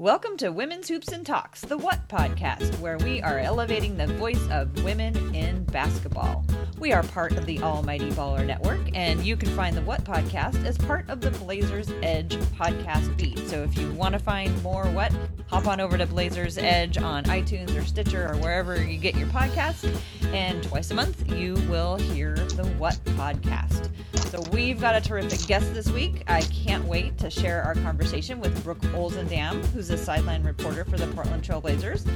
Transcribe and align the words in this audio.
Welcome 0.00 0.38
to 0.38 0.48
Women's 0.48 0.88
Hoops 0.88 1.12
and 1.12 1.26
Talks, 1.26 1.60
the 1.60 1.76
What 1.76 2.08
podcast, 2.08 2.80
where 2.80 2.96
we 2.96 3.20
are 3.20 3.38
elevating 3.38 3.98
the 3.98 4.06
voice 4.06 4.40
of 4.50 4.82
women 4.82 5.34
in 5.34 5.62
basketball. 5.64 6.42
We 6.80 6.94
are 6.94 7.02
part 7.02 7.32
of 7.36 7.44
the 7.44 7.60
Almighty 7.60 8.10
Baller 8.12 8.46
Network, 8.46 8.80
and 8.94 9.22
you 9.22 9.36
can 9.36 9.50
find 9.50 9.76
the 9.76 9.82
What 9.82 10.02
podcast 10.02 10.64
as 10.64 10.78
part 10.78 11.06
of 11.10 11.20
the 11.20 11.30
Blazers 11.30 11.90
Edge 12.02 12.34
podcast 12.56 13.20
feed. 13.20 13.46
So 13.48 13.62
if 13.62 13.76
you 13.76 13.92
want 13.92 14.14
to 14.14 14.18
find 14.18 14.62
more 14.62 14.86
What, 14.86 15.12
hop 15.46 15.66
on 15.66 15.78
over 15.78 15.98
to 15.98 16.06
Blazers 16.06 16.56
Edge 16.56 16.96
on 16.96 17.24
iTunes 17.24 17.76
or 17.76 17.84
Stitcher 17.84 18.32
or 18.32 18.38
wherever 18.38 18.82
you 18.82 18.96
get 18.96 19.14
your 19.14 19.26
podcast. 19.28 19.94
And 20.32 20.62
twice 20.62 20.90
a 20.90 20.94
month, 20.94 21.30
you 21.30 21.52
will 21.68 21.96
hear 21.96 22.34
the 22.34 22.64
What 22.78 22.94
podcast. 23.04 23.90
So 24.30 24.42
we've 24.50 24.80
got 24.80 24.94
a 24.94 25.02
terrific 25.02 25.46
guest 25.46 25.74
this 25.74 25.90
week. 25.90 26.24
I 26.28 26.40
can't 26.40 26.86
wait 26.86 27.18
to 27.18 27.28
share 27.28 27.62
our 27.62 27.74
conversation 27.74 28.40
with 28.40 28.64
Brooke 28.64 28.80
Olzendam, 28.94 29.62
who's 29.66 29.90
a 29.90 29.98
sideline 29.98 30.44
reporter 30.44 30.86
for 30.86 30.96
the 30.96 31.08
Portland 31.08 31.42
Trailblazers. 31.42 32.10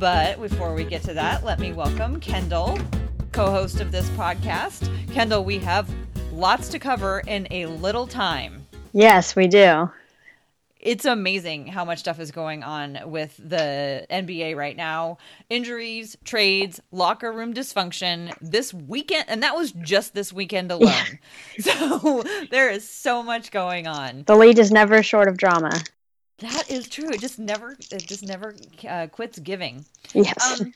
But 0.00 0.40
before 0.40 0.74
we 0.74 0.82
get 0.82 1.02
to 1.04 1.14
that, 1.14 1.44
let 1.44 1.60
me 1.60 1.72
welcome 1.72 2.18
Kendall 2.18 2.80
co 3.32 3.50
host 3.50 3.80
of 3.80 3.92
this 3.92 4.08
podcast. 4.10 4.90
Kendall, 5.12 5.44
we 5.44 5.58
have 5.58 5.88
lots 6.32 6.68
to 6.68 6.78
cover 6.78 7.22
in 7.26 7.46
a 7.50 7.66
little 7.66 8.06
time. 8.06 8.66
Yes, 8.92 9.36
we 9.36 9.46
do. 9.46 9.90
It's 10.80 11.04
amazing 11.04 11.66
how 11.66 11.84
much 11.84 11.98
stuff 11.98 12.20
is 12.20 12.30
going 12.30 12.62
on 12.62 13.00
with 13.06 13.36
the 13.36 14.06
NBA 14.10 14.56
right 14.56 14.76
now. 14.76 15.18
Injuries, 15.50 16.16
trades, 16.24 16.80
locker 16.92 17.32
room 17.32 17.52
dysfunction 17.52 18.32
this 18.40 18.72
weekend. 18.72 19.24
And 19.28 19.42
that 19.42 19.56
was 19.56 19.72
just 19.72 20.14
this 20.14 20.32
weekend 20.32 20.70
alone. 20.70 21.18
So 21.60 22.22
there 22.50 22.70
is 22.70 22.88
so 22.88 23.22
much 23.22 23.50
going 23.50 23.88
on. 23.88 24.22
The 24.26 24.36
lead 24.36 24.60
is 24.60 24.70
never 24.70 25.02
short 25.02 25.26
of 25.26 25.36
drama. 25.36 25.72
That 26.38 26.70
is 26.70 26.88
true. 26.88 27.10
It 27.10 27.20
just 27.20 27.40
never, 27.40 27.72
it 27.90 28.06
just 28.06 28.24
never 28.24 28.54
uh, 28.88 29.08
quits 29.08 29.40
giving. 29.40 29.84
Yes. 30.14 30.60
Um, 30.60 30.72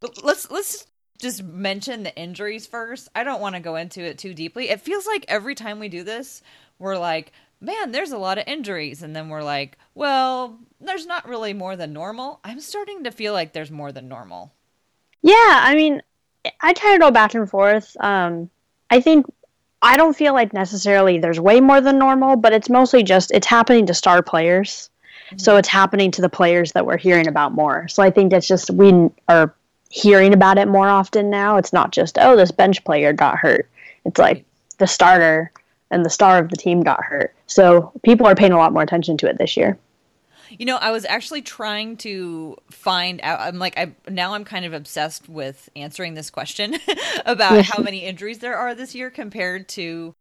but 0.00 0.22
let's 0.22 0.50
let's 0.50 0.86
just 1.18 1.42
mention 1.42 2.02
the 2.02 2.16
injuries 2.16 2.66
first. 2.66 3.08
I 3.14 3.24
don't 3.24 3.40
want 3.40 3.54
to 3.54 3.60
go 3.60 3.76
into 3.76 4.02
it 4.02 4.18
too 4.18 4.34
deeply. 4.34 4.68
It 4.68 4.80
feels 4.80 5.06
like 5.06 5.24
every 5.28 5.54
time 5.54 5.78
we 5.78 5.88
do 5.88 6.02
this, 6.02 6.42
we're 6.78 6.98
like, 6.98 7.32
man, 7.60 7.92
there's 7.92 8.12
a 8.12 8.18
lot 8.18 8.38
of 8.38 8.44
injuries. 8.46 9.02
And 9.02 9.14
then 9.14 9.28
we're 9.28 9.42
like, 9.42 9.78
well, 9.94 10.58
there's 10.80 11.06
not 11.06 11.28
really 11.28 11.52
more 11.52 11.76
than 11.76 11.92
normal. 11.92 12.40
I'm 12.44 12.60
starting 12.60 13.04
to 13.04 13.10
feel 13.10 13.32
like 13.32 13.52
there's 13.52 13.70
more 13.70 13.92
than 13.92 14.08
normal. 14.08 14.52
Yeah, 15.22 15.34
I 15.62 15.74
mean, 15.74 16.02
I 16.60 16.72
try 16.72 16.92
to 16.92 16.98
go 16.98 17.10
back 17.10 17.34
and 17.34 17.48
forth. 17.48 17.96
Um, 18.00 18.50
I 18.90 19.00
think 19.00 19.26
I 19.82 19.96
don't 19.96 20.16
feel 20.16 20.32
like 20.32 20.52
necessarily 20.52 21.18
there's 21.18 21.40
way 21.40 21.60
more 21.60 21.80
than 21.80 21.98
normal, 21.98 22.36
but 22.36 22.52
it's 22.52 22.70
mostly 22.70 23.02
just 23.02 23.30
it's 23.32 23.46
happening 23.46 23.86
to 23.86 23.94
star 23.94 24.22
players. 24.22 24.90
Mm-hmm. 25.26 25.38
So 25.38 25.56
it's 25.56 25.68
happening 25.68 26.12
to 26.12 26.22
the 26.22 26.28
players 26.28 26.72
that 26.72 26.86
we're 26.86 26.96
hearing 26.98 27.26
about 27.26 27.52
more. 27.52 27.88
So 27.88 28.02
I 28.02 28.10
think 28.10 28.30
that's 28.30 28.46
just 28.46 28.70
we 28.70 29.10
are 29.28 29.54
hearing 29.88 30.32
about 30.34 30.58
it 30.58 30.68
more 30.68 30.88
often 30.88 31.30
now. 31.30 31.56
It's 31.56 31.72
not 31.72 31.92
just, 31.92 32.18
oh, 32.18 32.36
this 32.36 32.50
bench 32.50 32.84
player 32.84 33.12
got 33.12 33.38
hurt. 33.38 33.68
It's 34.04 34.18
like 34.18 34.44
the 34.78 34.86
starter 34.86 35.52
and 35.90 36.04
the 36.04 36.10
star 36.10 36.38
of 36.38 36.50
the 36.50 36.56
team 36.56 36.82
got 36.82 37.02
hurt. 37.04 37.34
So 37.46 37.92
people 38.02 38.26
are 38.26 38.34
paying 38.34 38.52
a 38.52 38.58
lot 38.58 38.72
more 38.72 38.82
attention 38.82 39.16
to 39.18 39.28
it 39.28 39.38
this 39.38 39.56
year. 39.56 39.78
You 40.50 40.66
know, 40.66 40.76
I 40.76 40.90
was 40.90 41.04
actually 41.04 41.42
trying 41.42 41.96
to 41.98 42.56
find 42.70 43.20
out. 43.22 43.40
I'm 43.40 43.58
like, 43.58 43.76
I 43.76 43.92
now 44.08 44.34
I'm 44.34 44.44
kind 44.44 44.64
of 44.64 44.72
obsessed 44.72 45.28
with 45.28 45.68
answering 45.74 46.14
this 46.14 46.30
question 46.30 46.76
about 47.26 47.64
how 47.64 47.82
many 47.82 48.04
injuries 48.04 48.38
there 48.38 48.56
are 48.56 48.74
this 48.74 48.94
year 48.94 49.10
compared 49.10 49.68
to 49.70 50.14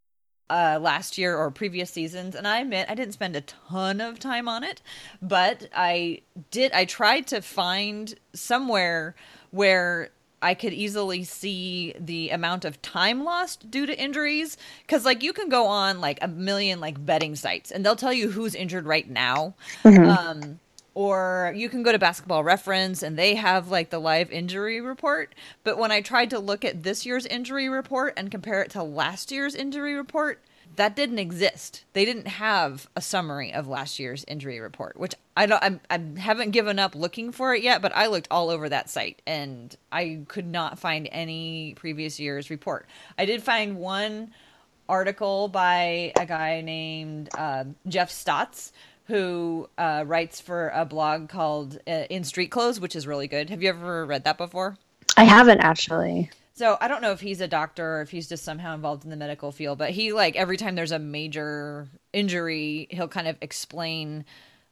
uh, 0.50 0.80
last 0.82 1.18
year 1.18 1.36
or 1.36 1.52
previous 1.52 1.92
seasons. 1.92 2.36
And 2.36 2.48
I 2.48 2.60
admit 2.60 2.88
I 2.90 2.96
didn't 2.96 3.14
spend 3.14 3.36
a 3.36 3.42
ton 3.42 4.02
of 4.02 4.20
time 4.20 4.48
on 4.48 4.64
it, 4.64 4.82
but 5.22 5.70
I 5.76 6.22
did. 6.52 6.72
I 6.72 6.86
tried 6.86 7.28
to 7.28 7.42
find 7.42 8.16
somewhere 8.34 9.16
where 9.56 10.10
I 10.42 10.54
could 10.54 10.74
easily 10.74 11.24
see 11.24 11.96
the 12.00 12.30
amount 12.30 12.66
of 12.66 12.82
time 12.82 13.24
lost 13.24 13.72
due 13.72 13.86
to 13.86 14.00
injuries. 14.00 14.58
Cause 14.88 15.06
like 15.06 15.24
you 15.24 15.34
can 15.34 15.50
go 15.50 15.66
on 15.66 16.02
like 16.02 16.20
a 16.22 16.28
million 16.28 16.80
like 16.80 17.04
betting 17.04 17.36
sites 17.36 17.72
and 17.72 17.84
they'll 17.86 17.96
tell 17.96 18.14
you 18.14 18.30
who's 18.30 18.54
injured 18.54 18.86
right 18.86 19.10
now. 19.10 19.56
Mm-hmm. 19.84 20.10
Um, 20.10 20.60
or 20.94 21.52
you 21.56 21.68
can 21.68 21.84
go 21.84 21.92
to 21.92 22.00
basketball 22.00 22.44
reference 22.44 23.02
and 23.02 23.18
they 23.18 23.36
have 23.36 23.70
like 23.70 23.90
the 23.90 24.00
live 24.00 24.32
injury 24.32 24.80
report. 24.80 25.34
But 25.64 25.78
when 25.78 25.92
I 25.92 26.02
tried 26.02 26.30
to 26.30 26.40
look 26.40 26.64
at 26.64 26.84
this 26.84 27.06
year's 27.06 27.26
injury 27.26 27.68
report 27.68 28.14
and 28.16 28.30
compare 28.30 28.62
it 28.62 28.72
to 28.72 28.84
last 28.84 29.32
year's 29.32 29.56
injury 29.56 29.94
report, 29.94 30.42
that 30.76 30.96
didn't 30.96 31.20
exist. 31.20 31.84
They 31.94 32.06
didn't 32.06 32.28
have 32.28 32.88
a 32.96 33.02
summary 33.02 33.54
of 33.54 33.68
last 33.68 34.00
year's 34.00 34.26
injury 34.28 34.60
report, 34.60 34.98
which 34.98 35.16
I 35.36 35.46
don't. 35.46 35.64
I'm, 35.64 35.80
I 35.90 36.20
haven't 36.20 36.52
given 36.52 36.80
up 36.80 36.96
looking 36.96 37.32
for 37.32 37.54
it 37.54 37.64
yet, 37.64 37.82
but 37.82 37.96
I 37.96 38.08
looked 38.08 38.28
all 38.32 38.50
over 38.50 38.70
that 38.70 38.90
site 38.90 39.22
and 39.26 39.76
I 39.92 40.22
could 40.28 40.48
not 40.48 40.80
find 40.80 41.10
any 41.12 41.74
previous 41.76 42.20
year's 42.20 42.50
report. 42.50 42.88
I 43.18 43.26
did 43.26 43.44
find 43.44 43.78
one 43.78 44.32
article 44.88 45.48
by 45.48 46.14
a 46.20 46.26
guy 46.26 46.62
named 46.62 47.30
uh, 47.38 47.66
Jeff 47.88 48.12
Stotts 48.12 48.72
who 49.06 49.70
uh, 49.78 50.04
writes 50.06 50.42
for 50.42 50.70
a 50.70 50.86
blog 50.86 51.30
called 51.30 51.78
uh, 51.88 52.06
In 52.10 52.24
Street 52.24 52.50
Clothes, 52.50 52.80
which 52.80 52.96
is 52.96 53.06
really 53.06 53.28
good. 53.28 53.50
Have 53.50 53.62
you 53.62 53.70
ever 53.70 54.06
read 54.06 54.24
that 54.24 54.38
before? 54.38 54.78
I 55.18 55.24
haven't 55.24 55.60
actually. 55.60 56.32
So 56.58 56.78
I 56.80 56.88
don't 56.88 57.02
know 57.02 57.12
if 57.12 57.20
he's 57.20 57.42
a 57.42 57.50
doctor 57.50 57.98
or 57.98 58.02
if 58.02 58.12
he's 58.12 58.30
just 58.30 58.46
somehow 58.46 58.74
involved 58.74 59.04
in 59.04 59.10
the 59.10 59.18
medical 59.18 59.52
field, 59.52 59.78
but 59.78 59.90
he 59.90 60.14
like 60.14 60.38
every 60.38 60.56
time 60.56 60.76
there's 60.76 60.94
a 60.94 61.00
major 61.00 61.90
injury, 62.14 62.88
he'll 62.92 63.10
kind 63.10 63.28
of 63.28 63.36
explain 63.42 64.24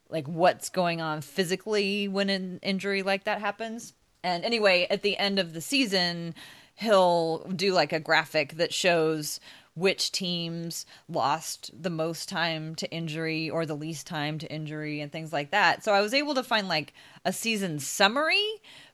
like 0.08 0.26
what's 0.26 0.70
going 0.70 1.02
on 1.02 1.20
physically 1.20 2.08
when 2.08 2.30
an 2.30 2.60
injury 2.64 3.04
like 3.04 3.26
that 3.26 3.42
happens. 3.42 3.92
And 4.24 4.46
anyway, 4.46 4.88
at 4.90 5.02
the 5.02 5.18
end 5.18 5.40
of 5.40 5.52
the 5.52 5.60
season, 5.60 6.36
he'll 6.76 7.40
do 7.50 7.74
like 7.74 7.92
a 7.92 8.00
graphic 8.00 8.54
that 8.54 8.74
shows 8.74 9.42
which 9.76 10.14
teams 10.14 10.86
lost 11.10 11.70
the 11.78 11.90
most 11.90 12.30
time 12.30 12.76
to 12.76 12.90
injury 12.92 13.50
or 13.50 13.66
the 13.66 13.76
least 13.76 14.08
time 14.08 14.38
to 14.38 14.50
injury 14.50 15.02
and 15.02 15.12
things 15.12 15.34
like 15.34 15.52
that. 15.52 15.84
So 15.84 15.92
I 15.92 16.00
was 16.00 16.14
able 16.14 16.36
to 16.36 16.44
find 16.44 16.70
like 16.70 16.94
a 17.26 17.34
season 17.34 17.80
summary, 17.80 18.48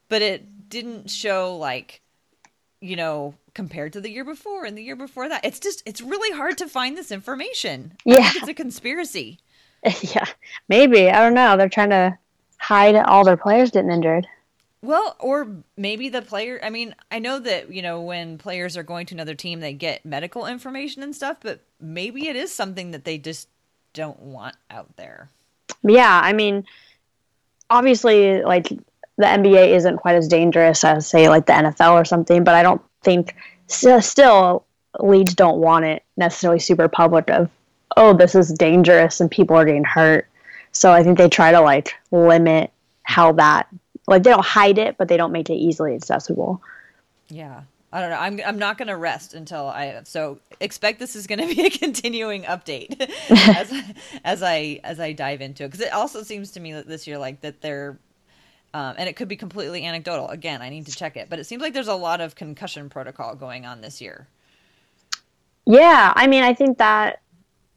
but 0.08 0.24
it 0.24 0.70
didn't 0.70 1.12
show 1.12 1.56
like 1.56 2.02
you 2.82 2.96
know, 2.96 3.34
compared 3.54 3.94
to 3.94 4.02
the 4.02 4.10
year 4.10 4.24
before 4.24 4.66
and 4.66 4.78
the 4.78 4.84
year 4.84 4.96
before 4.96 5.28
that. 5.30 5.44
It's 5.46 5.60
just 5.60 5.84
it's 5.86 6.02
really 6.02 6.36
hard 6.36 6.58
to 6.60 6.68
find 6.68 6.98
this 6.98 7.12
information. 7.12 7.94
Yeah. 8.06 8.32
it's 8.36 8.48
a 8.48 8.54
conspiracy. 8.54 9.40
Yeah. 10.02 10.26
Maybe. 10.68 11.10
I 11.10 11.22
don't 11.22 11.34
know. 11.34 11.56
They're 11.56 11.70
trying 11.70 11.92
to 11.92 12.18
hide 12.58 12.96
all 12.96 13.24
their 13.24 13.38
players 13.38 13.72
getting 13.72 13.92
injured. 13.92 14.28
Well, 14.82 15.16
or 15.20 15.48
maybe 15.78 16.10
the 16.10 16.22
player 16.22 16.60
I 16.62 16.70
mean, 16.70 16.94
I 17.10 17.20
know 17.20 17.40
that, 17.40 17.72
you 17.72 17.82
know, 17.82 18.02
when 18.02 18.38
players 18.38 18.76
are 18.76 18.84
going 18.84 19.06
to 19.06 19.16
another 19.16 19.36
team 19.36 19.62
they 19.62 19.72
get 19.72 20.06
medical 20.06 20.46
information 20.48 21.02
and 21.02 21.16
stuff, 21.16 21.38
but 21.42 21.62
maybe 21.80 22.28
it 22.28 22.36
is 22.36 22.54
something 22.54 22.92
that 22.92 23.06
they 23.06 23.18
just 23.18 23.48
don't 23.94 24.20
want 24.20 24.56
out 24.70 24.98
there. 24.98 25.30
Yeah, 25.82 26.20
I 26.22 26.34
mean, 26.34 26.66
obviously 27.70 28.44
like 28.44 28.68
the 29.20 29.26
NBA 29.26 29.76
isn't 29.76 29.98
quite 29.98 30.16
as 30.16 30.30
dangerous 30.30 30.86
as 30.86 31.06
say 31.06 31.28
like 31.28 31.46
the 31.46 31.52
NFL 31.52 31.92
or 31.92 32.06
something, 32.06 32.46
but 32.46 32.56
I 32.56 32.64
don't 32.64 32.82
think 33.04 33.36
still 33.68 34.66
leagues 35.00 35.36
don't 35.36 35.60
want 35.60 35.86
it 35.86 36.04
necessarily 36.18 36.58
super 36.58 36.88
public 36.88 37.30
of 37.30 37.50
oh 37.98 38.14
this 38.14 38.34
is 38.34 38.52
dangerous 38.52 39.20
and 39.20 39.30
people 39.30 39.58
are 39.58 39.66
getting 39.66 39.84
hurt. 39.84 40.26
So 40.72 40.92
I 40.92 41.04
think 41.04 41.18
they 41.18 41.28
try 41.28 41.52
to 41.52 41.60
like 41.60 41.94
limit 42.12 42.72
how 43.04 43.34
that 43.34 43.68
like 44.08 44.24
they 44.24 44.30
don't 44.30 44.46
hide 44.46 44.78
it, 44.78 44.98
but 44.98 45.10
they 45.10 45.18
don't 45.18 45.34
make 45.34 45.50
it 45.50 45.56
easily 45.56 45.96
accessible. 45.96 46.62
Yeah. 47.28 47.64
I 47.92 48.00
don't 48.00 48.12
know. 48.12 48.18
I'm 48.18 48.40
I'm 48.46 48.60
not 48.60 48.78
going 48.78 48.88
to 48.88 48.96
rest 48.96 49.34
until 49.34 49.68
I 49.68 50.00
so 50.06 50.40
expect 50.62 51.00
this 51.00 51.16
is 51.18 51.28
going 51.28 51.40
to 51.46 51.54
be 51.54 51.66
a 51.66 51.70
continuing 51.70 52.44
update 52.44 53.12
as 53.30 53.74
as 54.24 54.42
I 54.44 54.80
as 54.86 54.98
I 55.02 55.12
dive 55.12 55.42
into 55.42 55.66
it 55.66 55.68
because 55.68 55.86
it 55.86 55.92
also 55.92 56.24
seems 56.24 56.52
to 56.52 56.62
me 56.62 56.72
that 56.72 56.88
this 56.88 57.06
year 57.06 57.18
like 57.18 57.42
that 57.42 57.60
they're 57.60 58.00
um, 58.74 58.96
and 58.98 59.10
it 59.10 59.16
could 59.16 59.28
be 59.28 59.36
completely 59.36 59.86
anecdotal. 59.86 60.28
Again, 60.28 60.62
I 60.62 60.70
need 60.70 60.86
to 60.86 60.92
check 60.92 61.18
it, 61.18 61.30
but 61.30 61.40
it 61.40 61.46
seems 61.46 61.62
like 61.62 61.74
there's 61.74 61.88
a 61.88 61.96
lot 61.96 62.22
of 62.22 62.36
concussion 62.36 62.90
protocol 62.90 63.36
going 63.36 63.66
on 63.66 63.82
this 63.82 64.02
year. 64.02 64.28
Yeah, 65.66 66.14
I 66.16 66.28
mean, 66.28 66.44
I 66.44 66.54
think 66.54 66.78
that 66.78 67.22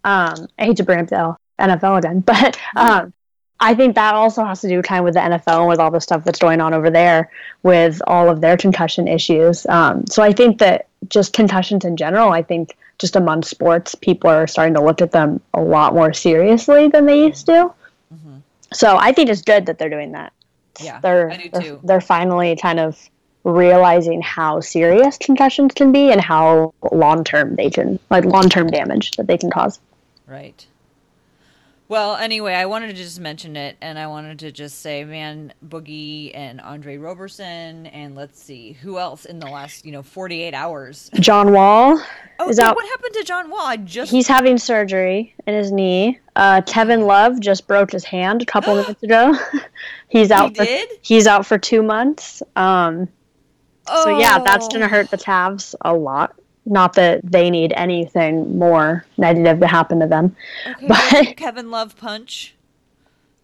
um, 0.05 0.49
I 0.59 0.65
hate 0.65 0.77
to 0.79 0.85
bring 0.85 1.01
up 1.01 1.09
the 1.09 1.37
NFL 1.59 1.99
again, 1.99 2.21
but 2.27 2.59
um, 2.77 3.13
I 3.61 3.75
think 3.75 3.95
that 3.95 4.15
also 4.15 4.45
has 4.45 4.61
to 4.63 4.69
do 4.69 4.83
kind 4.83 5.01
of 5.01 5.05
with 5.05 5.15
the 5.15 5.21
NFL 5.21 5.61
and 5.61 5.69
with 5.69 5.79
all 5.79 5.91
the 5.91 6.01
stuff 6.01 6.25
that's 6.25 6.39
going 6.39 6.61
on 6.61 6.75
over 6.75 6.91
there 6.91 7.31
with 7.63 8.03
all 8.07 8.29
of 8.29 8.41
their 8.41 8.57
concussion 8.57 9.09
issues. 9.09 9.67
Um, 9.67 10.07
so 10.07 10.23
I 10.23 10.33
think 10.33 10.59
that 10.59 10.89
just 11.09 11.33
concussions 11.33 11.85
in 11.85 11.97
general, 11.97 12.31
I 12.31 12.43
think 12.43 12.77
just 12.99 13.17
among 13.17 13.43
sports, 13.45 13.95
people 13.95 14.31
are 14.31 14.47
starting 14.47 14.75
to 14.75 14.83
look 14.83 15.01
at 15.01 15.13
them 15.13 15.41
a 15.55 15.61
lot 15.61 15.95
more 15.95 16.13
seriously 16.13 16.89
than 16.89 17.07
they 17.07 17.21
used 17.21 17.47
to. 17.47 17.73
Mm-hmm. 18.13 18.37
So 18.73 18.97
I 18.97 19.13
think 19.13 19.31
it's 19.31 19.43
good 19.43 19.67
that 19.67 19.79
they're 19.79 19.89
doing 19.89 20.13
that. 20.13 20.33
Yeah, 20.85 21.01
they're, 21.01 21.39
they're. 21.53 21.79
They're 21.83 22.01
finally 22.01 22.57
kind 22.57 22.81
of 22.81 22.99
realizing 23.45 24.23
how 24.23 24.61
serious 24.61 25.19
concussions 25.19 25.73
can 25.75 25.93
be 25.93 26.13
and 26.13 26.21
how 26.21 26.75
long 26.93 27.25
term 27.25 27.57
they 27.57 27.71
can, 27.71 27.99
like 28.11 28.25
long 28.25 28.49
term 28.49 28.69
damage 28.69 29.13
that 29.13 29.27
they 29.27 29.39
can 29.39 29.51
cause. 29.51 29.81
Right. 30.27 30.65
Well, 31.93 32.17
anyway, 32.17 32.55
I 32.55 32.65
wanted 32.65 32.87
to 32.87 32.95
just 32.95 33.21
mention 33.21 33.55
it, 33.55 33.77
and 33.83 33.99
I 33.99 34.07
wanted 34.07 34.39
to 34.39 34.51
just 34.51 34.81
say, 34.81 35.05
man, 35.05 35.53
Boogie 35.69 36.31
and 36.35 36.59
Andre 36.59 36.97
Roberson, 36.97 37.85
and 37.85 38.15
let's 38.15 38.43
see 38.43 38.73
who 38.73 38.99
else 38.99 39.27
in 39.27 39.39
the 39.41 39.47
last 39.47 39.85
you 39.85 39.93
know 39.93 40.03
forty 40.03 40.41
eight 40.43 40.55
hours. 40.55 41.11
John 41.21 41.53
Wall. 41.53 42.03
Oh, 42.39 42.49
is 42.49 42.59
out. 42.59 42.77
what 42.77 42.89
happened 42.89 43.13
to 43.17 43.25
John 43.25 43.51
Wall? 43.51 43.61
I 43.67 43.77
just 43.77 44.11
He's 44.11 44.27
having 44.27 44.57
surgery 44.57 45.35
in 45.47 45.53
his 45.53 45.71
knee. 45.71 46.19
Uh, 46.35 46.63
Kevin 46.65 47.03
Love 47.03 47.41
just 47.41 47.67
broke 47.67 47.93
his 47.93 48.05
hand 48.05 48.41
a 48.41 48.47
couple 48.47 48.75
minutes 48.81 49.03
ago. 49.03 49.37
he's 50.09 50.29
he 50.29 50.33
out. 50.33 50.57
For, 50.57 50.65
did. 50.65 50.89
he's 51.03 51.27
out 51.27 51.45
for 51.45 51.59
two 51.59 51.83
months. 51.83 52.43
Um, 52.57 53.07
so 53.87 54.19
yeah, 54.19 54.39
that's 54.39 54.65
Oh. 54.65 54.69
gonna 54.71 54.89
hurt 54.89 55.11
the 55.11 55.19
Cavs 55.19 55.75
a 55.83 55.93
lot. 55.93 56.35
Not 56.65 56.93
that 56.95 57.21
they 57.25 57.51
need 57.51 57.73
anything 57.77 58.57
more 58.59 59.05
negative 59.19 59.59
to 59.61 59.67
happen 59.67 59.99
to 60.01 60.07
them. 60.07 60.37
Okay, 60.67 60.87
But- 60.87 61.37
Kevin 61.37 61.71
Love 61.71 61.97
punch? 61.97 62.55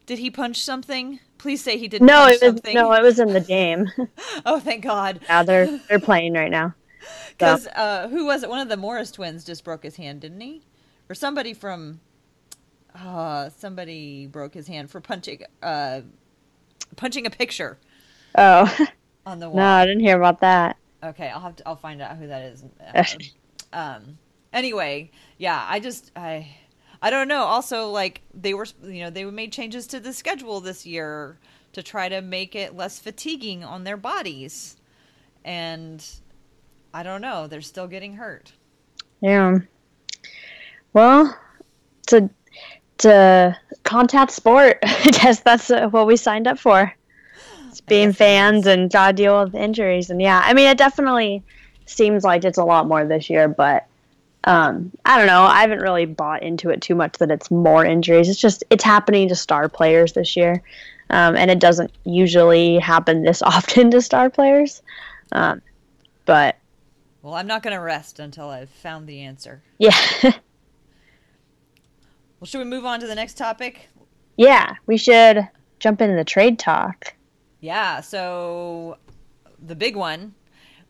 Did 0.06 0.18
he 0.20 0.30
punch 0.30 0.58
something? 0.60 1.18
Please 1.36 1.62
say 1.62 1.76
he 1.78 1.88
did. 1.88 2.00
No, 2.02 2.14
punch 2.24 2.28
it 2.28 2.40
was 2.42 2.48
something. 2.48 2.74
no, 2.74 2.92
it 2.92 3.02
was 3.02 3.18
in 3.18 3.32
the 3.32 3.40
game. 3.40 3.90
Oh, 4.46 4.58
thank 4.60 4.82
God. 4.84 5.20
yeah, 5.24 5.42
they're 5.42 5.78
they're 5.88 5.98
playing 6.00 6.34
right 6.34 6.50
now. 6.50 6.74
Because 7.30 7.66
uh, 7.68 8.08
who 8.08 8.26
was 8.26 8.42
it? 8.42 8.48
One 8.50 8.58
of 8.60 8.68
the 8.68 8.76
Morris 8.76 9.10
twins 9.12 9.44
just 9.44 9.64
broke 9.64 9.82
his 9.82 9.96
hand, 9.96 10.20
didn't 10.20 10.40
he? 10.40 10.62
Or 11.08 11.14
somebody 11.14 11.54
from. 11.54 12.00
Uh, 12.94 13.50
somebody 13.50 14.26
broke 14.26 14.54
his 14.54 14.66
hand 14.66 14.90
for 14.90 15.00
punching. 15.00 15.42
Uh, 15.62 16.00
punching 16.96 17.26
a 17.26 17.30
picture 17.30 17.78
Oh 18.36 18.86
on 19.26 19.38
the 19.40 19.48
wall. 19.48 19.56
no, 19.58 19.64
I 19.66 19.86
didn't 19.86 20.00
hear 20.00 20.16
about 20.16 20.40
that. 20.40 20.76
Okay, 21.02 21.28
I'll 21.28 21.40
have 21.40 21.56
to. 21.56 21.68
I'll 21.68 21.76
find 21.76 22.02
out 22.02 22.16
who 22.16 22.26
that 22.26 22.42
is. 22.42 22.64
Uh, 22.92 23.04
um. 23.72 24.18
Anyway, 24.52 25.10
yeah, 25.36 25.64
I 25.68 25.80
just 25.80 26.10
I. 26.16 26.56
I 27.00 27.10
don't 27.10 27.28
know. 27.28 27.42
Also, 27.42 27.90
like 27.90 28.22
they 28.34 28.54
were, 28.54 28.66
you 28.82 29.02
know, 29.04 29.10
they 29.10 29.24
made 29.24 29.52
changes 29.52 29.86
to 29.88 30.00
the 30.00 30.12
schedule 30.12 30.60
this 30.60 30.84
year 30.84 31.38
to 31.72 31.82
try 31.82 32.08
to 32.08 32.20
make 32.20 32.56
it 32.56 32.74
less 32.74 32.98
fatiguing 32.98 33.62
on 33.62 33.84
their 33.84 33.96
bodies, 33.96 34.76
and 35.44 36.04
I 36.92 37.04
don't 37.04 37.20
know. 37.20 37.46
They're 37.46 37.60
still 37.60 37.86
getting 37.86 38.14
hurt. 38.14 38.52
Yeah. 39.20 39.58
Well, 40.92 41.38
it's 42.02 42.12
a, 42.12 42.30
it's 42.94 43.04
a 43.04 43.56
contact 43.84 44.32
sport. 44.32 44.78
I 44.82 45.10
guess 45.10 45.40
that's 45.40 45.70
uh, 45.70 45.88
what 45.88 46.06
we 46.06 46.16
signed 46.16 46.48
up 46.48 46.58
for. 46.58 46.92
Being 47.86 48.12
fans 48.12 48.66
and 48.66 48.90
gotta 48.90 49.12
deal 49.12 49.42
with 49.44 49.54
injuries. 49.54 50.10
And 50.10 50.20
yeah, 50.20 50.42
I 50.44 50.54
mean, 50.54 50.68
it 50.68 50.78
definitely 50.78 51.42
seems 51.86 52.24
like 52.24 52.44
it's 52.44 52.58
a 52.58 52.64
lot 52.64 52.86
more 52.86 53.04
this 53.04 53.30
year, 53.30 53.48
but 53.48 53.86
um, 54.44 54.92
I 55.04 55.18
don't 55.18 55.26
know. 55.26 55.42
I 55.42 55.60
haven't 55.60 55.80
really 55.80 56.06
bought 56.06 56.42
into 56.42 56.70
it 56.70 56.80
too 56.80 56.94
much 56.94 57.18
that 57.18 57.30
it's 57.30 57.50
more 57.50 57.84
injuries. 57.84 58.28
It's 58.28 58.40
just, 58.40 58.64
it's 58.70 58.84
happening 58.84 59.28
to 59.28 59.34
star 59.34 59.68
players 59.68 60.12
this 60.12 60.36
year. 60.36 60.62
Um, 61.10 61.36
and 61.36 61.50
it 61.50 61.58
doesn't 61.58 61.90
usually 62.04 62.78
happen 62.78 63.22
this 63.22 63.42
often 63.54 63.90
to 63.90 64.00
star 64.00 64.30
players. 64.30 64.82
Um, 65.32 65.60
but 66.24 66.56
Well, 67.22 67.34
I'm 67.34 67.46
not 67.46 67.62
going 67.62 67.74
to 67.74 67.80
rest 67.80 68.18
until 68.20 68.48
I've 68.48 68.70
found 68.70 69.06
the 69.06 69.20
answer. 69.22 69.62
yeah. 69.78 69.96
Well, 72.40 72.46
should 72.46 72.58
we 72.58 72.64
move 72.66 72.84
on 72.84 73.00
to 73.00 73.06
the 73.08 73.16
next 73.16 73.36
topic? 73.36 73.88
Yeah, 74.36 74.74
we 74.86 74.96
should 74.96 75.48
jump 75.80 76.00
into 76.00 76.14
the 76.14 76.22
trade 76.24 76.56
talk. 76.56 77.14
Yeah. 77.60 78.00
So, 78.00 78.98
the 79.64 79.74
big 79.74 79.96
one. 79.96 80.34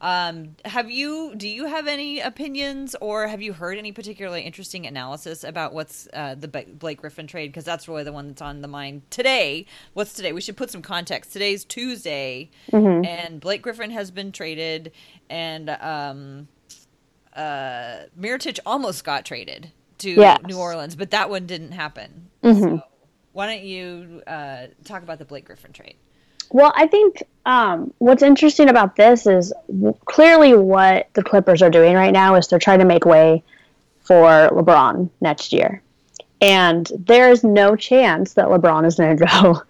Um, 0.00 0.54
have 0.64 0.88
you? 0.90 1.34
Do 1.36 1.48
you 1.48 1.66
have 1.66 1.88
any 1.88 2.20
opinions, 2.20 2.94
or 3.00 3.26
have 3.26 3.42
you 3.42 3.52
heard 3.52 3.78
any 3.78 3.90
particularly 3.90 4.42
interesting 4.42 4.86
analysis 4.86 5.42
about 5.42 5.74
what's 5.74 6.06
uh, 6.12 6.36
the 6.36 6.46
Blake 6.46 7.00
Griffin 7.00 7.26
trade? 7.26 7.48
Because 7.48 7.64
that's 7.64 7.88
really 7.88 8.04
the 8.04 8.12
one 8.12 8.28
that's 8.28 8.40
on 8.42 8.60
the 8.60 8.68
mind 8.68 9.02
today. 9.10 9.66
What's 9.94 10.12
today? 10.12 10.32
We 10.32 10.40
should 10.40 10.56
put 10.56 10.70
some 10.70 10.82
context. 10.82 11.32
Today's 11.32 11.64
Tuesday, 11.64 12.48
and 13.04 13.40
Blake 13.40 13.60
Griffin 13.60 13.90
has 13.90 14.12
been 14.12 14.30
traded, 14.30 14.92
and 15.28 15.70
um, 15.70 16.46
uh, 17.34 18.04
Mirotic 18.16 18.60
almost 18.64 19.02
got 19.02 19.24
traded 19.24 19.72
to 19.98 20.10
Yes. 20.10 20.38
New 20.46 20.58
Orleans, 20.58 20.94
but 20.94 21.10
that 21.10 21.28
one 21.28 21.44
didn't 21.46 21.72
happen. 21.72 22.28
Mhm. 22.44 22.60
So, 22.60 22.82
why 23.32 23.46
don't 23.46 23.64
you 23.64 24.22
uh, 24.28 24.68
talk 24.84 25.02
about 25.02 25.18
the 25.18 25.24
Blake 25.24 25.46
Griffin 25.46 25.72
trade? 25.72 25.96
Well, 26.50 26.72
I 26.74 26.86
think 26.86 27.22
um, 27.46 27.92
what's 27.98 28.22
interesting 28.22 28.68
about 28.68 28.96
this 28.96 29.26
is 29.26 29.52
clearly 30.04 30.54
what 30.54 31.08
the 31.14 31.22
Clippers 31.22 31.62
are 31.62 31.70
doing 31.70 31.94
right 31.94 32.12
now 32.12 32.34
is 32.34 32.48
they're 32.48 32.58
trying 32.58 32.78
to 32.80 32.84
make 32.84 33.04
way 33.04 33.42
for 34.00 34.48
LeBron 34.52 35.10
next 35.20 35.52
year. 35.52 35.82
And 36.40 36.90
there 37.06 37.30
is 37.30 37.44
no 37.44 37.74
chance 37.74 38.34
that 38.34 38.46
LeBron 38.46 38.86
is 38.86 38.96
going 38.96 39.16
to 39.18 39.24
go 39.24 39.62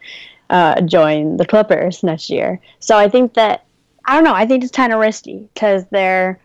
uh, 0.51 0.81
join 0.83 1.37
the 1.37 1.47
Clippers 1.47 2.03
next 2.03 2.31
year. 2.31 2.61
So 2.81 2.97
I 2.97 3.09
think 3.09 3.35
that, 3.35 3.65
I 4.05 4.15
don't 4.15 4.25
know, 4.25 4.35
I 4.35 4.47
think 4.47 4.65
it's 4.65 4.73
kind 4.73 4.93
of 4.93 5.01
risky 5.01 5.49
because 5.55 5.85
they're, 5.91 6.41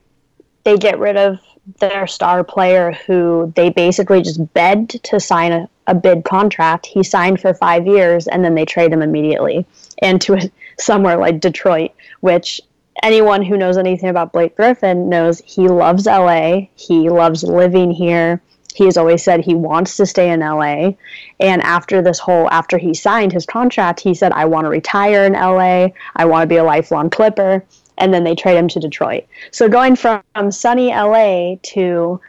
they 0.63 0.77
get 0.77 0.99
rid 0.99 1.17
of 1.17 1.39
their 1.79 2.07
star 2.07 2.43
player 2.43 2.91
who 3.07 3.51
they 3.55 3.69
basically 3.69 4.21
just 4.21 4.53
begged 4.53 5.01
to 5.03 5.19
sign 5.19 5.51
a, 5.51 5.69
a 5.87 5.95
bid 5.95 6.25
contract. 6.25 6.85
He 6.85 7.03
signed 7.03 7.39
for 7.39 7.53
five 7.53 7.87
years 7.87 8.27
and 8.27 8.43
then 8.43 8.55
they 8.55 8.65
trade 8.65 8.91
him 8.91 9.01
immediately 9.01 9.65
and 10.03 10.21
to 10.21 10.51
somewhere 10.77 11.17
like 11.17 11.39
Detroit, 11.39 11.91
which 12.19 12.61
anyone 13.01 13.41
who 13.41 13.57
knows 13.57 13.77
anything 13.77 14.09
about 14.09 14.33
Blake 14.33 14.55
Griffin 14.55 15.09
knows 15.09 15.41
he 15.45 15.67
loves 15.67 16.05
LA. 16.05 16.67
He 16.75 17.09
loves 17.09 17.43
living 17.43 17.89
here. 17.89 18.41
He 18.75 18.85
has 18.85 18.97
always 18.97 19.23
said 19.23 19.39
he 19.41 19.55
wants 19.55 19.97
to 19.97 20.05
stay 20.05 20.29
in 20.31 20.41
LA. 20.41 20.93
And 21.39 21.61
after 21.61 22.01
this 22.01 22.19
whole, 22.19 22.49
after 22.49 22.77
he 22.77 22.93
signed 22.93 23.31
his 23.31 23.45
contract, 23.45 23.99
he 23.99 24.13
said, 24.13 24.31
I 24.31 24.45
want 24.45 24.65
to 24.65 24.69
retire 24.69 25.25
in 25.25 25.33
LA. 25.33 25.89
I 26.15 26.25
want 26.25 26.43
to 26.43 26.47
be 26.47 26.57
a 26.57 26.63
lifelong 26.63 27.09
Clipper. 27.09 27.63
And 27.97 28.13
then 28.13 28.23
they 28.23 28.35
trade 28.35 28.57
him 28.57 28.67
to 28.69 28.79
Detroit. 28.79 29.25
So 29.51 29.69
going 29.69 29.95
from 29.95 30.23
sunny 30.49 30.89
LA 30.89 31.55
to 31.61 32.19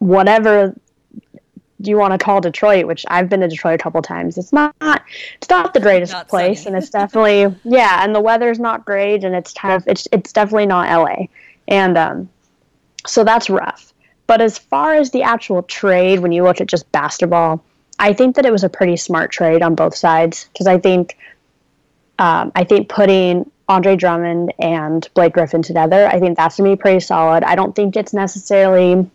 whatever 0.00 0.74
you 1.86 1.96
want 1.96 2.12
to 2.18 2.24
call 2.24 2.40
Detroit, 2.40 2.86
which 2.86 3.04
I've 3.08 3.28
been 3.28 3.40
to 3.40 3.48
Detroit 3.48 3.74
a 3.74 3.82
couple 3.82 4.00
times. 4.02 4.38
It's 4.38 4.52
not 4.52 4.74
it's 4.80 5.48
not 5.50 5.74
the 5.74 5.80
greatest 5.80 6.12
Not 6.12 6.28
place, 6.28 6.66
and 6.66 6.76
it's 6.76 6.90
definitely 6.90 7.54
yeah, 7.64 8.04
and 8.04 8.14
the 8.14 8.20
weather's 8.20 8.58
not 8.58 8.84
great, 8.84 9.24
and 9.24 9.34
it's 9.34 9.52
kind 9.52 9.74
of 9.74 9.86
it's 9.86 10.08
it's 10.12 10.32
definitely 10.32 10.66
not 10.66 10.88
LA, 10.88 11.26
and 11.68 11.96
um, 11.96 12.28
so 13.06 13.24
that's 13.24 13.50
rough. 13.50 13.92
But 14.26 14.40
as 14.40 14.56
far 14.58 14.94
as 14.94 15.10
the 15.10 15.22
actual 15.22 15.62
trade, 15.62 16.20
when 16.20 16.32
you 16.32 16.44
look 16.44 16.60
at 16.60 16.66
just 16.66 16.90
basketball, 16.92 17.62
I 17.98 18.12
think 18.12 18.36
that 18.36 18.46
it 18.46 18.52
was 18.52 18.64
a 18.64 18.68
pretty 18.68 18.96
smart 18.96 19.30
trade 19.30 19.62
on 19.62 19.74
both 19.74 19.94
sides 19.94 20.48
because 20.52 20.66
I 20.66 20.78
think 20.78 21.16
um, 22.18 22.52
I 22.54 22.64
think 22.64 22.88
putting 22.88 23.50
Andre 23.68 23.96
Drummond 23.96 24.52
and 24.58 25.08
Blake 25.14 25.32
Griffin 25.32 25.62
together, 25.62 26.06
I 26.06 26.18
think 26.20 26.36
that's 26.36 26.56
gonna 26.56 26.70
be 26.70 26.76
pretty 26.76 27.00
solid. 27.00 27.44
I 27.44 27.54
don't 27.54 27.74
think 27.74 27.96
it's 27.96 28.12
necessarily 28.12 29.10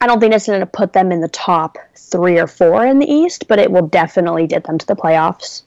I 0.00 0.06
don't 0.06 0.20
think 0.20 0.34
it's 0.34 0.46
going 0.46 0.60
to 0.60 0.66
put 0.66 0.92
them 0.92 1.10
in 1.10 1.20
the 1.20 1.28
top 1.28 1.76
three 1.96 2.38
or 2.38 2.46
four 2.46 2.86
in 2.86 2.98
the 2.98 3.10
East, 3.10 3.48
but 3.48 3.58
it 3.58 3.70
will 3.70 3.86
definitely 3.86 4.46
get 4.46 4.64
them 4.64 4.78
to 4.78 4.86
the 4.86 4.96
playoffs. 4.96 5.62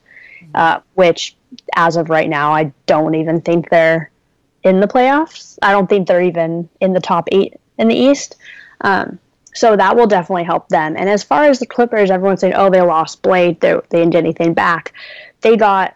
Uh, 0.55 0.79
which, 0.95 1.35
as 1.75 1.95
of 1.95 2.09
right 2.09 2.29
now, 2.29 2.51
I 2.51 2.73
don't 2.87 3.13
even 3.15 3.41
think 3.41 3.69
they're 3.69 4.09
in 4.63 4.79
the 4.79 4.87
playoffs. 4.87 5.57
I 5.61 5.71
don't 5.71 5.87
think 5.87 6.07
they're 6.07 6.21
even 6.21 6.67
in 6.79 6.93
the 6.93 6.99
top 6.99 7.27
eight 7.31 7.55
in 7.77 7.87
the 7.87 7.95
East. 7.95 8.37
Um, 8.81 9.19
so 9.53 9.75
that 9.75 9.95
will 9.95 10.07
definitely 10.07 10.43
help 10.43 10.69
them. 10.69 10.95
And 10.97 11.09
as 11.09 11.23
far 11.23 11.43
as 11.43 11.59
the 11.59 11.65
Clippers, 11.65 12.09
everyone's 12.09 12.39
saying, 12.41 12.53
"Oh, 12.55 12.69
they 12.69 12.81
lost 12.81 13.21
Blake. 13.21 13.59
They, 13.59 13.73
they 13.89 13.99
didn't 13.99 14.11
get 14.11 14.19
anything 14.19 14.53
back." 14.53 14.93
They 15.41 15.57
got 15.57 15.95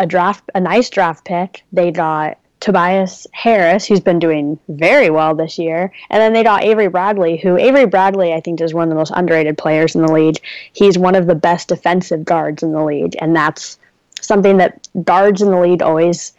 a 0.00 0.06
draft, 0.06 0.44
a 0.54 0.60
nice 0.60 0.90
draft 0.90 1.24
pick. 1.24 1.62
They 1.72 1.90
got 1.90 2.38
Tobias 2.64 3.26
Harris, 3.32 3.84
who's 3.84 4.00
been 4.00 4.18
doing 4.18 4.58
very 4.68 5.10
well 5.10 5.34
this 5.34 5.58
year. 5.58 5.92
And 6.08 6.18
then 6.18 6.32
they 6.32 6.42
got 6.42 6.64
Avery 6.64 6.88
Bradley, 6.88 7.36
who 7.36 7.58
Avery 7.58 7.84
Bradley, 7.84 8.32
I 8.32 8.40
think, 8.40 8.58
is 8.62 8.72
one 8.72 8.84
of 8.84 8.88
the 8.88 8.94
most 8.94 9.12
underrated 9.14 9.58
players 9.58 9.94
in 9.94 10.00
the 10.00 10.10
league. 10.10 10.38
He's 10.72 10.96
one 10.96 11.14
of 11.14 11.26
the 11.26 11.34
best 11.34 11.68
defensive 11.68 12.24
guards 12.24 12.62
in 12.62 12.72
the 12.72 12.82
league. 12.82 13.16
And 13.20 13.36
that's 13.36 13.78
something 14.18 14.56
that 14.56 14.88
guards 15.04 15.42
in 15.42 15.50
the 15.50 15.60
league 15.60 15.82
always 15.82 16.32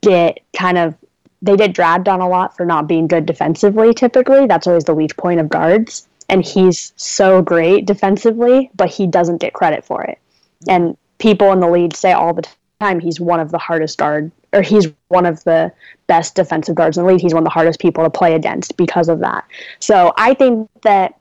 get 0.00 0.40
kind 0.56 0.78
of 0.78 0.94
they 1.42 1.58
get 1.58 1.74
dragged 1.74 2.08
on 2.08 2.22
a 2.22 2.28
lot 2.28 2.56
for 2.56 2.64
not 2.64 2.86
being 2.86 3.06
good 3.06 3.26
defensively 3.26 3.92
typically. 3.92 4.46
That's 4.46 4.66
always 4.66 4.84
the 4.84 4.94
weak 4.94 5.14
point 5.18 5.40
of 5.40 5.50
guards. 5.50 6.08
And 6.30 6.42
he's 6.42 6.94
so 6.96 7.42
great 7.42 7.84
defensively, 7.84 8.70
but 8.74 8.88
he 8.88 9.06
doesn't 9.06 9.42
get 9.42 9.52
credit 9.52 9.84
for 9.84 10.02
it. 10.04 10.18
And 10.66 10.96
people 11.18 11.52
in 11.52 11.60
the 11.60 11.68
league 11.68 11.94
say 11.94 12.12
all 12.12 12.32
the 12.32 12.48
time 12.80 12.98
he's 12.98 13.20
one 13.20 13.40
of 13.40 13.50
the 13.50 13.58
hardest 13.58 13.98
guard 13.98 14.32
or 14.52 14.62
he's 14.62 14.88
one 15.08 15.26
of 15.26 15.42
the 15.44 15.72
best 16.06 16.34
defensive 16.34 16.74
guards 16.74 16.98
in 16.98 17.04
the 17.04 17.12
league. 17.12 17.20
He's 17.20 17.34
one 17.34 17.42
of 17.42 17.46
the 17.46 17.50
hardest 17.50 17.80
people 17.80 18.04
to 18.04 18.10
play 18.10 18.34
against 18.34 18.76
because 18.76 19.08
of 19.08 19.20
that. 19.20 19.44
So 19.80 20.12
I 20.16 20.34
think 20.34 20.68
that 20.82 21.18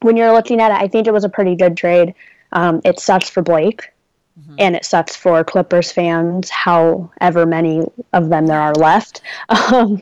when 0.00 0.16
you're 0.16 0.32
looking 0.32 0.60
at 0.60 0.70
it, 0.70 0.82
I 0.82 0.88
think 0.88 1.06
it 1.06 1.12
was 1.12 1.24
a 1.24 1.28
pretty 1.28 1.56
good 1.56 1.76
trade. 1.76 2.14
Um, 2.52 2.80
it 2.84 3.00
sucks 3.00 3.28
for 3.28 3.42
Blake, 3.42 3.92
and 4.58 4.76
it 4.76 4.84
sucks 4.84 5.16
for 5.16 5.42
Clippers 5.44 5.92
fans, 5.92 6.48
however 6.50 7.44
many 7.44 7.82
of 8.12 8.28
them 8.28 8.46
there 8.46 8.60
are 8.60 8.74
left. 8.74 9.20
Um, 9.50 10.00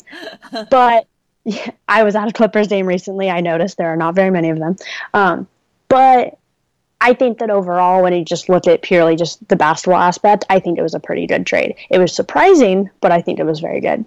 but 0.71 1.07
yeah, 1.45 1.71
I 1.89 2.03
was 2.03 2.15
at 2.15 2.29
a 2.29 2.33
Clippers 2.33 2.69
game 2.69 2.87
recently. 2.87 3.31
I 3.31 3.41
noticed 3.41 3.79
there 3.79 3.93
are 3.93 3.97
not 3.97 4.15
very 4.15 4.31
many 4.31 4.51
of 4.51 4.59
them. 4.59 4.77
Um, 5.15 5.49
but 5.89 6.39
I 7.01 7.13
think 7.13 7.39
that 7.39 7.51
overall, 7.51 8.03
when 8.03 8.13
you 8.15 8.25
just 8.25 8.49
look 8.49 8.67
at 8.67 8.83
purely 8.83 9.17
just 9.17 9.47
the 9.49 9.57
basketball 9.57 10.01
aspect, 10.01 10.45
I 10.49 10.61
think 10.61 10.79
it 10.79 10.83
was 10.83 10.95
a 10.95 11.01
pretty 11.01 11.27
good 11.27 11.47
trade. 11.47 11.77
It 11.91 11.99
was 11.99 12.15
surprising, 12.15 12.91
but 13.01 13.13
I 13.13 13.21
think 13.21 13.39
it 13.39 13.45
was 13.45 13.61
very 13.61 13.81
good. 13.81 14.05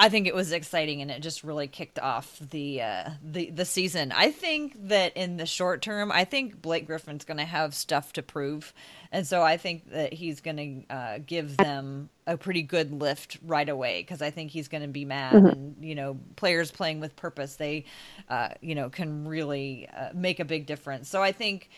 I 0.00 0.08
think 0.08 0.26
it 0.26 0.34
was 0.34 0.50
exciting 0.50 1.02
and 1.02 1.10
it 1.10 1.20
just 1.20 1.44
really 1.44 1.68
kicked 1.68 1.98
off 1.98 2.38
the 2.38 2.80
uh, 2.80 3.10
the 3.22 3.50
the 3.50 3.66
season. 3.66 4.12
I 4.12 4.30
think 4.30 4.88
that 4.88 5.14
in 5.14 5.36
the 5.36 5.44
short 5.44 5.82
term, 5.82 6.10
I 6.10 6.24
think 6.24 6.62
Blake 6.62 6.86
Griffin's 6.86 7.26
going 7.26 7.36
to 7.36 7.44
have 7.44 7.74
stuff 7.74 8.14
to 8.14 8.22
prove, 8.22 8.72
and 9.12 9.26
so 9.26 9.42
I 9.42 9.58
think 9.58 9.90
that 9.90 10.14
he's 10.14 10.40
going 10.40 10.56
to 10.88 10.94
uh, 10.94 11.18
give 11.18 11.54
them 11.58 12.08
a 12.26 12.38
pretty 12.38 12.62
good 12.62 12.92
lift 12.92 13.36
right 13.44 13.68
away 13.68 14.00
because 14.00 14.22
I 14.22 14.30
think 14.30 14.52
he's 14.52 14.68
going 14.68 14.82
to 14.82 14.88
be 14.88 15.04
mad 15.04 15.34
mm-hmm. 15.34 15.46
and 15.46 15.84
you 15.84 15.94
know 15.94 16.18
players 16.34 16.70
playing 16.70 17.00
with 17.00 17.14
purpose 17.14 17.56
they 17.56 17.84
uh, 18.30 18.48
you 18.62 18.74
know 18.74 18.88
can 18.88 19.28
really 19.28 19.86
uh, 19.94 20.08
make 20.14 20.40
a 20.40 20.46
big 20.46 20.64
difference. 20.64 21.10
So 21.10 21.22
I 21.22 21.32
think 21.32 21.68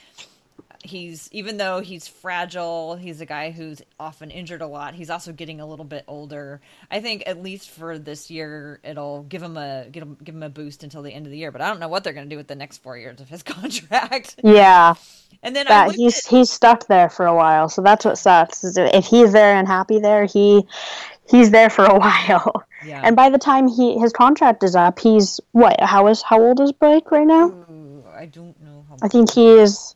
he's 0.82 1.28
even 1.32 1.56
though 1.56 1.80
he's 1.80 2.08
fragile, 2.08 2.96
he's 2.96 3.20
a 3.20 3.26
guy 3.26 3.50
who's 3.50 3.80
often 3.98 4.30
injured 4.30 4.62
a 4.62 4.66
lot. 4.66 4.94
He's 4.94 5.10
also 5.10 5.32
getting 5.32 5.60
a 5.60 5.66
little 5.66 5.84
bit 5.84 6.04
older. 6.08 6.60
I 6.90 7.00
think 7.00 7.22
at 7.26 7.42
least 7.42 7.70
for 7.70 7.98
this 7.98 8.30
year, 8.30 8.80
it'll 8.82 9.22
give 9.22 9.42
him 9.42 9.56
a 9.56 9.86
give 9.90 10.02
him, 10.02 10.16
give 10.22 10.34
him 10.34 10.42
a 10.42 10.48
boost 10.48 10.82
until 10.82 11.02
the 11.02 11.12
end 11.12 11.26
of 11.26 11.32
the 11.32 11.38
year. 11.38 11.52
But 11.52 11.60
I 11.60 11.68
don't 11.68 11.80
know 11.80 11.88
what 11.88 12.04
they're 12.04 12.12
going 12.12 12.28
to 12.28 12.34
do 12.34 12.36
with 12.36 12.48
the 12.48 12.54
next 12.54 12.78
four 12.78 12.98
years 12.98 13.20
of 13.20 13.28
his 13.28 13.42
contract. 13.42 14.36
Yeah, 14.42 14.94
and 15.42 15.54
then 15.54 15.66
that, 15.68 15.92
he's 15.94 16.26
at, 16.26 16.30
he's 16.30 16.50
stuck 16.50 16.86
there 16.88 17.08
for 17.08 17.26
a 17.26 17.34
while, 17.34 17.68
so 17.68 17.82
that's 17.82 18.04
what 18.04 18.18
sucks. 18.18 18.64
Is 18.64 18.76
If 18.76 19.06
he's 19.06 19.32
there 19.32 19.54
and 19.54 19.66
happy 19.66 20.00
there, 20.00 20.24
he 20.24 20.66
he's 21.28 21.50
there 21.50 21.70
for 21.70 21.84
a 21.84 21.94
while. 21.98 22.64
Yeah. 22.84 23.02
And 23.04 23.14
by 23.14 23.30
the 23.30 23.38
time 23.38 23.68
he 23.68 23.98
his 23.98 24.12
contract 24.12 24.62
is 24.62 24.74
up, 24.74 24.98
he's 24.98 25.40
what? 25.52 25.80
How 25.80 26.08
is 26.08 26.22
how 26.22 26.42
old 26.42 26.60
is 26.60 26.72
Blake 26.72 27.10
right 27.10 27.26
now? 27.26 27.48
Ooh, 27.48 28.04
I 28.14 28.26
don't 28.26 28.60
know. 28.62 28.84
I 29.00 29.08
think 29.08 29.32
he 29.32 29.48
is 29.48 29.94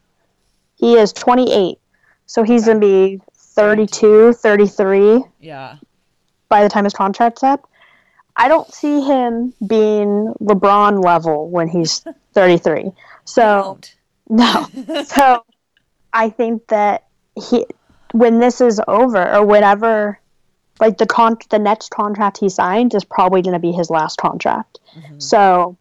he 0.77 0.95
is 0.95 1.13
28. 1.13 1.79
So 2.27 2.43
he's 2.43 2.65
going 2.67 2.81
to 2.81 2.87
be 2.87 3.21
32, 3.35 4.35
33. 4.35 5.25
Yeah. 5.41 5.77
By 6.49 6.63
the 6.63 6.69
time 6.69 6.85
his 6.85 6.93
contract's 6.93 7.43
up. 7.43 7.69
I 8.37 8.49
don't 8.49 8.73
see 8.73 9.01
him 9.01 9.55
being 9.67 10.35
LeBron 10.41 11.03
level 11.03 11.49
when 11.49 11.69
he's 11.69 12.05
33. 12.35 12.93
So 13.25 13.81
no. 14.29 14.67
so 15.07 15.45
I 16.13 16.31
think 16.31 16.67
that 16.69 17.07
he 17.35 17.67
when 18.13 18.41
this 18.41 18.61
is 18.61 18.81
over 18.87 19.35
or 19.35 19.45
whenever 19.45 20.21
like 20.81 20.99
the 20.99 21.07
con 21.07 21.37
the 21.51 21.59
next 21.59 21.91
contract 21.91 22.39
he 22.39 22.49
signed 22.49 22.95
is 22.95 23.05
probably 23.05 23.43
going 23.43 23.55
to 23.55 23.59
be 23.59 23.73
his 23.73 23.91
last 23.91 24.19
contract. 24.19 24.79
Mm-hmm. 24.97 25.19
So 25.19 25.77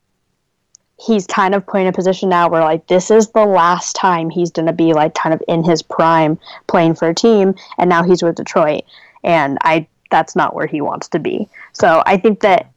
he's 0.97 1.27
kind 1.27 1.53
of 1.53 1.65
put 1.65 1.81
in 1.81 1.87
a 1.87 1.91
position 1.91 2.29
now 2.29 2.47
where 2.47 2.61
like 2.61 2.87
this 2.87 3.11
is 3.11 3.29
the 3.29 3.45
last 3.45 3.95
time 3.95 4.29
he's 4.29 4.51
going 4.51 4.65
to 4.65 4.73
be 4.73 4.93
like 4.93 5.13
kind 5.13 5.33
of 5.33 5.43
in 5.47 5.63
his 5.63 5.81
prime 5.81 6.39
playing 6.67 6.95
for 6.95 7.09
a 7.09 7.15
team 7.15 7.53
and 7.77 7.89
now 7.89 8.03
he's 8.03 8.23
with 8.23 8.35
Detroit 8.35 8.83
and 9.23 9.57
I 9.61 9.87
that's 10.11 10.35
not 10.35 10.55
where 10.55 10.67
he 10.67 10.81
wants 10.81 11.09
to 11.09 11.19
be. 11.19 11.49
So 11.73 12.01
I 12.05 12.17
think 12.17 12.39
that 12.41 12.71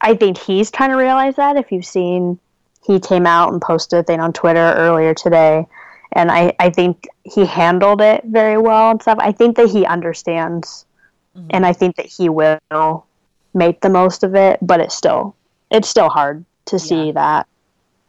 I 0.00 0.14
think 0.14 0.38
he's 0.38 0.70
trying 0.70 0.90
to 0.90 0.96
realize 0.96 1.36
that 1.36 1.56
if 1.56 1.72
you've 1.72 1.84
seen 1.84 2.38
he 2.86 3.00
came 3.00 3.26
out 3.26 3.52
and 3.52 3.60
posted 3.60 3.98
a 3.98 4.02
thing 4.02 4.20
on 4.20 4.32
Twitter 4.32 4.74
earlier 4.76 5.12
today 5.12 5.66
and 6.12 6.30
I, 6.30 6.54
I 6.58 6.70
think 6.70 7.06
he 7.24 7.46
handled 7.46 8.00
it 8.00 8.24
very 8.24 8.58
well 8.58 8.90
and 8.92 9.02
stuff. 9.02 9.18
I 9.20 9.32
think 9.32 9.56
that 9.56 9.70
he 9.70 9.84
understands 9.84 10.84
mm-hmm. 11.36 11.48
and 11.50 11.66
I 11.66 11.72
think 11.72 11.96
that 11.96 12.06
he 12.06 12.28
will 12.28 13.06
make 13.54 13.80
the 13.80 13.90
most 13.90 14.22
of 14.22 14.36
it, 14.36 14.60
but 14.62 14.78
it's 14.78 14.94
still 14.94 15.34
it's 15.68 15.88
still 15.88 16.08
hard 16.08 16.44
to 16.66 16.78
see 16.78 17.06
yeah. 17.06 17.12
that, 17.12 17.46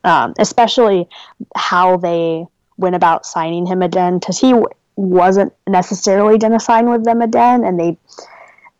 um, 0.03 0.33
especially 0.39 1.07
how 1.55 1.97
they 1.97 2.45
went 2.77 2.95
about 2.95 3.25
signing 3.25 3.65
him 3.65 3.81
again, 3.81 4.19
because 4.19 4.39
he 4.39 4.51
w- 4.51 4.67
wasn't 4.95 5.53
necessarily 5.67 6.37
going 6.37 6.53
to 6.53 6.59
sign 6.59 6.89
with 6.89 7.03
them 7.03 7.21
again, 7.21 7.63
and 7.63 7.79
they 7.79 7.97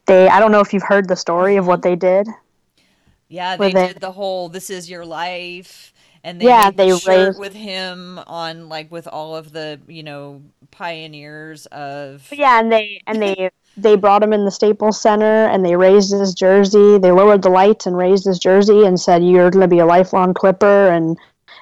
they 0.06 0.28
I 0.28 0.40
don't 0.40 0.52
know 0.52 0.62
if 0.62 0.74
you've 0.74 0.84
heard 0.84 1.08
the 1.08 1.16
story 1.16 1.58
of 1.58 1.68
what 1.68 1.82
they 1.82 1.96
did. 1.96 2.28
Yeah, 3.28 3.56
they 3.56 3.72
did 3.72 4.00
the 4.00 4.12
whole 4.12 4.50
"This 4.50 4.70
is 4.70 4.90
your 4.90 5.06
life." 5.06 5.94
and 6.24 6.40
they 6.40 6.46
yeah, 6.46 6.72
they 6.72 6.92
raised 7.08 7.40
with 7.40 7.54
him 7.54 8.20
on 8.28 8.70
like 8.70 8.92
with 8.92 9.08
all 9.08 9.36
of 9.36 9.52
the 9.52 9.80
you 9.88 10.04
know 10.04 10.42
pioneers 10.70 11.66
of 11.68 12.28
yeah 12.32 12.60
and 12.60 12.72
they 12.72 13.02
and 13.08 13.22
they 13.22 13.50
they 13.78 13.96
brought 13.96 14.24
him 14.24 14.34
in 14.34 14.46
the 14.46 14.52
Staples 14.52 15.00
Center 15.00 15.46
and 15.46 15.66
they 15.66 15.76
raised 15.76 16.12
his 16.12 16.34
jersey. 16.34 16.98
They 16.98 17.12
lowered 17.12 17.42
the 17.42 17.50
lights 17.50 17.86
and 17.86 17.98
raised 17.98 18.26
his 18.26 18.40
jersey 18.40 18.86
and 18.86 19.00
said, 19.00 19.24
"You're 19.24 19.50
going 19.50 19.62
to 19.62 19.68
be 19.68 19.80
a 19.80 19.86
lifelong 19.86 20.34
Clipper, 20.34 20.90
and 20.90 21.18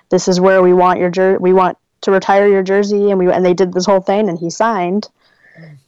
this 0.09 0.27
is 0.27 0.39
where 0.39 0.61
we 0.61 0.73
want 0.73 0.99
your 0.99 1.09
jer- 1.09 1.37
we 1.39 1.53
want 1.53 1.77
to 2.01 2.11
retire 2.11 2.47
your 2.47 2.63
jersey." 2.63 3.11
And 3.11 3.19
we 3.19 3.31
and 3.31 3.45
they 3.45 3.53
did 3.53 3.73
this 3.73 3.85
whole 3.85 4.01
thing, 4.01 4.29
and 4.29 4.37
he 4.39 4.49
signed. 4.49 5.09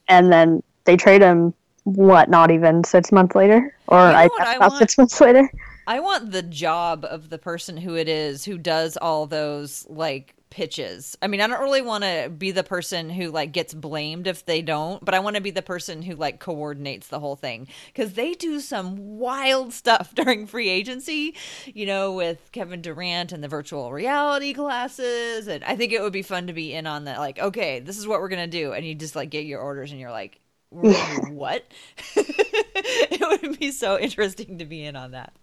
And 0.08 0.32
then 0.32 0.62
they 0.86 0.98
trade 0.98 1.22
him. 1.22 1.54
What? 1.84 2.30
Not 2.30 2.52
even 2.52 2.84
six 2.84 3.12
months 3.12 3.36
later, 3.36 3.76
or 3.88 3.98
you 3.98 4.12
know 4.12 4.18
I, 4.18 4.30
I 4.40 4.56
about 4.56 4.72
want? 4.72 4.80
six 4.80 4.98
months 4.98 5.20
later. 5.20 5.52
I 5.88 6.00
want 6.00 6.32
the 6.32 6.44
job 6.44 7.04
of 7.04 7.30
the 7.30 7.40
person 7.40 7.78
who 7.78 7.96
it 7.96 8.08
is 8.08 8.46
who 8.46 8.58
does 8.60 8.98
all 8.98 9.26
those 9.26 9.88
like 9.90 10.36
pitches. 10.52 11.18
I 11.22 11.28
mean, 11.28 11.42
I 11.42 11.48
don't 11.48 11.62
really 11.62 11.82
want 11.82 12.04
to 12.04 12.30
be 12.30 12.52
the 12.52 12.64
person 12.64 13.10
who 13.10 13.32
like 13.32 13.52
gets 13.52 13.74
blamed 13.74 14.28
if 14.28 14.46
they 14.46 14.62
don't, 14.62 15.04
but 15.04 15.16
I 15.16 15.20
want 15.20 15.38
to 15.38 15.42
be 15.42 15.50
the 15.50 15.64
person 15.64 16.04
who 16.04 16.14
like 16.16 16.40
coordinates 16.40 17.08
the 17.08 17.20
whole 17.20 17.36
thing 17.36 17.68
cuz 17.96 18.14
they 18.14 18.34
do 18.34 18.60
some 18.60 19.18
wild 19.18 19.74
stuff 19.82 20.14
during 20.14 20.46
free 20.46 20.70
agency, 20.70 21.34
you 21.66 21.88
know, 21.88 22.12
with 22.12 22.52
Kevin 22.52 22.82
Durant 22.82 23.32
and 23.32 23.44
the 23.44 23.48
virtual 23.48 23.92
reality 23.92 24.54
classes 24.54 25.48
and 25.48 25.64
I 25.64 25.76
think 25.76 25.94
it 25.94 26.02
would 26.02 26.14
be 26.14 26.22
fun 26.22 26.46
to 26.48 26.54
be 26.54 26.74
in 26.74 26.86
on 26.86 27.06
that 27.06 27.18
like, 27.18 27.40
okay, 27.40 27.80
this 27.80 27.98
is 27.98 28.06
what 28.06 28.20
we're 28.20 28.30
going 28.30 28.50
to 28.50 28.58
do 28.60 28.74
and 28.74 28.86
you 28.86 28.94
just 28.94 29.16
like 29.16 29.32
get 29.32 29.46
your 29.46 29.62
orders 29.62 29.92
and 29.92 30.00
you're 30.00 30.12
like, 30.12 30.40
what? 30.70 31.64
it 32.16 33.42
would 33.42 33.58
be 33.58 33.72
so 33.72 33.98
interesting 33.98 34.60
to 34.60 34.66
be 34.66 34.84
in 34.84 34.96
on 34.96 35.12
that. 35.12 35.34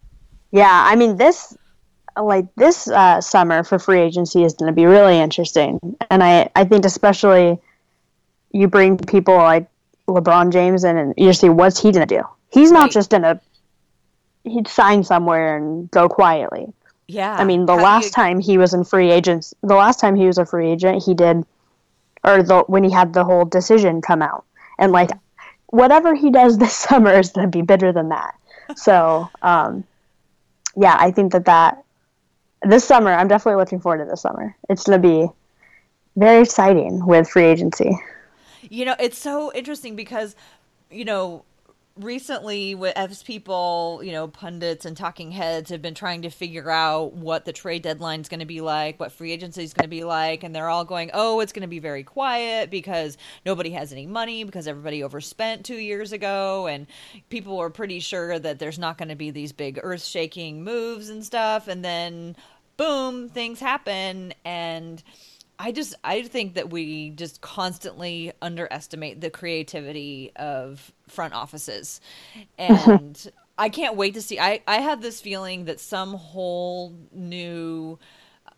Yeah, 0.51 0.85
I 0.87 0.97
mean 0.97 1.17
this 1.17 1.57
like 2.23 2.47
this 2.57 2.89
uh, 2.89 3.21
summer 3.21 3.63
for 3.63 3.79
free 3.79 4.01
agency 4.01 4.45
is 4.45 4.55
going 4.55 4.69
to 4.69 4.75
be 4.75 4.87
really 4.87 5.19
interesting, 5.19 5.97
and 6.11 6.23
I 6.23 6.51
I 6.55 6.65
think 6.65 6.85
especially 6.85 7.59
you 8.53 8.69
bring 8.69 8.99
people 8.99 9.37
like 9.37 9.69
LeBron 10.07 10.53
James 10.53 10.85
in, 10.85 10.97
and 10.97 11.15
you 11.17 11.33
see 11.33 11.49
what's 11.49 11.81
he 11.81 11.93
going 11.93 12.07
to 12.07 12.17
do. 12.17 12.23
He's 12.51 12.73
not 12.73 12.85
right. 12.85 12.91
just 12.93 13.11
going 13.11 13.23
to 13.23 13.41
he'd 14.45 14.69
sign 14.69 15.05
somewhere 15.05 15.57
and 15.57 15.91
go 15.91 16.09
quietly. 16.09 16.73
Yeah. 17.07 17.35
I 17.35 17.45
mean, 17.45 17.67
the 17.67 17.77
How 17.77 17.83
last 17.83 18.07
you... 18.07 18.11
time 18.13 18.41
he 18.41 18.59
was 18.59 18.75
in 18.75 18.85
free 18.85 19.11
agents, 19.11 19.55
the 19.63 19.75
last 19.75 20.01
time 20.01 20.15
he 20.15 20.27
was 20.27 20.39
a 20.39 20.47
free 20.47 20.71
agent, 20.71 21.03
he 21.03 21.15
did, 21.15 21.45
or 22.25 22.43
the 22.43 22.65
when 22.67 22.85
he 22.85 22.91
had 22.91 23.13
the 23.13 23.25
whole 23.25 23.45
decision 23.45 24.03
come 24.03 24.23
out, 24.23 24.45
and 24.79 24.93
like 24.93 25.11
whatever 25.67 26.15
he 26.15 26.31
does 26.31 26.59
this 26.59 26.75
summer 26.75 27.13
is 27.13 27.31
going 27.31 27.47
to 27.47 27.51
be 27.51 27.63
better 27.63 27.93
than 27.93 28.11
that. 28.11 28.35
So, 28.77 29.29
um, 29.41 29.85
yeah, 30.77 30.97
I 30.99 31.11
think 31.11 31.33
that 31.33 31.47
that 31.47 31.85
this 32.63 32.85
summer, 32.85 33.13
I'm 33.13 33.29
definitely 33.29 33.61
looking 33.61 33.81
forward 33.81 34.05
to 34.05 34.11
this 34.11 34.23
summer. 34.23 34.57
It's 34.69 34.85
going 34.85 35.01
to 35.01 35.09
be 35.09 35.29
very 36.17 36.43
exciting 36.43 37.07
with 37.07 37.29
free 37.29 37.45
agency. 37.45 37.91
You 38.63 38.85
know, 38.85 38.97
it's 38.99 39.19
so 39.19 39.53
interesting 39.55 39.97
because, 39.97 40.35
you 40.91 41.05
know, 41.05 41.45
recently 41.99 42.75
with 42.75 42.97
as 42.97 43.23
people 43.23 44.01
you 44.03 44.13
know 44.13 44.29
pundits 44.29 44.85
and 44.85 44.97
talking 44.97 45.31
heads 45.31 45.71
have 45.71 45.83
been 45.83 45.95
trying 45.95 46.23
to 46.23 46.31
figure 46.31 46.71
out 46.71 47.13
what 47.13 47.45
the 47.45 47.53
trade 47.53 47.83
deadline 47.83 48.21
is 48.21 48.29
going 48.29 48.41
to 48.41 48.47
be 48.47 48.61
like 48.61 48.99
what 49.01 49.13
free 49.13 49.33
agency 49.33 49.63
is 49.63 49.73
going 49.73 49.85
to 49.85 49.89
be 49.89 50.05
like 50.05 50.45
and 50.45 50.55
they're 50.55 50.69
all 50.69 50.85
going 50.85 51.11
oh 51.15 51.41
it's 51.41 51.53
going 51.53 51.63
to 51.63 51.69
be 51.69 51.79
very 51.79 52.05
quiet 52.05 52.71
because 52.71 53.17
nobody 53.45 53.71
has 53.71 53.93
any 53.93 54.07
money 54.07 54.45
because 54.45 54.69
everybody 54.69 55.03
overspent 55.03 55.65
two 55.65 55.77
years 55.77 56.13
ago 56.13 56.67
and 56.67 56.87
people 57.31 57.57
were 57.57 57.71
pretty 57.71 57.99
sure 57.99 58.39
that 58.39 58.59
there's 58.59 58.79
not 58.79 58.97
going 58.97 59.09
to 59.09 59.17
be 59.17 59.31
these 59.31 59.53
big 59.53 59.81
earth 59.83 60.05
shaking 60.05 60.63
moves 60.63 61.09
and 61.09 61.25
stuff 61.25 61.69
and 61.69 61.85
then 61.85 62.37
boom 62.77 63.29
things 63.29 63.59
happen 63.59 64.33
and 64.45 65.03
I 65.59 65.73
just 65.73 65.95
I 66.05 66.23
think 66.23 66.55
that 66.55 66.71
we 66.71 67.11
just 67.11 67.41
constantly 67.41 68.33
underestimate 68.41 69.21
the 69.21 69.31
creativity 69.31 70.31
of 70.37 70.93
front 71.09 71.35
offices. 71.35 72.01
And 72.59 73.31
I 73.59 73.69
can't 73.69 73.97
wait 73.97 74.15
to 74.15 74.23
see 74.23 74.39
I 74.39 74.63
I 74.67 74.77
have 74.79 75.03
this 75.03 75.21
feeling 75.21 75.65
that 75.65 75.81
some 75.81 76.15
whole 76.15 76.95
new 77.13 77.99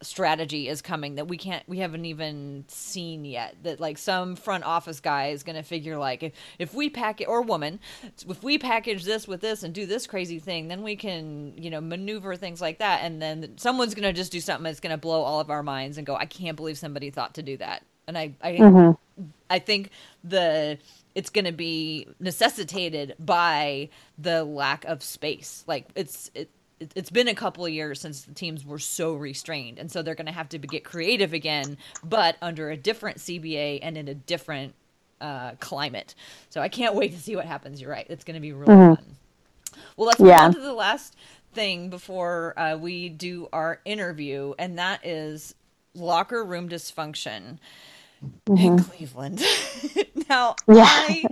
strategy 0.02 0.68
is 0.68 0.80
coming 0.80 1.16
that 1.16 1.28
we 1.28 1.36
can't 1.36 1.62
we 1.68 1.78
haven't 1.78 2.06
even 2.06 2.64
seen 2.68 3.24
yet 3.24 3.54
that 3.62 3.80
like 3.80 3.98
some 3.98 4.34
front 4.34 4.64
office 4.64 4.98
guy 4.98 5.28
is 5.28 5.42
going 5.42 5.56
to 5.56 5.62
figure 5.62 5.98
like 5.98 6.22
if, 6.22 6.32
if 6.58 6.74
we 6.74 6.88
pack 6.88 7.20
it 7.20 7.26
or 7.26 7.42
woman 7.42 7.78
if 8.26 8.42
we 8.42 8.56
package 8.56 9.04
this 9.04 9.28
with 9.28 9.42
this 9.42 9.62
and 9.62 9.74
do 9.74 9.84
this 9.84 10.06
crazy 10.06 10.38
thing 10.38 10.68
then 10.68 10.82
we 10.82 10.96
can 10.96 11.52
you 11.56 11.68
know 11.68 11.82
maneuver 11.82 12.34
things 12.34 12.62
like 12.62 12.78
that 12.78 13.00
and 13.02 13.20
then 13.20 13.52
someone's 13.56 13.94
going 13.94 14.08
to 14.08 14.12
just 14.12 14.32
do 14.32 14.40
something 14.40 14.64
that's 14.64 14.80
going 14.80 14.90
to 14.90 14.96
blow 14.96 15.20
all 15.22 15.38
of 15.38 15.50
our 15.50 15.62
minds 15.62 15.98
and 15.98 16.06
go 16.06 16.14
i 16.14 16.24
can't 16.24 16.56
believe 16.56 16.78
somebody 16.78 17.10
thought 17.10 17.34
to 17.34 17.42
do 17.42 17.58
that 17.58 17.84
and 18.06 18.16
i 18.16 18.32
i, 18.42 18.52
mm-hmm. 18.52 19.24
I 19.50 19.58
think 19.58 19.90
the 20.24 20.78
it's 21.14 21.30
going 21.30 21.44
to 21.44 21.52
be 21.52 22.06
necessitated 22.20 23.14
by 23.18 23.88
the 24.18 24.44
lack 24.44 24.84
of 24.84 25.02
space 25.02 25.64
like 25.66 25.86
it's 25.94 26.30
it 26.34 26.50
it- 26.80 26.92
it's 26.96 27.10
been 27.10 27.28
a 27.28 27.34
couple 27.34 27.66
of 27.66 27.70
years 27.72 28.00
since 28.00 28.22
the 28.22 28.32
teams 28.32 28.64
were 28.64 28.78
so 28.78 29.12
restrained, 29.14 29.78
and 29.78 29.92
so 29.92 30.00
they're 30.02 30.14
going 30.14 30.26
to 30.26 30.32
have 30.32 30.48
to 30.48 30.58
be- 30.58 30.66
get 30.66 30.82
creative 30.82 31.34
again, 31.34 31.76
but 32.02 32.36
under 32.40 32.70
a 32.70 32.76
different 32.76 33.18
CBA 33.18 33.80
and 33.82 33.98
in 33.98 34.08
a 34.08 34.14
different 34.14 34.74
uh, 35.20 35.52
climate. 35.60 36.14
So 36.48 36.62
I 36.62 36.70
can't 36.70 36.94
wait 36.94 37.12
to 37.12 37.18
see 37.18 37.36
what 37.36 37.44
happens. 37.44 37.82
You're 37.82 37.90
right; 37.90 38.06
it's 38.08 38.24
going 38.24 38.34
to 38.36 38.40
be 38.40 38.52
really 38.54 38.66
fun. 38.96 39.16
Well, 39.96 40.06
let's 40.08 40.20
move 40.20 40.30
Yeah. 40.30 40.44
on 40.46 40.54
to 40.54 40.60
the 40.60 40.72
last 40.72 41.16
thing 41.52 41.90
before 41.90 42.58
uh, 42.58 42.76
we 42.78 43.10
do 43.10 43.48
our 43.52 43.80
interview, 43.84 44.54
and 44.58 44.78
that 44.78 45.04
is 45.04 45.54
locker 45.94 46.42
room 46.44 46.68
dysfunction 46.68 47.58
Mm-hmm. 48.22 48.56
in 48.56 48.78
Cleveland. 48.84 49.42
now, 50.28 50.56
Yeah. 50.68 50.84
I 50.86 51.24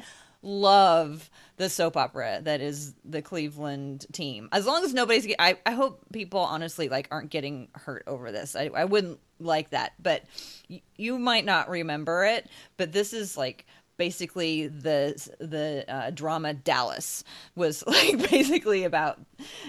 love 0.42 1.28
the 1.56 1.68
soap 1.68 1.96
opera 1.96 2.40
that 2.44 2.60
is 2.60 2.94
the 3.04 3.20
Cleveland 3.20 4.06
team. 4.12 4.48
As 4.52 4.66
long 4.66 4.84
as 4.84 4.94
nobody's, 4.94 5.26
get, 5.26 5.36
I, 5.38 5.58
I 5.66 5.72
hope 5.72 6.00
people 6.12 6.40
honestly 6.40 6.88
like 6.88 7.08
aren't 7.10 7.30
getting 7.30 7.68
hurt 7.74 8.04
over 8.06 8.30
this. 8.32 8.54
I, 8.54 8.70
I 8.74 8.84
wouldn't 8.84 9.18
like 9.40 9.70
that, 9.70 9.92
but 10.00 10.22
y- 10.70 10.80
you 10.96 11.18
might 11.18 11.44
not 11.44 11.68
remember 11.68 12.24
it. 12.24 12.46
But 12.76 12.92
this 12.92 13.12
is 13.12 13.36
like 13.36 13.66
basically 13.98 14.68
the 14.68 15.14
the 15.38 15.84
uh, 15.92 16.10
drama 16.10 16.54
Dallas 16.54 17.24
was 17.54 17.84
like 17.86 18.30
basically 18.30 18.84
about 18.84 19.20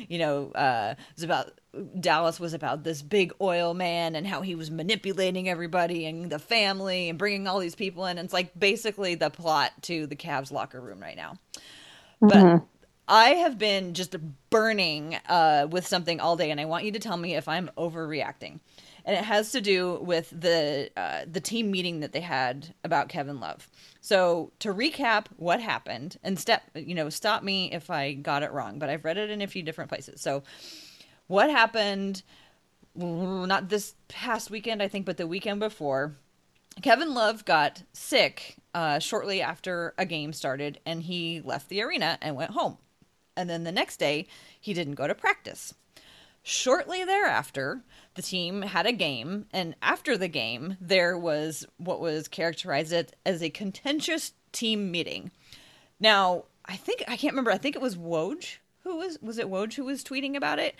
you 0.07 0.19
know 0.19 0.51
uh 0.51 0.95
it 0.97 1.15
was 1.15 1.23
about 1.23 1.51
Dallas 1.99 2.39
was 2.39 2.53
about 2.53 2.83
this 2.83 3.01
big 3.01 3.33
oil 3.41 3.73
man 3.73 4.15
and 4.15 4.25
how 4.25 4.41
he 4.41 4.55
was 4.55 4.71
manipulating 4.71 5.49
everybody 5.49 6.05
and 6.05 6.29
the 6.29 6.39
family 6.39 7.09
and 7.09 7.19
bringing 7.19 7.47
all 7.47 7.59
these 7.59 7.75
people 7.75 8.05
in. 8.05 8.17
And 8.17 8.25
it's 8.25 8.33
like 8.33 8.57
basically 8.57 9.13
the 9.15 9.29
plot 9.29 9.71
to 9.83 10.07
the 10.07 10.15
Cavs 10.15 10.51
locker 10.51 10.81
room 10.81 10.99
right 10.99 11.15
now. 11.15 11.37
But 12.19 12.63
I 13.07 13.29
have 13.35 13.57
been 13.57 13.93
just 13.93 14.15
burning 14.49 15.17
uh, 15.27 15.67
with 15.69 15.85
something 15.85 16.19
all 16.19 16.35
day, 16.35 16.51
and 16.51 16.59
I 16.59 16.65
want 16.65 16.85
you 16.85 16.91
to 16.91 16.99
tell 16.99 17.17
me 17.17 17.35
if 17.35 17.47
I'm 17.47 17.69
overreacting. 17.77 18.59
And 19.05 19.15
it 19.15 19.23
has 19.23 19.51
to 19.51 19.61
do 19.61 19.99
with 20.01 20.29
the 20.29 20.89
uh, 20.95 21.21
the 21.29 21.39
team 21.39 21.71
meeting 21.71 22.01
that 22.01 22.11
they 22.11 22.21
had 22.21 22.73
about 22.83 23.09
Kevin 23.09 23.39
Love. 23.39 23.69
So 24.01 24.51
to 24.59 24.73
recap, 24.73 25.25
what 25.37 25.61
happened, 25.61 26.17
and 26.23 26.39
step 26.39 26.63
you 26.75 26.95
know 26.95 27.09
stop 27.09 27.43
me 27.43 27.71
if 27.71 27.89
I 27.89 28.13
got 28.13 28.43
it 28.43 28.51
wrong, 28.51 28.79
but 28.79 28.89
I've 28.89 29.05
read 29.05 29.17
it 29.17 29.29
in 29.29 29.41
a 29.41 29.47
few 29.47 29.63
different 29.63 29.89
places. 29.89 30.21
So 30.21 30.43
what 31.27 31.49
happened? 31.49 32.23
Not 32.95 33.69
this 33.69 33.95
past 34.07 34.49
weekend, 34.49 34.81
I 34.81 34.87
think, 34.87 35.05
but 35.05 35.17
the 35.17 35.27
weekend 35.27 35.59
before. 35.59 36.15
Kevin 36.81 37.13
Love 37.13 37.45
got 37.45 37.83
sick 37.93 38.57
uh, 38.73 38.99
shortly 38.99 39.41
after 39.41 39.93
a 39.97 40.05
game 40.05 40.33
started, 40.33 40.79
and 40.85 41.03
he 41.03 41.41
left 41.41 41.69
the 41.69 41.81
arena 41.81 42.17
and 42.21 42.35
went 42.35 42.51
home. 42.51 42.77
And 43.35 43.49
then 43.49 43.63
the 43.63 43.71
next 43.71 43.97
day, 43.97 44.27
he 44.59 44.73
didn't 44.73 44.95
go 44.95 45.07
to 45.07 45.15
practice. 45.15 45.73
Shortly 46.41 47.03
thereafter, 47.03 47.83
the 48.19 48.27
team 48.27 48.63
had 48.63 48.85
a 48.85 48.91
game, 48.91 49.45
and 49.53 49.75
after 49.81 50.17
the 50.17 50.27
game, 50.27 50.75
there 50.81 51.17
was 51.17 51.65
what 51.77 52.01
was 52.01 52.27
characterized 52.27 53.13
as 53.25 53.41
a 53.41 53.49
contentious 53.49 54.33
team 54.51 54.91
meeting. 54.91 55.31
Now, 56.01 56.43
I 56.65 56.75
think 56.75 57.01
I 57.07 57.15
can't 57.15 57.31
remember. 57.31 57.51
I 57.51 57.57
think 57.57 57.77
it 57.77 57.81
was 57.81 57.95
Woj 57.95 58.57
who 58.83 58.97
was 58.97 59.17
was 59.21 59.37
it 59.37 59.47
Woj 59.47 59.73
who 59.75 59.85
was 59.85 60.03
tweeting 60.03 60.35
about 60.35 60.59
it. 60.59 60.75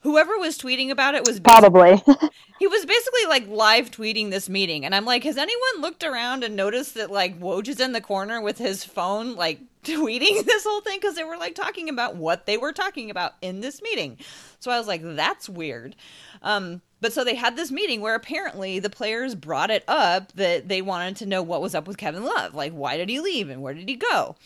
Whoever 0.00 0.36
was 0.36 0.58
tweeting 0.58 0.90
about 0.90 1.14
it 1.14 1.24
was 1.24 1.38
Probably. 1.38 2.02
he 2.58 2.66
was 2.66 2.84
basically 2.86 3.26
like 3.28 3.46
live 3.46 3.92
tweeting 3.92 4.30
this 4.30 4.48
meeting, 4.48 4.84
and 4.84 4.92
I'm 4.92 5.04
like, 5.04 5.22
has 5.22 5.36
anyone 5.36 5.80
looked 5.80 6.02
around 6.02 6.42
and 6.42 6.56
noticed 6.56 6.94
that 6.94 7.12
like 7.12 7.38
Woj 7.38 7.68
is 7.68 7.78
in 7.78 7.92
the 7.92 8.00
corner 8.00 8.40
with 8.40 8.58
his 8.58 8.82
phone, 8.82 9.36
like 9.36 9.60
tweeting 9.84 10.44
this 10.44 10.64
whole 10.64 10.80
thing 10.80 10.98
because 11.00 11.14
they 11.16 11.24
were 11.24 11.36
like 11.36 11.54
talking 11.54 11.88
about 11.88 12.16
what 12.16 12.46
they 12.46 12.56
were 12.56 12.72
talking 12.72 13.10
about 13.10 13.34
in 13.40 13.60
this 13.60 13.82
meeting. 13.82 14.18
So 14.58 14.70
I 14.70 14.78
was 14.78 14.86
like, 14.86 15.02
that's 15.02 15.48
weird. 15.48 15.96
Um, 16.42 16.82
but 17.00 17.12
so 17.12 17.24
they 17.24 17.34
had 17.34 17.56
this 17.56 17.70
meeting 17.70 18.00
where 18.00 18.14
apparently 18.14 18.78
the 18.78 18.90
players 18.90 19.34
brought 19.34 19.70
it 19.70 19.84
up 19.88 20.32
that 20.32 20.68
they 20.68 20.82
wanted 20.82 21.16
to 21.16 21.26
know 21.26 21.42
what 21.42 21.62
was 21.62 21.74
up 21.74 21.88
with 21.88 21.96
Kevin 21.96 22.24
Love, 22.24 22.54
like 22.54 22.72
why 22.72 22.96
did 22.96 23.08
he 23.08 23.20
leave 23.20 23.48
and 23.48 23.62
where 23.62 23.74
did 23.74 23.88
he 23.88 23.96
go 23.96 24.36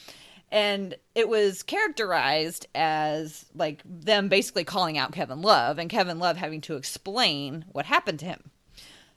and 0.54 0.94
it 1.16 1.28
was 1.28 1.64
characterized 1.64 2.68
as 2.76 3.44
like 3.56 3.82
them 3.84 4.28
basically 4.28 4.62
calling 4.62 4.96
out 4.96 5.10
Kevin 5.10 5.42
Love 5.42 5.80
and 5.80 5.90
Kevin 5.90 6.20
Love 6.20 6.36
having 6.36 6.60
to 6.60 6.76
explain 6.76 7.64
what 7.72 7.86
happened 7.86 8.20
to 8.20 8.26
him. 8.26 8.52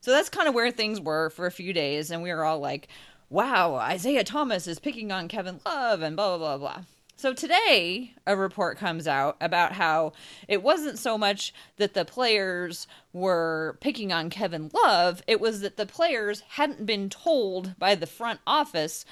So 0.02 0.10
that's 0.10 0.30
kind 0.30 0.48
of 0.48 0.56
where 0.56 0.72
things 0.72 1.00
were 1.00 1.30
for 1.30 1.46
a 1.46 1.52
few 1.52 1.74
days 1.74 2.10
and 2.10 2.24
we 2.24 2.34
were 2.34 2.44
all 2.44 2.58
like, 2.60 2.88
"Wow, 3.30 3.76
Isaiah 3.76 4.24
Thomas 4.24 4.68
is 4.68 4.80
picking 4.80 5.12
on 5.12 5.28
Kevin 5.28 5.60
Love 5.66 6.02
and 6.02 6.16
blah 6.16 6.38
blah 6.38 6.58
blah 6.58 6.58
blah." 6.58 6.84
So 7.20 7.34
today, 7.34 8.14
a 8.28 8.38
report 8.38 8.78
comes 8.78 9.08
out 9.08 9.38
about 9.42 9.72
how 9.72 10.14
it 10.48 10.62
wasn't 10.62 11.00
so 11.00 11.18
much 11.18 11.52
that 11.78 11.96
the 11.96 12.06
players 12.06 12.86
were 13.12 13.80
picking 13.82 14.14
on 14.14 14.30
Kevin 14.30 14.70
Love, 14.72 15.24
it 15.26 15.42
was 15.42 15.62
that 15.62 15.78
the 15.78 15.88
players 15.88 16.42
hadn't 16.50 16.86
been 16.86 17.10
told 17.10 17.74
by 17.80 17.96
the 17.96 18.06
front 18.06 18.40
office 18.46 19.04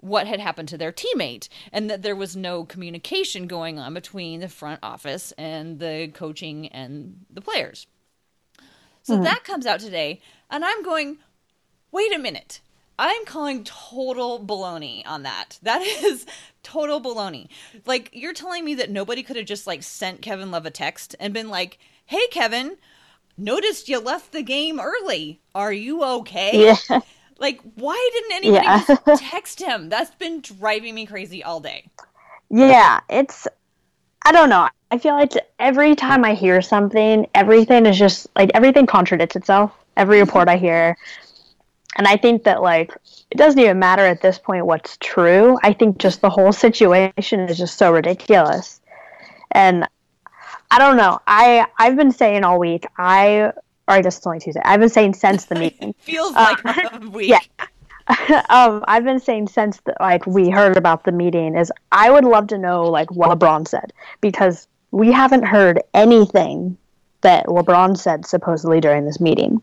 what 0.00 0.26
had 0.26 0.40
happened 0.40 0.68
to 0.68 0.76
their 0.76 0.90
teammate 0.90 1.48
and 1.72 1.88
that 1.88 2.02
there 2.02 2.16
was 2.16 2.34
no 2.34 2.64
communication 2.64 3.46
going 3.46 3.78
on 3.78 3.94
between 3.94 4.40
the 4.40 4.48
front 4.48 4.80
office 4.82 5.32
and 5.38 5.78
the 5.78 6.10
coaching 6.12 6.66
and 6.68 7.24
the 7.30 7.40
players. 7.40 7.86
So 9.02 9.14
mm-hmm. 9.14 9.22
that 9.22 9.44
comes 9.44 9.64
out 9.64 9.78
today, 9.78 10.20
and 10.50 10.64
I'm 10.64 10.82
going, 10.82 11.18
wait 11.92 12.12
a 12.12 12.18
minute. 12.18 12.60
I'm 12.98 13.24
calling 13.24 13.64
total 13.64 14.38
baloney 14.44 15.02
on 15.06 15.24
that. 15.24 15.58
That 15.62 15.82
is 15.82 16.26
total 16.62 17.00
baloney. 17.00 17.48
Like, 17.86 18.10
you're 18.12 18.32
telling 18.32 18.64
me 18.64 18.74
that 18.76 18.90
nobody 18.90 19.22
could 19.22 19.36
have 19.36 19.46
just, 19.46 19.66
like, 19.66 19.82
sent 19.82 20.22
Kevin 20.22 20.50
Love 20.50 20.66
a 20.66 20.70
text 20.70 21.16
and 21.18 21.34
been 21.34 21.48
like, 21.48 21.78
hey, 22.06 22.26
Kevin, 22.30 22.76
noticed 23.36 23.88
you 23.88 23.98
left 23.98 24.32
the 24.32 24.42
game 24.42 24.78
early. 24.78 25.40
Are 25.54 25.72
you 25.72 26.04
okay? 26.04 26.74
yeah. 26.88 27.00
Like, 27.38 27.60
why 27.74 28.10
didn't 28.12 28.32
anybody 28.32 28.66
Yeah. 28.66 29.16
text 29.16 29.60
him? 29.60 29.88
That's 29.88 30.14
been 30.14 30.40
driving 30.40 30.94
me 30.94 31.06
crazy 31.06 31.42
all 31.42 31.60
day. 31.60 31.90
Yeah, 32.48 33.00
it's 33.10 33.48
I 34.24 34.32
don't 34.32 34.48
know. 34.48 34.68
I 34.90 34.98
feel 34.98 35.14
like 35.14 35.32
every 35.58 35.96
time 35.96 36.24
I 36.24 36.34
hear 36.34 36.62
something, 36.62 37.26
everything 37.34 37.86
is 37.86 37.98
just 37.98 38.28
like 38.36 38.50
everything 38.54 38.86
contradicts 38.86 39.36
itself. 39.36 39.72
Every 39.96 40.18
mm-hmm. 40.18 40.26
report 40.26 40.48
I 40.48 40.56
hear. 40.56 40.96
And 41.96 42.06
I 42.08 42.16
think 42.16 42.44
that 42.44 42.62
like 42.62 42.92
it 43.30 43.36
doesn't 43.36 43.58
even 43.58 43.78
matter 43.78 44.02
at 44.02 44.20
this 44.20 44.38
point 44.38 44.66
what's 44.66 44.96
true. 44.98 45.58
I 45.62 45.72
think 45.72 45.98
just 45.98 46.20
the 46.20 46.30
whole 46.30 46.52
situation 46.52 47.40
is 47.40 47.56
just 47.58 47.78
so 47.78 47.92
ridiculous. 47.92 48.80
And 49.52 49.86
I 50.70 50.78
don't 50.78 50.96
know. 50.96 51.20
I 51.26 51.66
I've 51.78 51.96
been 51.96 52.10
saying 52.12 52.42
all 52.44 52.58
week. 52.58 52.86
I 52.98 53.52
or 53.86 53.94
I 53.94 54.00
guess 54.02 54.16
it's 54.16 54.26
only 54.26 54.40
Tuesday. 54.40 54.62
I've 54.64 54.80
been 54.80 54.88
saying 54.88 55.14
since 55.14 55.44
the 55.44 55.54
meeting. 55.64 55.94
Feels 56.00 56.32
Uh, 56.34 56.54
like 56.64 56.92
a 57.02 57.08
week. 57.10 57.30
yeah. 57.30 57.38
um, 58.50 58.84
I've 58.86 59.04
been 59.04 59.18
saying 59.20 59.48
since 59.48 59.80
the, 59.86 59.94
like 60.00 60.26
we 60.26 60.50
heard 60.50 60.76
about 60.76 61.04
the 61.04 61.12
meeting 61.12 61.56
is 61.56 61.72
I 61.92 62.10
would 62.10 62.24
love 62.24 62.48
to 62.48 62.58
know 62.58 62.82
like 62.84 63.10
what 63.12 63.30
LeBron 63.38 63.66
said 63.66 63.92
because 64.20 64.68
we 64.90 65.10
haven't 65.10 65.44
heard 65.44 65.80
anything 65.94 66.76
that 67.22 67.46
LeBron 67.46 67.96
said 67.96 68.26
supposedly 68.26 68.80
during 68.80 69.06
this 69.06 69.20
meeting, 69.20 69.62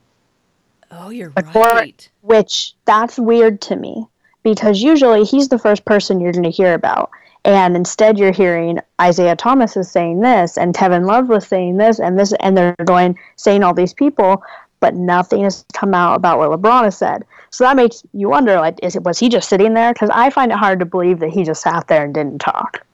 Oh, 0.92 1.10
you're 1.10 1.32
right. 1.54 2.10
which 2.22 2.74
that's 2.86 3.18
weird 3.18 3.62
to 3.62 3.76
me 3.76 4.06
because 4.44 4.82
usually 4.82 5.24
he's 5.24 5.50
the 5.50 5.60
first 5.60 5.86
person 5.86 6.20
you're 6.20 6.34
going 6.34 6.44
to 6.44 6.50
hear 6.50 6.74
about. 6.74 7.10
And 7.44 7.76
instead, 7.76 8.20
you're 8.20 8.32
hearing 8.32 8.80
Isaiah 9.02 9.36
Thomas 9.36 9.76
is 9.76 9.90
saying 9.90 10.20
this, 10.20 10.58
and 10.58 10.76
Kevin 10.76 11.06
Love 11.06 11.28
was 11.28 11.48
saying 11.48 11.78
this, 11.78 12.00
and 12.00 12.20
this, 12.20 12.34
and 12.40 12.56
they're 12.56 12.76
going 12.86 13.18
saying 13.36 13.64
all 13.64 13.74
these 13.74 13.94
people, 13.94 14.44
but 14.80 14.94
nothing 14.94 15.44
has 15.44 15.66
come 15.74 15.96
out 15.96 16.16
about 16.16 16.38
what 16.38 16.52
LeBron 16.52 16.84
has 16.84 16.98
said. 16.98 17.24
So 17.50 17.64
that 17.64 17.76
makes 17.76 18.04
you 18.14 18.30
wonder, 18.30 18.58
like, 18.58 18.80
is 18.84 18.96
it 18.96 19.04
was 19.04 19.18
he 19.18 19.28
just 19.28 19.50
sitting 19.50 19.74
there? 19.74 19.92
Because 19.92 20.10
I 20.14 20.30
find 20.30 20.52
it 20.52 20.58
hard 20.58 20.80
to 20.80 20.86
believe 20.86 21.20
that 21.20 21.30
he 21.32 21.44
just 21.44 21.62
sat 21.64 21.88
there 21.88 22.04
and 22.04 22.14
didn't 22.14 22.40
talk. 22.40 22.86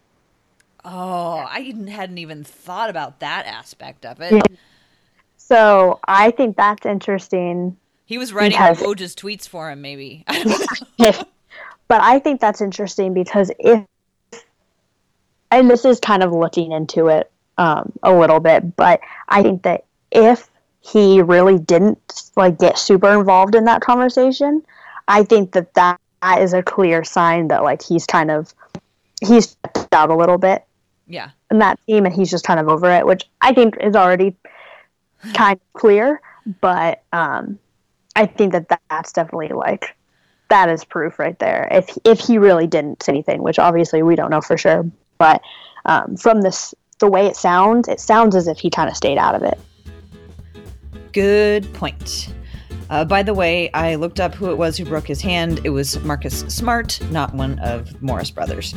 Oh, 0.86 1.46
I 1.50 1.74
hadn't 1.90 2.18
even 2.18 2.46
thought 2.46 2.90
about 2.90 3.20
that 3.20 3.46
aspect 3.46 4.06
of 4.06 4.22
it. 4.22 4.32
Yeah. 4.32 4.58
So 5.36 6.00
I 6.08 6.32
think 6.32 6.56
that's 6.56 6.86
interesting. 6.86 7.76
He 8.08 8.18
was 8.18 8.34
writing 8.34 8.58
Because- 8.58 8.80
Woj's 8.80 9.16
tweets 9.16 9.48
for 9.48 9.70
him, 9.70 9.82
maybe. 9.82 10.24
I 10.28 11.26
but 11.88 12.02
I 12.02 12.20
think 12.20 12.42
that's 12.42 12.60
interesting 12.62 13.14
because 13.14 13.52
if, 13.60 13.86
and 15.52 15.70
this 15.70 15.86
is 15.86 16.00
kind 16.00 16.24
of 16.24 16.32
looking 16.34 16.72
into 16.72 17.08
it 17.08 17.32
um, 17.58 17.92
a 18.04 18.12
little 18.14 18.40
bit, 18.40 18.76
but 18.76 19.00
I 19.30 19.44
think 19.44 19.64
that 19.64 19.86
if 20.12 20.50
he 20.82 21.22
really 21.22 21.58
didn't 21.60 22.24
like 22.36 22.58
get 22.60 22.78
super 22.78 23.18
involved 23.18 23.56
in 23.56 23.66
that 23.66 23.82
conversation, 23.82 24.64
I 25.08 25.24
think 25.24 25.52
that 25.54 25.74
that 25.76 26.00
is 26.40 26.54
a 26.54 26.64
clear 26.64 27.04
sign 27.04 27.48
that 27.50 27.64
like 27.64 27.82
he's 27.82 28.06
kind 28.06 28.32
of 28.32 28.54
he's 29.26 29.50
stepped 29.50 29.94
out 29.94 30.10
a 30.10 30.16
little 30.16 30.38
bit 30.38 30.64
Yeah. 31.08 31.30
in 31.52 31.60
that 31.60 31.80
team 31.88 32.06
and 32.06 32.14
he's 32.14 32.30
just 32.32 32.46
kind 32.46 32.60
of 32.60 32.68
over 32.68 32.90
it, 32.92 33.06
which 33.06 33.24
I 33.42 33.54
think 33.54 33.78
is 33.82 33.96
already 33.96 34.36
kind 35.34 35.60
of 35.60 35.74
clear. 35.80 36.22
But 36.62 37.04
um, 37.14 37.60
I 38.18 38.26
think 38.26 38.52
that 38.54 38.80
that's 38.90 39.14
definitely 39.14 39.50
like 39.50 39.96
that 40.50 40.70
is 40.70 40.84
proof 40.84 41.20
right 41.20 41.38
there. 41.38 41.68
If 41.72 41.96
if 42.04 42.20
he 42.20 42.40
really 42.40 42.66
didn't 42.66 43.04
say 43.04 43.12
anything, 43.12 43.44
which 43.44 43.60
obviously 43.60 44.02
we 44.02 44.16
don't 44.16 44.32
know 44.32 44.42
for 44.42 44.58
sure, 44.58 44.90
but 45.20 45.42
um, 45.86 46.18
from 46.18 46.42
this 46.42 46.74
the 47.00 47.08
way 47.08 47.28
it 47.28 47.36
sounds, 47.36 47.88
it 47.88 48.00
sounds 48.00 48.36
as 48.36 48.48
if 48.48 48.58
he 48.58 48.72
kind 48.72 48.90
of 48.90 48.98
stayed 48.98 49.20
out 49.20 49.36
of 49.36 49.44
it. 49.44 49.60
Good 51.12 51.72
point. 51.74 52.34
Uh, 52.90 53.04
by 53.04 53.22
the 53.22 53.34
way, 53.34 53.70
I 53.74 53.96
looked 53.96 54.20
up 54.20 54.34
who 54.34 54.50
it 54.52 54.58
was 54.58 54.78
who 54.78 54.86
broke 54.86 55.08
his 55.08 55.22
hand. 55.22 55.62
It 55.64 55.70
was 55.72 56.02
Marcus 56.04 56.40
Smart, 56.48 57.00
not 57.12 57.34
one 57.34 57.60
of 57.60 58.02
Morris 58.02 58.32
brothers. 58.32 58.74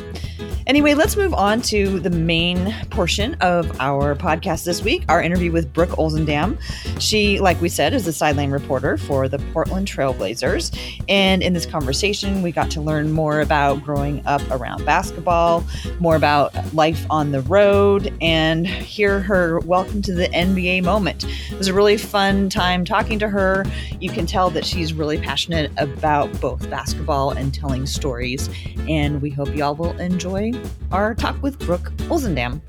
Anyway, 0.67 0.93
let's 0.93 1.15
move 1.15 1.33
on 1.33 1.61
to 1.63 1.99
the 1.99 2.09
main 2.09 2.73
portion 2.89 3.35
of 3.35 3.79
our 3.79 4.15
podcast 4.15 4.63
this 4.63 4.83
week 4.83 5.03
our 5.09 5.21
interview 5.21 5.51
with 5.51 5.73
Brooke 5.73 5.91
Olzendam. 5.91 6.59
She, 6.99 7.39
like 7.39 7.59
we 7.61 7.69
said, 7.69 7.93
is 7.93 8.05
a 8.07 8.13
sideline 8.13 8.51
reporter 8.51 8.97
for 8.97 9.27
the 9.27 9.39
Portland 9.53 9.87
Trailblazers. 9.87 11.03
And 11.09 11.41
in 11.41 11.53
this 11.53 11.65
conversation, 11.65 12.41
we 12.41 12.51
got 12.51 12.69
to 12.71 12.81
learn 12.81 13.11
more 13.11 13.41
about 13.41 13.83
growing 13.83 14.25
up 14.25 14.41
around 14.51 14.85
basketball, 14.85 15.63
more 15.99 16.15
about 16.15 16.53
life 16.73 17.05
on 17.09 17.31
the 17.31 17.41
road, 17.41 18.13
and 18.21 18.67
hear 18.67 19.19
her 19.19 19.59
welcome 19.59 20.01
to 20.03 20.13
the 20.13 20.27
NBA 20.29 20.83
moment. 20.83 21.25
It 21.51 21.57
was 21.57 21.67
a 21.67 21.73
really 21.73 21.97
fun 21.97 22.49
time 22.49 22.85
talking 22.85 23.19
to 23.19 23.29
her 23.29 23.65
you 24.01 24.09
can 24.09 24.25
tell 24.25 24.49
that 24.49 24.65
she's 24.65 24.93
really 24.93 25.19
passionate 25.19 25.71
about 25.77 26.41
both 26.41 26.67
basketball 26.69 27.31
and 27.31 27.53
telling 27.53 27.85
stories. 27.85 28.49
And 28.89 29.21
we 29.21 29.29
hope 29.29 29.55
y'all 29.55 29.75
will 29.75 29.97
enjoy 29.99 30.53
our 30.91 31.13
talk 31.13 31.41
with 31.43 31.59
Brooke 31.59 31.91
Olzendam. 32.09 32.61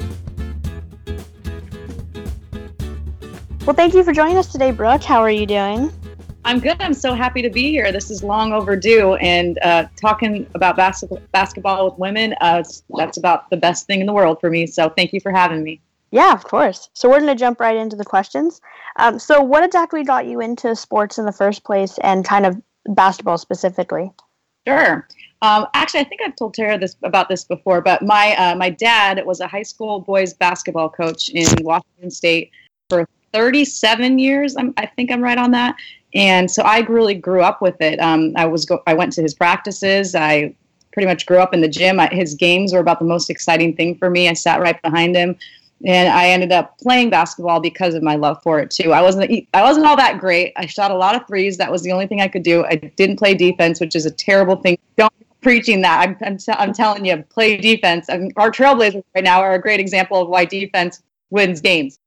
Well, 3.67 3.75
thank 3.75 3.95
you 3.95 4.05
for 4.05 4.13
joining 4.13 4.37
us 4.37 4.53
today, 4.53 4.73
Brooke. 4.73 5.03
How 5.03 5.21
are 5.21 5.31
you 5.31 5.47
doing? 5.47 5.91
I'm 6.45 6.59
good. 6.59 6.77
I'm 6.81 6.95
so 6.95 7.15
happy 7.15 7.41
to 7.41 7.51
be 7.51 7.71
here. 7.71 7.93
This 7.93 8.11
is 8.11 8.25
long 8.25 8.53
overdue, 8.53 9.15
and 9.15 9.61
uh, 9.63 9.87
talking 9.95 10.45
about 10.55 10.75
bas- 10.75 11.05
basketball 11.31 11.89
with 11.89 11.99
women, 11.99 12.35
uh, 12.41 12.65
that's 12.97 13.17
about 13.17 13.49
the 13.51 13.57
best 13.57 13.87
thing 13.87 14.01
in 14.01 14.07
the 14.07 14.13
world 14.13 14.41
for 14.41 14.51
me. 14.51 14.67
So, 14.67 14.89
thank 14.89 15.13
you 15.13 15.21
for 15.21 15.31
having 15.31 15.63
me. 15.63 15.81
Yeah, 16.13 16.35
of 16.35 16.45
course. 16.45 16.91
So 16.93 17.09
we're 17.09 17.21
going 17.21 17.35
to 17.35 17.41
jump 17.41 17.59
right 17.59 17.77
into 17.77 17.97
the 17.97 18.05
questions. 18.05 18.61
Um, 18.97 19.19
so, 19.19 19.43
what 19.43 19.65
exactly 19.65 20.05
got 20.05 20.27
you 20.27 20.41
into 20.41 20.77
sports 20.77 21.19
in 21.19 21.27
the 21.27 21.33
first 21.33 21.65
place, 21.65 21.99
and 22.03 22.25
kind 22.25 22.47
of 22.47 22.61
basketball 22.87 23.39
specifically? 23.39 24.13
Sure. 24.67 25.09
Um, 25.43 25.67
actually, 25.75 26.01
I 26.01 26.05
think 26.05 26.21
I've 26.23 26.37
told 26.37 26.55
Tara 26.55 26.79
this 26.79 26.97
about 27.03 27.29
this 27.29 27.45
before, 27.45 27.81
but 27.81 28.03
my 28.03 28.37
uh, 28.37 28.55
my 28.55 28.71
dad 28.71 29.25
was 29.27 29.41
a 29.41 29.49
high 29.49 29.65
school 29.65 30.01
boys 30.01 30.35
basketball 30.35 30.89
coach 30.89 31.31
in 31.31 31.47
Washington 31.63 32.11
State 32.11 32.51
for 32.89 33.07
37 33.33 34.19
years. 34.19 34.57
I'm, 34.57 34.73
i 34.77 34.87
think 34.87 35.11
I'm 35.11 35.23
right 35.23 35.39
on 35.39 35.51
that. 35.53 35.75
And 36.15 36.51
so 36.51 36.63
I 36.63 36.81
really 36.81 37.15
grew 37.15 37.41
up 37.41 37.63
with 37.63 37.81
it. 37.81 37.99
Um, 37.99 38.35
I 38.37 38.45
was 38.45 38.65
go- 38.67 38.83
I 38.87 38.95
went 38.95 39.13
to 39.15 39.23
his 39.23 39.35
practices. 39.35 40.15
I 40.15 40.55
pretty 40.93 41.07
much 41.07 41.25
grew 41.27 41.39
up 41.39 41.55
in 41.55 41.63
the 41.63 41.69
gym. 41.69 41.99
I, 41.99 42.09
his 42.09 42.35
games 42.35 42.73
were 42.73 42.81
about 42.81 42.99
the 42.99 43.07
most 43.07 43.31
exciting 43.31 43.75
thing 43.75 43.97
for 43.97 44.11
me. 44.11 44.29
I 44.29 44.35
sat 44.35 44.61
right 44.61 44.81
behind 44.83 45.17
him 45.17 45.37
and 45.85 46.09
I 46.09 46.29
ended 46.29 46.53
up 46.53 46.79
playing 46.79 47.11
basketball 47.11 47.61
because 47.61 47.95
of 47.95 48.03
my 48.03 48.17
love 48.17 48.43
for 48.43 48.61
it 48.61 48.71
too. 48.71 48.93
I 48.93 49.03
wasn't 49.03 49.31
I 49.55 49.63
wasn't 49.63 49.87
all 49.87 49.97
that 49.97 50.19
great. 50.19 50.53
I 50.57 50.67
shot 50.67 50.91
a 50.91 50.97
lot 50.97 51.15
of 51.15 51.27
threes. 51.27 51.57
That 51.57 51.71
was 51.71 51.83
the 51.83 51.93
only 51.93 52.07
thing 52.07 52.21
I 52.21 52.29
could 52.29 52.43
do. 52.43 52.65
I 52.65 52.77
didn't 52.77 53.17
play 53.17 53.35
defense, 53.35 53.81
which 53.81 53.97
is 53.97 54.07
a 54.07 54.11
terrible 54.11 54.57
thing. 54.57 54.79
Don't 54.97 55.13
preaching 55.41 55.83
that. 55.83 56.09
I'm 56.09 56.17
I'm, 56.25 56.39
t- 56.39 56.53
I'm 56.53 56.73
telling 56.73 57.05
you, 57.05 57.23
play 57.31 57.57
defense. 57.57 58.07
I 58.09 58.19
mean, 58.19 58.33
our 58.37 58.51
Trailblazers 58.51 59.03
right 59.15 59.25
now 59.25 59.41
are 59.41 59.55
a 59.55 59.61
great 59.61 59.81
example 59.81 60.21
of 60.21 60.29
why 60.29 60.45
defense 60.45 61.03
wins 61.31 61.61
games. 61.61 61.99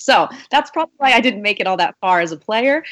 So 0.00 0.28
that's 0.50 0.70
probably 0.70 0.94
why 0.96 1.12
I 1.12 1.20
didn't 1.20 1.42
make 1.42 1.60
it 1.60 1.66
all 1.66 1.76
that 1.76 1.94
far 2.00 2.20
as 2.20 2.32
a 2.32 2.36
player, 2.36 2.82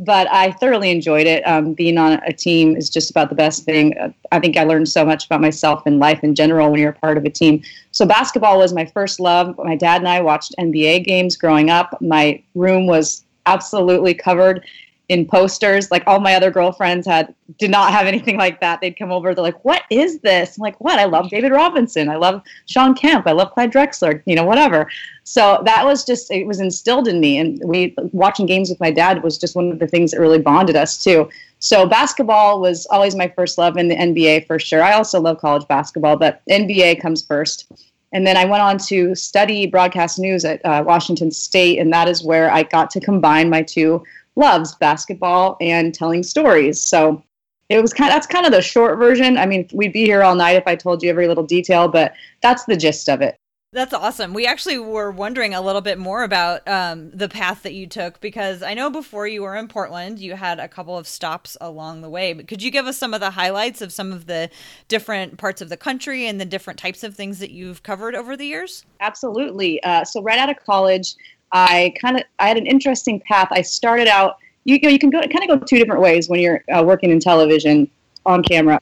but 0.00 0.30
I 0.32 0.50
thoroughly 0.52 0.90
enjoyed 0.90 1.26
it. 1.26 1.42
Um, 1.42 1.74
being 1.74 1.96
on 1.96 2.14
a 2.26 2.32
team 2.32 2.76
is 2.76 2.90
just 2.90 3.10
about 3.10 3.28
the 3.28 3.36
best 3.36 3.64
thing. 3.64 3.94
I 4.32 4.40
think 4.40 4.56
I 4.56 4.64
learned 4.64 4.88
so 4.88 5.04
much 5.04 5.26
about 5.26 5.40
myself 5.40 5.82
and 5.86 6.00
life 6.00 6.24
in 6.24 6.34
general 6.34 6.70
when 6.70 6.80
you're 6.80 6.90
a 6.90 6.94
part 6.94 7.16
of 7.16 7.24
a 7.24 7.30
team. 7.30 7.62
So 7.92 8.04
basketball 8.04 8.58
was 8.58 8.74
my 8.74 8.84
first 8.84 9.20
love. 9.20 9.56
My 9.58 9.76
dad 9.76 10.00
and 10.00 10.08
I 10.08 10.20
watched 10.20 10.54
NBA 10.58 11.04
games 11.04 11.36
growing 11.36 11.70
up. 11.70 11.96
My 12.00 12.42
room 12.54 12.86
was 12.86 13.24
absolutely 13.46 14.12
covered 14.12 14.66
in 15.08 15.26
posters. 15.26 15.90
Like 15.90 16.02
all 16.06 16.20
my 16.20 16.34
other 16.34 16.50
girlfriends 16.50 17.06
had 17.06 17.34
did 17.58 17.70
not 17.70 17.92
have 17.92 18.06
anything 18.06 18.36
like 18.36 18.60
that. 18.60 18.80
They'd 18.80 18.98
come 18.98 19.12
over, 19.12 19.34
they're 19.34 19.42
like, 19.42 19.64
What 19.64 19.82
is 19.90 20.20
this? 20.20 20.56
I'm 20.56 20.62
like, 20.62 20.80
what? 20.80 20.98
I 20.98 21.04
love 21.04 21.30
David 21.30 21.52
Robinson. 21.52 22.08
I 22.08 22.16
love 22.16 22.42
Shawn 22.66 22.94
Kemp. 22.94 23.26
I 23.26 23.32
love 23.32 23.52
Clyde 23.52 23.72
Drexler, 23.72 24.22
you 24.26 24.34
know, 24.34 24.44
whatever. 24.44 24.90
So 25.24 25.62
that 25.64 25.84
was 25.84 26.04
just 26.04 26.30
it 26.30 26.46
was 26.46 26.60
instilled 26.60 27.08
in 27.08 27.20
me. 27.20 27.38
And 27.38 27.60
we 27.64 27.94
watching 28.12 28.46
games 28.46 28.68
with 28.68 28.80
my 28.80 28.90
dad 28.90 29.22
was 29.22 29.38
just 29.38 29.56
one 29.56 29.70
of 29.70 29.78
the 29.78 29.86
things 29.86 30.10
that 30.10 30.20
really 30.20 30.40
bonded 30.40 30.76
us 30.76 31.02
too. 31.02 31.28
So 31.58 31.86
basketball 31.86 32.60
was 32.60 32.86
always 32.86 33.14
my 33.14 33.28
first 33.28 33.58
love 33.58 33.76
in 33.76 33.88
the 33.88 33.96
NBA 33.96 34.46
for 34.46 34.58
sure. 34.58 34.82
I 34.82 34.92
also 34.92 35.20
love 35.20 35.38
college 35.38 35.66
basketball, 35.68 36.16
but 36.16 36.42
NBA 36.48 37.00
comes 37.00 37.24
first. 37.24 37.70
And 38.12 38.26
then 38.26 38.36
I 38.36 38.44
went 38.44 38.62
on 38.62 38.78
to 38.86 39.14
study 39.14 39.66
broadcast 39.66 40.18
news 40.18 40.44
at 40.44 40.64
uh, 40.64 40.82
Washington 40.86 41.30
State, 41.30 41.78
and 41.78 41.92
that 41.92 42.08
is 42.08 42.22
where 42.22 42.50
I 42.50 42.62
got 42.62 42.90
to 42.90 43.00
combine 43.00 43.50
my 43.50 43.62
two 43.62 44.02
loves 44.36 44.74
basketball 44.76 45.56
and 45.60 45.94
telling 45.94 46.22
stories. 46.22 46.80
So 46.80 47.22
it 47.68 47.80
was 47.80 47.92
kind 47.92 48.10
of, 48.10 48.14
that's 48.14 48.26
kind 48.26 48.46
of 48.46 48.52
the 48.52 48.62
short 48.62 48.98
version. 48.98 49.36
I 49.36 49.46
mean, 49.46 49.68
we'd 49.72 49.92
be 49.92 50.04
here 50.04 50.22
all 50.22 50.36
night 50.36 50.56
if 50.56 50.66
I 50.66 50.76
told 50.76 51.02
you 51.02 51.10
every 51.10 51.26
little 51.26 51.44
detail, 51.44 51.88
but 51.88 52.12
that's 52.42 52.64
the 52.64 52.76
gist 52.76 53.08
of 53.08 53.22
it. 53.22 53.36
That's 53.72 53.92
awesome. 53.92 54.32
We 54.32 54.46
actually 54.46 54.78
were 54.78 55.10
wondering 55.10 55.52
a 55.52 55.60
little 55.60 55.82
bit 55.82 55.98
more 55.98 56.22
about 56.22 56.66
um, 56.66 57.10
the 57.10 57.28
path 57.28 57.62
that 57.64 57.74
you 57.74 57.86
took 57.86 58.20
because 58.20 58.62
I 58.62 58.72
know 58.72 58.88
before 58.88 59.26
you 59.26 59.42
were 59.42 59.56
in 59.56 59.68
Portland, 59.68 60.18
you 60.18 60.34
had 60.34 60.60
a 60.60 60.68
couple 60.68 60.96
of 60.96 61.06
stops 61.06 61.58
along 61.60 62.00
the 62.00 62.08
way. 62.08 62.32
But 62.32 62.46
could 62.46 62.62
you 62.62 62.70
give 62.70 62.86
us 62.86 62.96
some 62.96 63.12
of 63.12 63.20
the 63.20 63.30
highlights 63.30 63.82
of 63.82 63.92
some 63.92 64.12
of 64.12 64.26
the 64.26 64.48
different 64.88 65.36
parts 65.36 65.60
of 65.60 65.68
the 65.68 65.76
country 65.76 66.26
and 66.26 66.40
the 66.40 66.46
different 66.46 66.78
types 66.78 67.02
of 67.02 67.16
things 67.16 67.38
that 67.40 67.50
you've 67.50 67.82
covered 67.82 68.14
over 68.14 68.34
the 68.34 68.46
years? 68.46 68.86
Absolutely. 69.00 69.82
Uh, 69.82 70.04
so 70.04 70.22
right 70.22 70.38
out 70.38 70.48
of 70.48 70.56
college, 70.64 71.14
I 71.52 71.94
kind 72.00 72.16
of 72.16 72.24
I 72.38 72.48
had 72.48 72.56
an 72.56 72.66
interesting 72.66 73.20
path. 73.20 73.48
I 73.50 73.62
started 73.62 74.08
out. 74.08 74.36
You, 74.64 74.80
know, 74.80 74.88
you 74.88 74.98
can 74.98 75.10
go 75.10 75.20
kind 75.20 75.48
of 75.48 75.60
go 75.60 75.64
two 75.64 75.78
different 75.78 76.00
ways 76.00 76.28
when 76.28 76.40
you're 76.40 76.64
uh, 76.74 76.82
working 76.82 77.10
in 77.10 77.20
television 77.20 77.88
on 78.24 78.42
camera. 78.42 78.80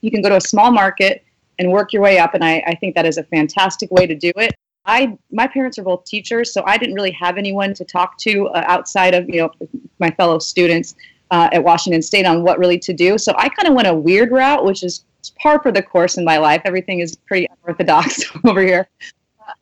You 0.00 0.10
can 0.10 0.22
go 0.22 0.28
to 0.28 0.36
a 0.36 0.40
small 0.40 0.70
market 0.70 1.24
and 1.58 1.70
work 1.70 1.92
your 1.92 2.02
way 2.02 2.18
up, 2.18 2.34
and 2.34 2.44
I, 2.44 2.62
I 2.66 2.74
think 2.76 2.94
that 2.94 3.06
is 3.06 3.18
a 3.18 3.24
fantastic 3.24 3.90
way 3.90 4.06
to 4.06 4.14
do 4.14 4.32
it. 4.36 4.52
I 4.86 5.16
my 5.32 5.46
parents 5.46 5.78
are 5.78 5.82
both 5.82 6.04
teachers, 6.04 6.52
so 6.52 6.62
I 6.66 6.76
didn't 6.76 6.94
really 6.94 7.10
have 7.12 7.36
anyone 7.36 7.74
to 7.74 7.84
talk 7.84 8.18
to 8.18 8.48
uh, 8.48 8.64
outside 8.66 9.14
of 9.14 9.28
you 9.28 9.40
know 9.40 9.68
my 9.98 10.10
fellow 10.10 10.38
students 10.38 10.94
uh, 11.30 11.48
at 11.52 11.64
Washington 11.64 12.02
State 12.02 12.26
on 12.26 12.42
what 12.42 12.58
really 12.58 12.78
to 12.78 12.92
do. 12.92 13.18
So 13.18 13.34
I 13.36 13.48
kind 13.48 13.66
of 13.68 13.74
went 13.74 13.88
a 13.88 13.94
weird 13.94 14.30
route, 14.30 14.64
which 14.64 14.82
is 14.82 15.04
par 15.40 15.60
for 15.62 15.72
the 15.72 15.82
course 15.82 16.18
in 16.18 16.24
my 16.24 16.38
life. 16.38 16.62
Everything 16.64 17.00
is 17.00 17.16
pretty 17.16 17.48
unorthodox 17.62 18.24
over 18.44 18.60
here. 18.60 18.88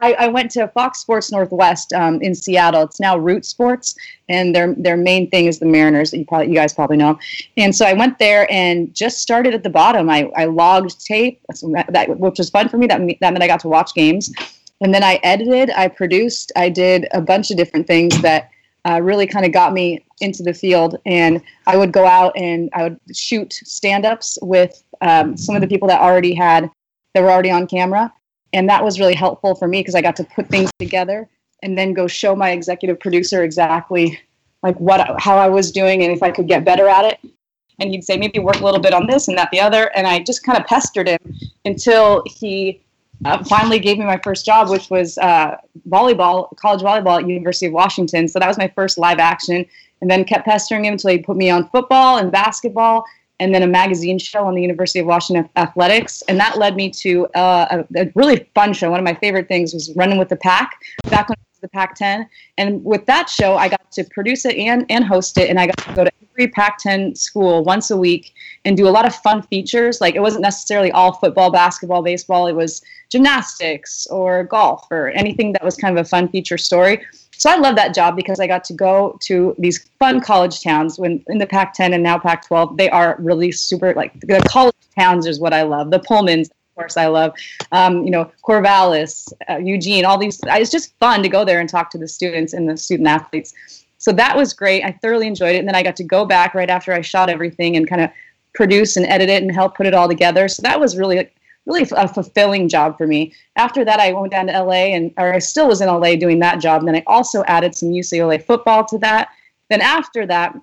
I, 0.03 0.13
I, 0.15 0.29
went 0.29 0.51
to 0.53 0.67
Fox 0.69 0.99
Sports 0.99 1.31
Northwest 1.31 1.93
um, 1.93 2.21
in 2.21 2.35
Seattle. 2.35 2.83
It's 2.83 2.99
now 2.99 3.17
Root 3.17 3.47
Sports, 3.47 3.95
and 4.29 4.55
their 4.55 4.75
their 4.75 4.97
main 4.97 5.31
thing 5.31 5.47
is 5.47 5.61
the 5.61 5.67
Mariners. 5.67 6.13
You 6.13 6.27
probably 6.27 6.49
you 6.49 6.55
guys 6.55 6.75
probably 6.75 6.97
know. 6.97 7.19
And 7.57 7.75
so 7.75 7.87
I 7.87 7.93
went 7.93 8.19
there 8.19 8.51
and 8.51 8.93
just 8.95 9.21
started 9.21 9.55
at 9.55 9.63
the 9.63 9.71
bottom. 9.71 10.11
I, 10.11 10.31
I 10.37 10.47
logged 10.47 11.07
tape, 11.07 11.41
that, 11.89 12.19
which 12.19 12.39
was 12.39 12.51
fun 12.51 12.69
for 12.69 12.79
me. 12.79 12.89
That 12.89 13.01
that 13.21 13.33
meant 13.33 13.43
I 13.43 13.47
got 13.47 13.61
to 13.61 13.69
watch 13.69 13.95
games, 13.95 14.33
and 14.81 14.93
then 14.93 15.05
I 15.05 15.21
edited, 15.23 15.71
I 15.71 15.87
produced, 15.87 16.51
I 16.57 16.69
did 16.69 17.07
a 17.13 17.21
bunch 17.21 17.53
of 17.53 17.57
different 17.57 17.87
things 17.87 18.21
that 18.23 18.51
uh, 18.85 19.01
really 19.01 19.29
kind 19.29 19.47
of 19.47 19.53
got 19.53 19.73
me 19.73 20.05
into 20.21 20.43
the 20.43 20.53
field. 20.53 20.99
And 21.07 21.41
I 21.69 21.77
would 21.77 21.93
go 21.93 22.05
out 22.05 22.37
and 22.37 22.69
I 22.75 22.83
would 22.85 23.01
shoot 23.15 23.53
stand-ups 23.53 24.39
with 24.43 24.83
um, 25.01 25.37
some 25.37 25.55
of 25.55 25.61
the 25.61 25.69
people 25.69 25.87
that 25.87 26.01
already 26.01 26.35
had 26.35 26.69
that 27.15 27.23
were 27.23 27.31
already 27.31 27.51
on 27.53 27.69
camera 27.69 28.13
and 28.53 28.69
that 28.69 28.85
was 28.85 29.01
really 29.01 29.15
helpful 29.15 29.55
for 29.55 29.67
me 29.67 29.81
because 29.81 29.95
I 29.95 30.03
got 30.03 30.17
to 30.17 30.25
put 30.25 30.49
things 30.49 30.71
together 30.79 31.29
and 31.63 31.79
then 31.79 31.93
go 31.93 32.07
show 32.07 32.35
my 32.35 32.51
executive 32.51 33.01
producer 33.01 33.43
exactly 33.43 34.19
like 34.63 34.79
what 34.79 35.21
how 35.21 35.37
I 35.37 35.49
was 35.49 35.73
doing 35.73 36.03
and 36.03 36.13
if 36.13 36.23
I 36.23 36.31
could 36.31 36.49
get 36.49 36.65
better 36.65 36.89
at 36.89 37.05
it. 37.05 37.33
And 37.81 37.91
he'd 37.91 38.05
say 38.05 38.17
maybe 38.17 38.39
work 38.39 38.61
a 38.61 38.65
little 38.65 38.81
bit 38.81 38.93
on 38.93 39.07
this 39.07 39.29
and 39.29 39.37
that 39.39 39.49
the 39.51 39.61
other, 39.61 39.91
and 39.97 40.07
I 40.07 40.23
just 40.23 40.45
kind 40.45 40.59
of 40.59 40.67
pestered 40.67 41.09
him 41.09 41.19
until 41.65 42.23
he 42.27 42.81
uh, 43.25 43.43
finally 43.45 43.79
gave 43.79 43.99
me 43.99 44.05
my 44.05 44.19
first 44.23 44.45
job, 44.45 44.69
which 44.69 44.91
was 44.91 45.19
uh, 45.19 45.57
volleyball, 45.89 46.55
college 46.57 46.83
volleyball 46.83 47.21
at 47.21 47.29
University 47.29 47.67
of 47.67 47.73
Washington. 47.73 48.29
So 48.29 48.39
that 48.39 48.47
was 48.47 48.59
my 48.59 48.69
first 48.69 48.99
live 48.99 49.19
action, 49.19 49.65
and 50.01 50.11
then 50.11 50.25
kept 50.25 50.45
pestering 50.45 50.85
him 50.85 50.93
until 50.93 51.11
he 51.11 51.19
put 51.19 51.37
me 51.37 51.51
on 51.51 51.69
football 51.71 52.19
and 52.19 52.31
basketball 52.31 53.05
and 53.43 53.53
then 53.53 53.65
a 53.65 53.67
magazine 53.67 54.21
show 54.21 54.47
on 54.47 54.55
the 54.55 54.63
University 54.63 55.01
of 55.01 55.07
Washington 55.07 55.51
Athletics. 55.57 56.23
And 56.29 56.39
that 56.39 56.59
led 56.59 56.77
me 56.77 56.89
to 56.91 57.27
uh, 57.35 57.83
a, 57.97 58.01
a, 58.03 58.13
really 58.15 58.49
fun 58.55 58.73
show. 58.73 58.89
One 58.89 59.01
of 59.01 59.05
my 59.05 59.15
favorite 59.15 59.49
things 59.49 59.75
was 59.75 59.93
Running 59.97 60.17
with 60.17 60.29
the 60.29 60.37
Pack 60.37 60.81
back 61.11 61.29
when 61.29 61.35
it 61.35 61.47
was 61.51 61.61
the 61.61 61.69
Pac 61.69 61.97
10. 61.97 62.29
And 62.57 62.85
with 62.85 63.05
that 63.07 63.29
show, 63.29 63.57
I 63.57 63.69
got 63.69 63.91
to 63.91 64.05
produce 64.05 64.45
it 64.45 64.55
and, 64.57 64.87
and 64.89 65.05
host 65.05 65.39
it. 65.39 65.51
And 65.51 65.59
I 65.59 65.67
got 65.67 65.79
to 65.79 65.93
go 65.93 66.05
to 66.05 66.13
every 66.31 66.47
Pac 66.53 66.79
10 66.79 67.17
school 67.17 67.65
once 67.65 67.91
a 67.91 67.97
week 67.97 68.33
and 68.65 68.77
do 68.77 68.87
a 68.87 68.91
lot 68.91 69.07
of 69.07 69.15
fun 69.17 69.43
features. 69.43 70.01
Like 70.01 70.15
it 70.15 70.21
wasn't 70.21 70.43
necessarily 70.43 70.93
all 70.93 71.15
football, 71.15 71.51
basketball, 71.51 72.03
baseball, 72.03 72.47
it 72.47 72.55
was 72.55 72.81
gymnastics 73.11 74.07
or 74.07 74.45
golf 74.45 74.87
or 74.93 75.09
anything 75.11 75.53
that 75.53 75.65
was 75.65 75.77
kind 75.77 75.99
of 75.99 76.07
a 76.07 76.09
fun 76.09 76.29
feature 76.29 76.57
story. 76.57 77.05
So 77.43 77.51
I 77.51 77.57
love 77.57 77.75
that 77.75 77.93
job 77.93 78.15
because 78.15 78.39
I 78.39 78.47
got 78.47 78.63
to 78.63 78.73
go 78.73 79.19
to 79.23 79.53
these 79.59 79.85
fun 79.99 80.21
college 80.21 80.63
towns 80.63 80.97
when 80.97 81.25
in 81.27 81.39
the 81.39 81.47
Pac 81.47 81.75
10 81.75 81.93
and 81.93 82.01
now 82.01 82.17
Pac 82.17 82.47
12. 82.47 82.77
They 82.77 82.89
are 82.89 83.17
really 83.19 83.51
super, 83.51 83.93
like 83.95 84.13
the 84.21 84.41
college 84.49 84.77
towns 84.97 85.27
is 85.27 85.41
what 85.41 85.53
I 85.53 85.63
love. 85.63 85.91
The 85.91 85.99
Pullmans, 85.99 86.51
of 86.51 86.75
course, 86.77 86.97
I 86.97 87.09
love. 87.09 87.35
Um, 87.73 88.05
you 88.05 88.13
know, 88.13 88.31
Corvallis, 88.45 89.33
uh, 89.51 89.57
Eugene, 89.57 90.05
all 90.05 90.19
these. 90.19 90.39
It's 90.45 90.71
just 90.71 90.97
fun 91.01 91.21
to 91.25 91.29
go 91.29 91.45
there 91.45 91.59
and 91.59 91.69
talk 91.69 91.91
to 91.91 91.99
the 91.99 92.07
students 92.07 92.53
and 92.53 92.69
the 92.69 92.77
student 92.77 93.09
athletes. 93.09 93.53
So 93.99 94.13
that 94.13 94.37
was 94.37 94.53
great. 94.53 94.85
I 94.85 94.93
thoroughly 95.03 95.27
enjoyed 95.27 95.57
it. 95.57 95.59
And 95.59 95.67
then 95.67 95.75
I 95.75 95.83
got 95.83 95.97
to 95.97 96.05
go 96.05 96.25
back 96.25 96.55
right 96.55 96.71
after 96.71 96.93
I 96.93 97.01
shot 97.01 97.29
everything 97.29 97.77
and 97.77 97.89
kind 97.89 98.03
of 98.03 98.11
produce 98.55 98.97
and 98.97 99.05
edit 99.07 99.29
it 99.29 99.43
and 99.43 99.51
help 99.53 99.77
put 99.77 99.87
it 99.87 99.95
all 99.95 100.07
together. 100.07 100.47
So 100.47 100.63
that 100.63 100.79
was 100.79 100.97
really 100.97 101.29
really 101.67 101.87
a 101.93 102.09
fulfilling 102.09 102.69
job 102.69 102.99
for 102.99 103.07
me. 103.07 103.33
After 103.57 103.85
that, 103.85 104.01
I 104.01 104.13
went 104.13 104.33
down 104.33 104.47
to 104.49 104.63
LA 104.63 104.95
and 104.95 105.13
or 105.17 105.33
I 105.35 105.39
still 105.39 105.69
was 105.69 105.81
in 105.81 105.89
LA 105.89 106.17
doing 106.17 106.39
that 106.41 106.61
job. 106.61 106.85
Then 106.85 106.97
I 106.97 107.05
also 107.07 107.45
added 107.45 107.75
some 107.75 107.91
UCLA 107.91 108.45
football 108.45 108.85
to 108.87 108.99
that. 108.99 109.29
Then 109.71 109.81
after 109.81 110.27
that 110.27 110.57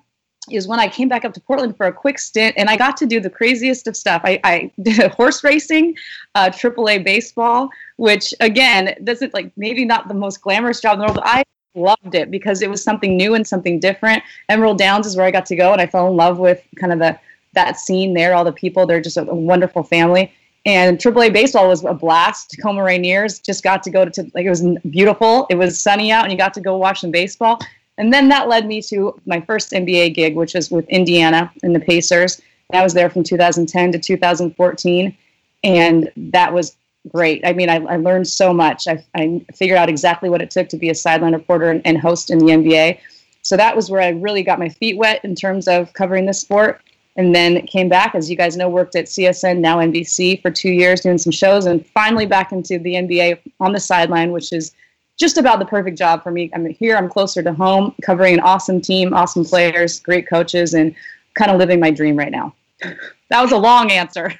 is 0.50 0.66
when 0.66 0.80
I 0.80 0.88
came 0.88 1.08
back 1.08 1.24
up 1.24 1.32
to 1.34 1.40
Portland 1.40 1.76
for 1.76 1.86
a 1.86 1.92
quick 1.92 2.18
stint 2.18 2.54
and 2.56 2.68
I 2.68 2.76
got 2.76 2.96
to 2.98 3.06
do 3.06 3.20
the 3.20 3.30
craziest 3.30 3.86
of 3.86 3.96
stuff. 3.96 4.22
I, 4.24 4.40
I 4.44 4.70
did 4.82 5.10
horse 5.12 5.44
racing, 5.44 5.96
uh, 6.34 6.50
AAA 6.50 7.04
baseball, 7.04 7.68
which 7.96 8.34
again, 8.40 8.96
doesn't 9.04 9.34
like 9.34 9.52
maybe 9.56 9.84
not 9.84 10.08
the 10.08 10.14
most 10.14 10.40
glamorous 10.40 10.80
job 10.80 10.94
in 10.94 11.00
the 11.00 11.04
world, 11.06 11.16
but 11.16 11.26
I 11.26 11.44
loved 11.74 12.14
it 12.14 12.30
because 12.30 12.62
it 12.62 12.70
was 12.70 12.82
something 12.82 13.16
new 13.16 13.34
and 13.34 13.46
something 13.46 13.78
different. 13.78 14.22
Emerald 14.48 14.78
Downs 14.78 15.06
is 15.06 15.16
where 15.16 15.26
I 15.26 15.30
got 15.30 15.46
to 15.46 15.56
go 15.56 15.72
and 15.72 15.80
I 15.80 15.86
fell 15.86 16.08
in 16.08 16.16
love 16.16 16.38
with 16.38 16.62
kind 16.76 16.92
of 16.92 16.98
the 16.98 17.18
that 17.52 17.78
scene 17.78 18.14
there, 18.14 18.34
all 18.34 18.44
the 18.44 18.52
people. 18.52 18.86
They're 18.86 19.00
just 19.00 19.16
a, 19.16 19.28
a 19.28 19.34
wonderful 19.34 19.82
family. 19.82 20.32
And 20.66 20.98
AAA 20.98 21.32
baseball 21.32 21.68
was 21.68 21.84
a 21.84 21.94
blast. 21.94 22.50
Tacoma 22.50 22.82
Rainiers 22.82 23.42
just 23.42 23.62
got 23.62 23.82
to 23.84 23.90
go 23.90 24.04
to, 24.04 24.30
like, 24.34 24.44
it 24.44 24.50
was 24.50 24.62
beautiful. 24.90 25.46
It 25.48 25.54
was 25.54 25.80
sunny 25.80 26.12
out, 26.12 26.24
and 26.24 26.32
you 26.32 26.38
got 26.38 26.52
to 26.54 26.60
go 26.60 26.76
watch 26.76 27.00
some 27.00 27.10
baseball. 27.10 27.60
And 27.96 28.12
then 28.12 28.28
that 28.28 28.48
led 28.48 28.66
me 28.66 28.82
to 28.82 29.18
my 29.26 29.40
first 29.40 29.72
NBA 29.72 30.14
gig, 30.14 30.36
which 30.36 30.54
was 30.54 30.70
with 30.70 30.88
Indiana 30.88 31.50
and 31.62 31.74
the 31.74 31.80
Pacers. 31.80 32.40
I 32.72 32.82
was 32.82 32.94
there 32.94 33.10
from 33.10 33.24
2010 33.24 33.92
to 33.92 33.98
2014, 33.98 35.16
and 35.64 36.12
that 36.16 36.52
was 36.52 36.76
great. 37.08 37.44
I 37.44 37.52
mean, 37.52 37.68
I, 37.68 37.76
I 37.76 37.96
learned 37.96 38.28
so 38.28 38.52
much. 38.52 38.86
I, 38.86 39.04
I, 39.14 39.44
figured 39.54 39.78
out 39.78 39.88
exactly 39.88 40.28
what 40.28 40.42
it 40.42 40.50
took 40.50 40.68
to 40.68 40.76
be 40.76 40.90
a 40.90 40.94
sideline 40.94 41.32
reporter 41.32 41.70
and, 41.70 41.84
and 41.86 41.98
host 41.98 42.30
in 42.30 42.38
the 42.38 42.46
NBA. 42.46 42.98
So 43.42 43.56
that 43.56 43.74
was 43.74 43.90
where 43.90 44.02
I 44.02 44.10
really 44.10 44.42
got 44.42 44.58
my 44.58 44.68
feet 44.68 44.96
wet 44.96 45.24
in 45.24 45.34
terms 45.34 45.66
of 45.66 45.92
covering 45.94 46.26
the 46.26 46.34
sport 46.34 46.82
and 47.20 47.34
then 47.34 47.66
came 47.66 47.90
back, 47.90 48.14
as 48.14 48.30
you 48.30 48.36
guys 48.36 48.56
know, 48.56 48.68
worked 48.70 48.96
at 48.96 49.04
CSN, 49.04 49.58
now 49.58 49.76
NBC, 49.76 50.40
for 50.40 50.50
two 50.50 50.70
years 50.70 51.02
doing 51.02 51.18
some 51.18 51.30
shows, 51.30 51.66
and 51.66 51.86
finally 51.88 52.24
back 52.24 52.50
into 52.50 52.78
the 52.78 52.94
NBA 52.94 53.40
on 53.60 53.72
the 53.72 53.78
sideline, 53.78 54.32
which 54.32 54.54
is 54.54 54.72
just 55.18 55.36
about 55.36 55.58
the 55.58 55.66
perfect 55.66 55.98
job 55.98 56.22
for 56.22 56.30
me. 56.30 56.50
I'm 56.54 56.64
here, 56.64 56.96
I'm 56.96 57.10
closer 57.10 57.42
to 57.42 57.52
home, 57.52 57.94
covering 58.00 58.32
an 58.32 58.40
awesome 58.40 58.80
team, 58.80 59.12
awesome 59.12 59.44
players, 59.44 60.00
great 60.00 60.26
coaches, 60.26 60.72
and 60.72 60.94
kind 61.34 61.50
of 61.50 61.58
living 61.58 61.78
my 61.78 61.90
dream 61.90 62.16
right 62.16 62.32
now. 62.32 62.54
that 62.80 63.42
was 63.42 63.52
a 63.52 63.58
long 63.58 63.92
answer. 63.92 64.32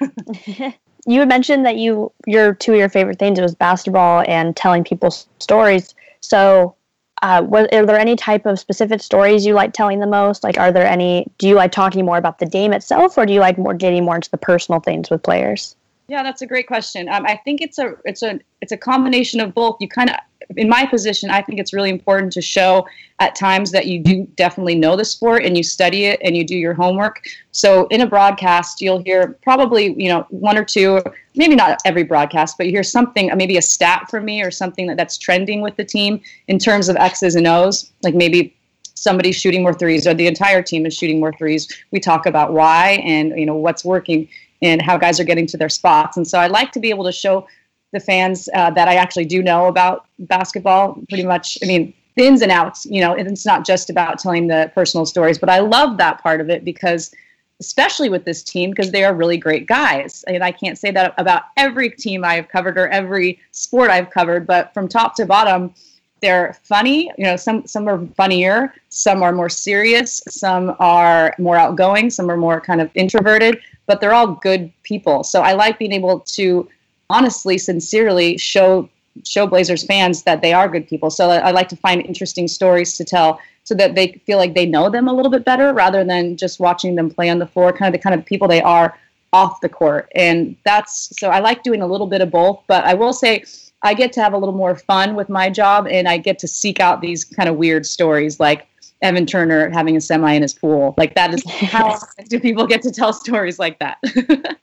you 1.05 1.19
had 1.19 1.29
mentioned 1.29 1.63
that 1.67 1.75
you 1.75 2.11
your 2.25 2.55
two 2.55 2.73
of 2.73 2.79
your 2.79 2.89
favorite 2.89 3.19
things 3.19 3.39
was 3.39 3.53
basketball 3.53 4.23
and 4.27 4.55
telling 4.57 4.83
people 4.83 5.11
stories. 5.11 5.93
So 6.21 6.75
uh, 7.21 7.41
what, 7.43 7.73
are 7.73 7.85
there 7.85 7.99
any 7.99 8.15
type 8.15 8.45
of 8.45 8.59
specific 8.59 9.01
stories 9.01 9.45
you 9.45 9.53
like 9.53 9.73
telling 9.73 9.99
the 9.99 10.07
most? 10.07 10.43
Like, 10.43 10.57
are 10.57 10.71
there 10.71 10.87
any? 10.87 11.27
Do 11.37 11.47
you 11.47 11.55
like 11.55 11.71
talking 11.71 12.05
more 12.05 12.17
about 12.17 12.39
the 12.39 12.45
game 12.45 12.73
itself, 12.73 13.17
or 13.17 13.25
do 13.25 13.33
you 13.33 13.39
like 13.39 13.57
more 13.57 13.73
getting 13.73 14.03
more 14.03 14.15
into 14.15 14.31
the 14.31 14.37
personal 14.37 14.79
things 14.79 15.09
with 15.09 15.21
players? 15.21 15.75
Yeah, 16.07 16.23
that's 16.23 16.41
a 16.41 16.47
great 16.47 16.67
question. 16.67 17.07
Um, 17.07 17.25
I 17.25 17.37
think 17.37 17.61
it's 17.61 17.77
a 17.77 17.93
it's 18.05 18.23
a 18.23 18.39
it's 18.61 18.71
a 18.71 18.77
combination 18.77 19.39
of 19.39 19.53
both. 19.53 19.77
You 19.79 19.87
kind 19.87 20.09
of 20.09 20.15
in 20.57 20.69
my 20.69 20.85
position, 20.85 21.29
I 21.29 21.41
think 21.41 21.59
it's 21.59 21.73
really 21.73 21.89
important 21.89 22.33
to 22.33 22.41
show 22.41 22.87
at 23.19 23.35
times 23.35 23.71
that 23.71 23.85
you 23.85 24.01
do 24.01 24.27
definitely 24.35 24.75
know 24.75 24.95
the 24.95 25.05
sport 25.05 25.43
and 25.43 25.55
you 25.55 25.63
study 25.63 26.05
it 26.05 26.19
and 26.23 26.35
you 26.35 26.45
do 26.45 26.55
your 26.55 26.73
homework. 26.73 27.23
So 27.51 27.87
in 27.87 28.01
a 28.01 28.07
broadcast, 28.07 28.81
you'll 28.81 29.03
hear 29.03 29.37
probably 29.43 29.93
you 30.01 30.09
know 30.09 30.25
one 30.29 30.57
or 30.57 30.65
two, 30.65 31.01
maybe 31.35 31.55
not 31.55 31.79
every 31.85 32.03
broadcast, 32.03 32.57
but 32.57 32.65
you 32.65 32.71
hear 32.71 32.83
something, 32.83 33.29
maybe 33.35 33.57
a 33.57 33.61
stat 33.61 34.07
from 34.09 34.25
me 34.25 34.41
or 34.41 34.51
something 34.51 34.87
that, 34.87 34.97
that's 34.97 35.17
trending 35.17 35.61
with 35.61 35.75
the 35.75 35.85
team 35.85 36.21
in 36.47 36.57
terms 36.57 36.89
of 36.89 36.95
X's 36.95 37.35
and 37.35 37.47
O's, 37.47 37.91
like 38.03 38.15
maybe 38.15 38.55
somebody's 38.95 39.35
shooting 39.35 39.63
more 39.63 39.73
threes 39.73 40.05
or 40.05 40.13
the 40.13 40.27
entire 40.27 40.61
team 40.61 40.85
is 40.85 40.95
shooting 40.95 41.19
more 41.19 41.33
threes. 41.33 41.67
We 41.91 41.99
talk 41.99 42.25
about 42.25 42.53
why 42.53 43.01
and 43.03 43.37
you 43.37 43.45
know 43.45 43.55
what's 43.55 43.83
working 43.83 44.27
and 44.61 44.81
how 44.81 44.97
guys 44.97 45.19
are 45.19 45.23
getting 45.23 45.47
to 45.47 45.57
their 45.57 45.69
spots. 45.69 46.17
And 46.17 46.27
so 46.27 46.37
I 46.39 46.47
like 46.47 46.71
to 46.73 46.79
be 46.79 46.89
able 46.89 47.03
to 47.05 47.11
show 47.11 47.47
the 47.91 47.99
fans 47.99 48.47
uh, 48.53 48.71
that 48.71 48.87
I 48.87 48.95
actually 48.95 49.25
do 49.25 49.43
know 49.43 49.67
about 49.67 50.05
basketball 50.19 50.97
pretty 51.09 51.25
much. 51.25 51.57
I 51.61 51.65
mean, 51.65 51.93
the 52.15 52.25
ins 52.25 52.41
and 52.41 52.51
outs, 52.51 52.85
you 52.85 53.01
know, 53.01 53.13
it's 53.13 53.45
not 53.45 53.65
just 53.65 53.89
about 53.89 54.19
telling 54.19 54.47
the 54.47 54.71
personal 54.73 55.05
stories, 55.05 55.37
but 55.37 55.49
I 55.49 55.59
love 55.59 55.97
that 55.97 56.21
part 56.21 56.41
of 56.41 56.49
it 56.49 56.65
because, 56.65 57.11
especially 57.59 58.09
with 58.09 58.25
this 58.25 58.43
team, 58.43 58.71
because 58.71 58.91
they 58.91 59.03
are 59.03 59.13
really 59.13 59.37
great 59.37 59.67
guys. 59.67 60.23
And 60.27 60.43
I 60.43 60.51
can't 60.51 60.77
say 60.77 60.91
that 60.91 61.13
about 61.17 61.43
every 61.57 61.89
team 61.89 62.23
I've 62.23 62.49
covered 62.49 62.77
or 62.77 62.89
every 62.89 63.39
sport 63.51 63.89
I've 63.89 64.09
covered, 64.09 64.45
but 64.45 64.73
from 64.73 64.87
top 64.87 65.15
to 65.15 65.25
bottom, 65.25 65.73
they're 66.21 66.57
funny. 66.63 67.11
You 67.17 67.25
know, 67.25 67.35
some 67.35 67.65
some 67.65 67.87
are 67.87 68.05
funnier, 68.15 68.73
some 68.89 69.23
are 69.23 69.31
more 69.31 69.49
serious, 69.49 70.21
some 70.29 70.75
are 70.79 71.33
more 71.39 71.57
outgoing, 71.57 72.09
some 72.09 72.29
are 72.29 72.37
more 72.37 72.61
kind 72.61 72.79
of 72.79 72.91
introverted, 72.93 73.59
but 73.87 73.99
they're 73.99 74.13
all 74.13 74.27
good 74.27 74.71
people. 74.83 75.23
So 75.23 75.41
I 75.41 75.53
like 75.53 75.79
being 75.79 75.93
able 75.93 76.19
to 76.19 76.69
honestly, 77.11 77.57
sincerely 77.57 78.37
show 78.37 78.89
show 79.25 79.45
Blazers 79.45 79.83
fans 79.83 80.23
that 80.23 80.41
they 80.41 80.53
are 80.53 80.69
good 80.69 80.87
people. 80.87 81.09
So 81.09 81.29
I, 81.29 81.37
I 81.37 81.51
like 81.51 81.67
to 81.69 81.75
find 81.75 82.01
interesting 82.05 82.47
stories 82.47 82.93
to 82.93 83.03
tell 83.03 83.41
so 83.63 83.75
that 83.75 83.93
they 83.93 84.13
feel 84.25 84.37
like 84.37 84.55
they 84.55 84.65
know 84.65 84.89
them 84.89 85.07
a 85.07 85.13
little 85.13 85.29
bit 85.29 85.43
better 85.43 85.73
rather 85.73 86.03
than 86.03 86.37
just 86.37 86.59
watching 86.59 86.95
them 86.95 87.09
play 87.09 87.29
on 87.29 87.37
the 87.37 87.45
floor, 87.45 87.73
kind 87.73 87.93
of 87.93 87.99
the 87.99 88.01
kind 88.01 88.17
of 88.17 88.25
people 88.25 88.47
they 88.47 88.61
are 88.61 88.97
off 89.33 89.61
the 89.61 89.69
court. 89.69 90.09
And 90.15 90.55
that's 90.65 91.13
so 91.19 91.29
I 91.29 91.39
like 91.39 91.63
doing 91.63 91.81
a 91.81 91.87
little 91.87 92.07
bit 92.07 92.21
of 92.21 92.31
both, 92.31 92.63
but 92.67 92.83
I 92.85 92.93
will 92.93 93.13
say 93.13 93.43
I 93.83 93.93
get 93.93 94.13
to 94.13 94.21
have 94.21 94.33
a 94.33 94.37
little 94.37 94.55
more 94.55 94.75
fun 94.75 95.15
with 95.15 95.29
my 95.29 95.49
job 95.49 95.87
and 95.87 96.07
I 96.07 96.17
get 96.17 96.39
to 96.39 96.47
seek 96.47 96.79
out 96.79 97.01
these 97.01 97.23
kind 97.23 97.49
of 97.49 97.55
weird 97.55 97.85
stories 97.85 98.39
like 98.39 98.67
Evan 99.01 99.25
Turner 99.25 99.69
having 99.69 99.97
a 99.97 100.01
semi 100.01 100.33
in 100.33 100.41
his 100.41 100.53
pool. 100.53 100.93
Like 100.97 101.15
that 101.15 101.33
is 101.33 101.43
how 101.49 101.99
do 102.29 102.39
people 102.39 102.67
get 102.67 102.81
to 102.83 102.91
tell 102.91 103.13
stories 103.13 103.59
like 103.59 103.79
that? 103.79 103.97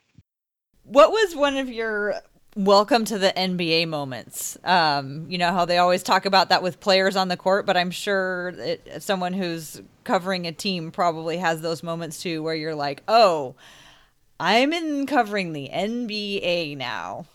what 0.83 1.11
was 1.11 1.35
one 1.35 1.57
of 1.57 1.69
your 1.69 2.15
welcome 2.55 3.05
to 3.05 3.17
the 3.17 3.31
NBA 3.35 3.87
moments. 3.87 4.57
Um, 4.63 5.25
you 5.29 5.37
know 5.37 5.51
how 5.51 5.65
they 5.65 5.77
always 5.77 6.03
talk 6.03 6.25
about 6.25 6.49
that 6.49 6.63
with 6.63 6.79
players 6.79 7.15
on 7.15 7.27
the 7.27 7.37
court, 7.37 7.65
but 7.65 7.77
I'm 7.77 7.91
sure 7.91 8.53
it, 8.57 9.01
someone 9.01 9.33
who's 9.33 9.81
covering 10.03 10.47
a 10.47 10.51
team 10.51 10.91
probably 10.91 11.37
has 11.37 11.61
those 11.61 11.83
moments 11.83 12.21
too 12.21 12.41
where 12.41 12.55
you're 12.55 12.75
like, 12.75 13.03
oh, 13.07 13.55
I'm 14.39 14.73
in 14.73 15.05
covering 15.05 15.53
the 15.53 15.69
NBA 15.71 16.77
now. 16.77 17.25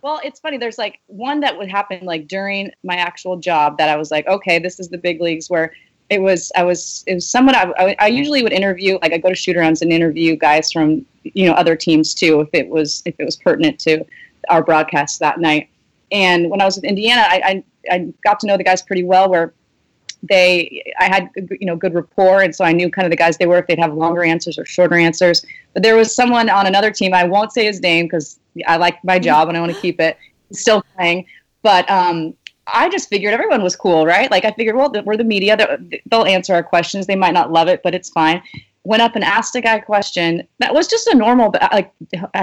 Well, 0.00 0.20
it's 0.22 0.38
funny. 0.38 0.58
There's 0.58 0.78
like 0.78 1.00
one 1.06 1.40
that 1.40 1.58
would 1.58 1.68
happen 1.68 2.04
like 2.04 2.28
during 2.28 2.70
my 2.84 2.94
actual 2.94 3.36
job 3.36 3.78
that 3.78 3.88
I 3.88 3.96
was 3.96 4.10
like, 4.10 4.26
okay, 4.28 4.58
this 4.58 4.78
is 4.78 4.88
the 4.88 4.98
big 4.98 5.20
leagues 5.20 5.50
where 5.50 5.72
it 6.10 6.22
was 6.22 6.50
I 6.56 6.62
was 6.62 7.04
it 7.06 7.14
was 7.14 7.28
someone 7.28 7.54
I, 7.54 7.94
I 7.98 8.06
usually 8.06 8.42
would 8.42 8.52
interview 8.52 8.98
like 9.02 9.12
I 9.12 9.18
go 9.18 9.28
to 9.28 9.34
shoot 9.34 9.56
arounds 9.56 9.82
and 9.82 9.92
interview 9.92 10.36
guys 10.36 10.72
from 10.72 11.04
you 11.22 11.46
know 11.46 11.52
other 11.52 11.76
teams 11.76 12.14
too 12.14 12.40
if 12.40 12.48
it 12.52 12.68
was 12.68 13.02
if 13.04 13.14
it 13.18 13.24
was 13.24 13.36
pertinent 13.36 13.78
to 13.80 14.04
our 14.48 14.62
broadcast 14.62 15.20
that 15.20 15.38
night. 15.38 15.68
And 16.10 16.50
when 16.50 16.62
I 16.62 16.64
was 16.64 16.76
with 16.76 16.84
Indiana, 16.84 17.22
I, 17.26 17.62
I, 17.90 17.94
I 17.94 18.12
got 18.24 18.40
to 18.40 18.46
know 18.46 18.56
the 18.56 18.64
guys 18.64 18.80
pretty 18.80 19.04
well. 19.04 19.28
Where 19.28 19.52
they 20.22 20.82
I 20.98 21.04
had 21.04 21.30
you 21.36 21.66
know 21.66 21.76
good 21.76 21.94
rapport, 21.94 22.42
and 22.42 22.54
so 22.54 22.64
I 22.64 22.72
knew 22.72 22.90
kind 22.90 23.04
of 23.04 23.10
the 23.10 23.16
guys 23.16 23.36
they 23.36 23.46
were 23.46 23.58
if 23.58 23.66
they'd 23.66 23.78
have 23.78 23.92
longer 23.92 24.24
answers 24.24 24.58
or 24.58 24.64
shorter 24.64 24.96
answers. 24.96 25.44
But 25.74 25.82
there 25.82 25.96
was 25.96 26.14
someone 26.14 26.48
on 26.48 26.66
another 26.66 26.90
team. 26.90 27.12
I 27.12 27.24
won't 27.24 27.52
say 27.52 27.66
his 27.66 27.80
name 27.80 28.06
because 28.06 28.38
I 28.66 28.78
like 28.78 29.02
my 29.04 29.18
job 29.18 29.48
and 29.48 29.56
I 29.56 29.60
want 29.60 29.74
to 29.74 29.80
keep 29.80 30.00
it. 30.00 30.16
Still 30.50 30.82
playing, 30.96 31.26
but 31.62 31.88
um, 31.90 32.32
I 32.72 32.88
just 32.88 33.08
figured 33.08 33.32
everyone 33.32 33.62
was 33.62 33.76
cool, 33.76 34.06
right? 34.06 34.30
Like 34.30 34.44
I 34.44 34.52
figured, 34.52 34.76
well, 34.76 34.92
we're 35.04 35.16
the 35.16 35.24
media; 35.24 35.56
they'll 36.06 36.24
answer 36.24 36.54
our 36.54 36.62
questions. 36.62 37.06
They 37.06 37.16
might 37.16 37.34
not 37.34 37.52
love 37.52 37.68
it, 37.68 37.82
but 37.82 37.94
it's 37.94 38.10
fine. 38.10 38.42
Went 38.84 39.02
up 39.02 39.14
and 39.16 39.24
asked 39.24 39.54
a 39.54 39.60
guy 39.60 39.76
a 39.76 39.82
question 39.82 40.46
that 40.60 40.72
was 40.72 40.88
just 40.88 41.08
a 41.08 41.14
normal, 41.14 41.52
uh, 41.60 41.68
like, 41.72 41.92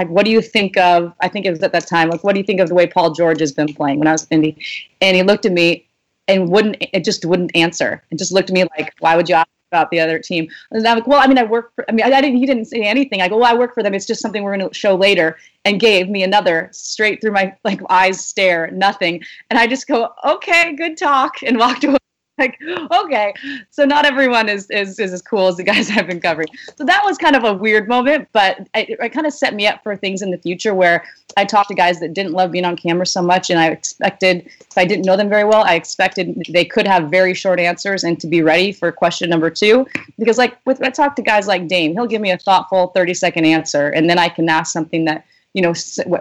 what 0.08 0.24
do 0.24 0.30
you 0.30 0.40
think 0.40 0.76
of? 0.76 1.12
I 1.20 1.28
think 1.28 1.44
it 1.44 1.50
was 1.50 1.60
at 1.62 1.72
that 1.72 1.88
time, 1.88 2.08
like, 2.08 2.22
what 2.22 2.34
do 2.34 2.38
you 2.38 2.44
think 2.44 2.60
of 2.60 2.68
the 2.68 2.74
way 2.74 2.86
Paul 2.86 3.12
George 3.12 3.40
has 3.40 3.50
been 3.52 3.72
playing 3.74 3.98
when 3.98 4.06
I 4.06 4.12
was 4.12 4.28
in 4.30 4.44
Indy? 4.44 4.64
And 5.00 5.16
he 5.16 5.24
looked 5.24 5.44
at 5.44 5.52
me 5.52 5.88
and 6.28 6.48
wouldn't, 6.48 6.76
it 6.80 7.04
just 7.04 7.24
wouldn't 7.24 7.50
answer. 7.56 8.02
And 8.10 8.18
just 8.18 8.30
looked 8.30 8.50
at 8.50 8.54
me 8.54 8.64
like, 8.78 8.94
why 9.00 9.16
would 9.16 9.28
you 9.28 9.34
ask 9.34 9.48
about 9.70 9.90
the 9.90 10.00
other 10.00 10.18
team. 10.18 10.48
And 10.70 10.86
I'm 10.86 10.98
like, 10.98 11.06
well, 11.06 11.20
I 11.20 11.26
mean, 11.26 11.38
I 11.38 11.42
work 11.42 11.74
for, 11.74 11.84
I 11.88 11.92
mean, 11.92 12.04
I, 12.04 12.16
I 12.16 12.20
didn't, 12.20 12.36
he 12.36 12.46
didn't 12.46 12.66
say 12.66 12.82
anything. 12.82 13.20
I 13.20 13.28
go, 13.28 13.38
well, 13.38 13.52
I 13.52 13.54
work 13.54 13.74
for 13.74 13.82
them. 13.82 13.94
It's 13.94 14.06
just 14.06 14.20
something 14.20 14.42
we're 14.42 14.56
going 14.56 14.68
to 14.68 14.74
show 14.74 14.94
later 14.94 15.36
and 15.64 15.80
gave 15.80 16.08
me 16.08 16.22
another 16.22 16.68
straight 16.72 17.20
through 17.20 17.32
my 17.32 17.54
like 17.64 17.80
eyes 17.90 18.24
stare, 18.24 18.70
nothing. 18.70 19.22
And 19.50 19.58
I 19.58 19.66
just 19.66 19.86
go, 19.86 20.12
okay, 20.24 20.74
good 20.76 20.96
talk 20.96 21.42
and 21.42 21.58
walked 21.58 21.84
away. 21.84 21.98
like 22.38 22.58
okay 22.92 23.32
so 23.70 23.84
not 23.84 24.04
everyone 24.04 24.48
is, 24.48 24.68
is 24.70 24.98
is 24.98 25.12
as 25.12 25.22
cool 25.22 25.48
as 25.48 25.56
the 25.56 25.62
guys 25.72 25.90
i've 25.90 26.06
been 26.06 26.20
covering. 26.20 26.48
So 26.76 26.84
that 26.84 27.02
was 27.04 27.16
kind 27.18 27.36
of 27.36 27.44
a 27.44 27.54
weird 27.54 27.88
moment 27.88 28.28
but 28.32 28.60
it, 28.74 28.98
it 29.00 29.12
kind 29.12 29.26
of 29.26 29.32
set 29.32 29.54
me 29.54 29.66
up 29.66 29.82
for 29.82 29.96
things 29.96 30.22
in 30.22 30.30
the 30.30 30.38
future 30.38 30.74
where 30.74 31.04
i 31.36 31.44
talked 31.44 31.68
to 31.68 31.74
guys 31.74 32.00
that 32.00 32.14
didn't 32.14 32.32
love 32.32 32.52
being 32.52 32.64
on 32.64 32.76
camera 32.76 33.06
so 33.06 33.22
much 33.22 33.50
and 33.50 33.58
i 33.58 33.68
expected 33.68 34.46
if 34.46 34.76
i 34.76 34.84
didn't 34.84 35.04
know 35.04 35.16
them 35.16 35.28
very 35.28 35.44
well 35.44 35.62
i 35.62 35.74
expected 35.74 36.42
they 36.50 36.64
could 36.64 36.86
have 36.86 37.10
very 37.10 37.34
short 37.34 37.58
answers 37.58 38.04
and 38.04 38.20
to 38.20 38.26
be 38.26 38.42
ready 38.42 38.72
for 38.72 38.90
question 38.92 39.30
number 39.30 39.50
two. 39.50 39.86
Because 40.18 40.38
like 40.38 40.56
with 40.64 40.82
i 40.82 40.90
talk 40.90 41.16
to 41.16 41.22
guys 41.22 41.46
like 41.46 41.68
dame 41.68 41.92
he'll 41.92 42.06
give 42.06 42.20
me 42.20 42.30
a 42.30 42.38
thoughtful 42.38 42.88
30 42.88 43.14
second 43.14 43.44
answer 43.44 43.88
and 43.88 44.08
then 44.08 44.18
i 44.18 44.28
can 44.28 44.48
ask 44.48 44.72
something 44.72 45.04
that 45.06 45.24
you 45.56 45.62
know, 45.62 45.72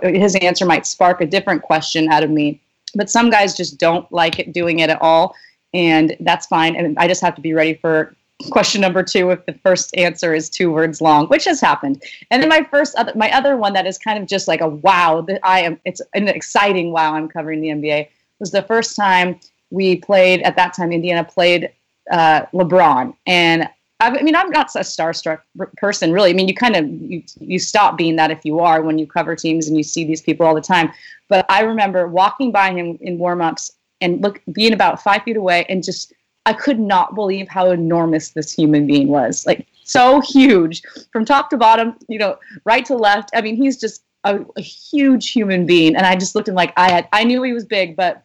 his 0.01 0.36
answer 0.36 0.65
might 0.65 0.88
spark 0.88 1.19
a 1.19 1.25
different 1.25 1.62
question 1.62 2.10
out 2.10 2.23
of 2.23 2.30
me. 2.30 2.62
But 2.95 3.10
some 3.10 3.30
guys 3.30 3.54
just 3.54 3.78
don't 3.78 4.10
like 4.10 4.39
it 4.39 4.54
doing 4.54 4.80
it 4.80 4.89
at 4.89 5.01
all, 5.01 5.36
and 5.75 6.15
that's 6.21 6.47
fine. 6.47 6.75
And 6.75 6.97
I 6.97 7.07
just 7.07 7.21
have 7.21 7.35
to 7.35 7.41
be 7.41 7.53
ready 7.53 7.73
for 7.73 8.15
question 8.49 8.81
number 8.81 9.03
two 9.03 9.29
if 9.29 9.45
the 9.45 9.53
first 9.53 9.95
answer 9.97 10.33
is 10.33 10.49
two 10.49 10.71
words 10.71 11.01
long, 11.01 11.27
which 11.27 11.45
has 11.45 11.59
happened. 11.59 12.01
And 12.31 12.41
then 12.41 12.49
my 12.49 12.65
first 12.71 12.95
other, 12.95 13.11
my 13.15 13.29
other 13.31 13.57
one 13.57 13.73
that 13.73 13.85
is 13.85 13.97
kind 13.97 14.17
of 14.17 14.27
just 14.27 14.47
like 14.47 14.61
a 14.61 14.69
wow 14.69 15.21
that 15.27 15.39
I 15.43 15.61
am 15.61 15.79
it's 15.85 16.01
an 16.13 16.27
exciting 16.29 16.91
wow 16.91 17.13
I'm 17.13 17.27
covering 17.27 17.61
the 17.61 17.69
NBA 17.69 18.07
was 18.39 18.51
the 18.51 18.63
first 18.63 18.95
time 18.95 19.39
we 19.69 19.97
played 19.97 20.41
at 20.41 20.55
that 20.55 20.73
time 20.73 20.91
Indiana 20.91 21.23
played 21.23 21.71
uh, 22.11 22.45
LeBron 22.53 23.13
and 23.27 23.69
I 24.01 24.21
mean, 24.21 24.35
I'm 24.35 24.49
not 24.49 24.75
a 24.75 24.79
starstruck 24.79 25.39
person, 25.77 26.11
really. 26.11 26.29
I 26.29 26.33
mean, 26.33 26.49
you 26.49 26.53
kind 26.53 26.75
of 26.75 26.85
you, 26.85 27.23
you 27.39 27.59
stop 27.59 27.97
being 27.97 28.17
that 28.17 28.29
if 28.29 28.43
you 28.43 28.59
are 28.59 28.81
when 28.81 28.99
you 28.99 29.07
cover 29.07 29.38
teams 29.38 29.69
and 29.69 29.77
you 29.77 29.83
see 29.83 30.03
these 30.03 30.21
people 30.21 30.45
all 30.45 30.53
the 30.53 30.59
time. 30.59 30.91
But 31.29 31.45
I 31.49 31.61
remember 31.61 32.05
walking 32.05 32.51
by 32.51 32.71
him 32.71 32.97
in 32.99 33.17
warmups 33.17 33.71
and 34.01 34.21
look 34.21 34.41
being 34.51 34.73
about 34.73 35.01
five 35.01 35.23
feet 35.23 35.38
away 35.38 35.65
and 35.69 35.84
just 35.84 36.13
I 36.45 36.53
could 36.53 36.79
not 36.79 37.15
believe 37.15 37.47
how 37.47 37.71
enormous 37.71 38.29
this 38.29 38.51
human 38.51 38.86
being 38.86 39.08
was. 39.08 39.45
Like 39.45 39.65
so 39.84 40.21
huge 40.21 40.84
from 41.12 41.25
top 41.25 41.49
to 41.49 41.58
bottom, 41.58 41.95
you 42.08 42.19
know, 42.19 42.38
right 42.65 42.86
to 42.86 42.95
left. 42.95 43.31
I 43.34 43.41
mean, 43.41 43.55
he's 43.55 43.79
just 43.79 44.03
a, 44.23 44.39
a 44.55 44.62
huge 44.62 45.31
human 45.31 45.65
being. 45.65 45.95
And 45.95 46.05
I 46.05 46.15
just 46.15 46.36
looked 46.36 46.47
at 46.47 46.51
him 46.51 46.55
like 46.55 46.73
I 46.77 46.91
had, 46.91 47.08
I 47.13 47.23
knew 47.23 47.41
he 47.41 47.53
was 47.53 47.65
big, 47.65 47.95
but 47.95 48.23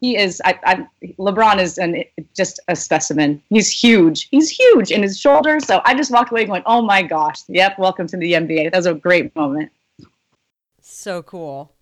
he 0.00 0.16
is, 0.16 0.40
I, 0.44 0.58
I, 0.64 0.86
LeBron 1.18 1.60
is 1.60 1.78
an, 1.78 2.04
just 2.34 2.60
a 2.68 2.76
specimen. 2.76 3.42
He's 3.48 3.70
huge. 3.70 4.28
He's 4.30 4.50
huge 4.50 4.90
in 4.90 5.02
his 5.02 5.18
shoulders. 5.18 5.64
So 5.66 5.80
I 5.84 5.94
just 5.94 6.10
walked 6.10 6.30
away 6.30 6.44
going, 6.44 6.62
oh 6.66 6.82
my 6.82 7.02
gosh, 7.02 7.42
yep, 7.48 7.78
welcome 7.78 8.06
to 8.08 8.16
the 8.16 8.32
NBA. 8.32 8.70
That 8.70 8.76
was 8.76 8.86
a 8.86 8.94
great 8.94 9.34
moment. 9.34 9.70
So 10.80 11.22
cool. 11.22 11.72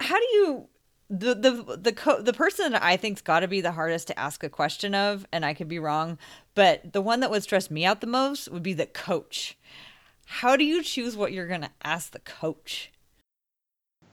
How 0.00 0.16
do 0.16 0.26
you 0.32 0.66
the 1.10 1.34
the 1.34 1.76
the 1.76 1.92
co- 1.92 2.22
the 2.22 2.32
person 2.32 2.74
I 2.74 2.96
think's 2.96 3.20
got 3.20 3.40
to 3.40 3.48
be 3.48 3.60
the 3.60 3.72
hardest 3.72 4.06
to 4.08 4.18
ask 4.18 4.44
a 4.44 4.48
question 4.48 4.94
of, 4.94 5.26
and 5.32 5.44
I 5.44 5.54
could 5.54 5.68
be 5.68 5.80
wrong, 5.80 6.18
but 6.54 6.92
the 6.92 7.00
one 7.00 7.20
that 7.20 7.30
would 7.30 7.42
stress 7.42 7.70
me 7.70 7.84
out 7.84 8.00
the 8.00 8.06
most 8.06 8.48
would 8.50 8.62
be 8.62 8.72
the 8.72 8.86
coach. 8.86 9.58
How 10.26 10.56
do 10.56 10.64
you 10.64 10.82
choose 10.82 11.16
what 11.16 11.32
you're 11.32 11.48
going 11.48 11.62
to 11.62 11.70
ask 11.82 12.12
the 12.12 12.20
coach? 12.20 12.92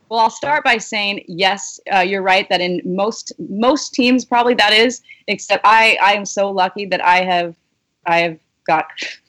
Well, 0.08 0.18
I'll 0.20 0.30
start 0.30 0.64
by 0.64 0.78
saying 0.78 1.24
yes, 1.28 1.78
uh, 1.94 2.00
you're 2.00 2.22
right 2.22 2.48
that 2.48 2.60
in 2.60 2.82
most 2.84 3.32
most 3.38 3.94
teams 3.94 4.24
probably 4.24 4.54
that 4.54 4.72
is. 4.72 5.00
Except 5.28 5.64
I 5.64 5.96
I 6.02 6.14
am 6.14 6.24
so 6.24 6.50
lucky 6.50 6.84
that 6.86 7.04
I 7.04 7.22
have 7.22 7.54
I 8.06 8.18
have 8.20 8.38
got 8.66 8.86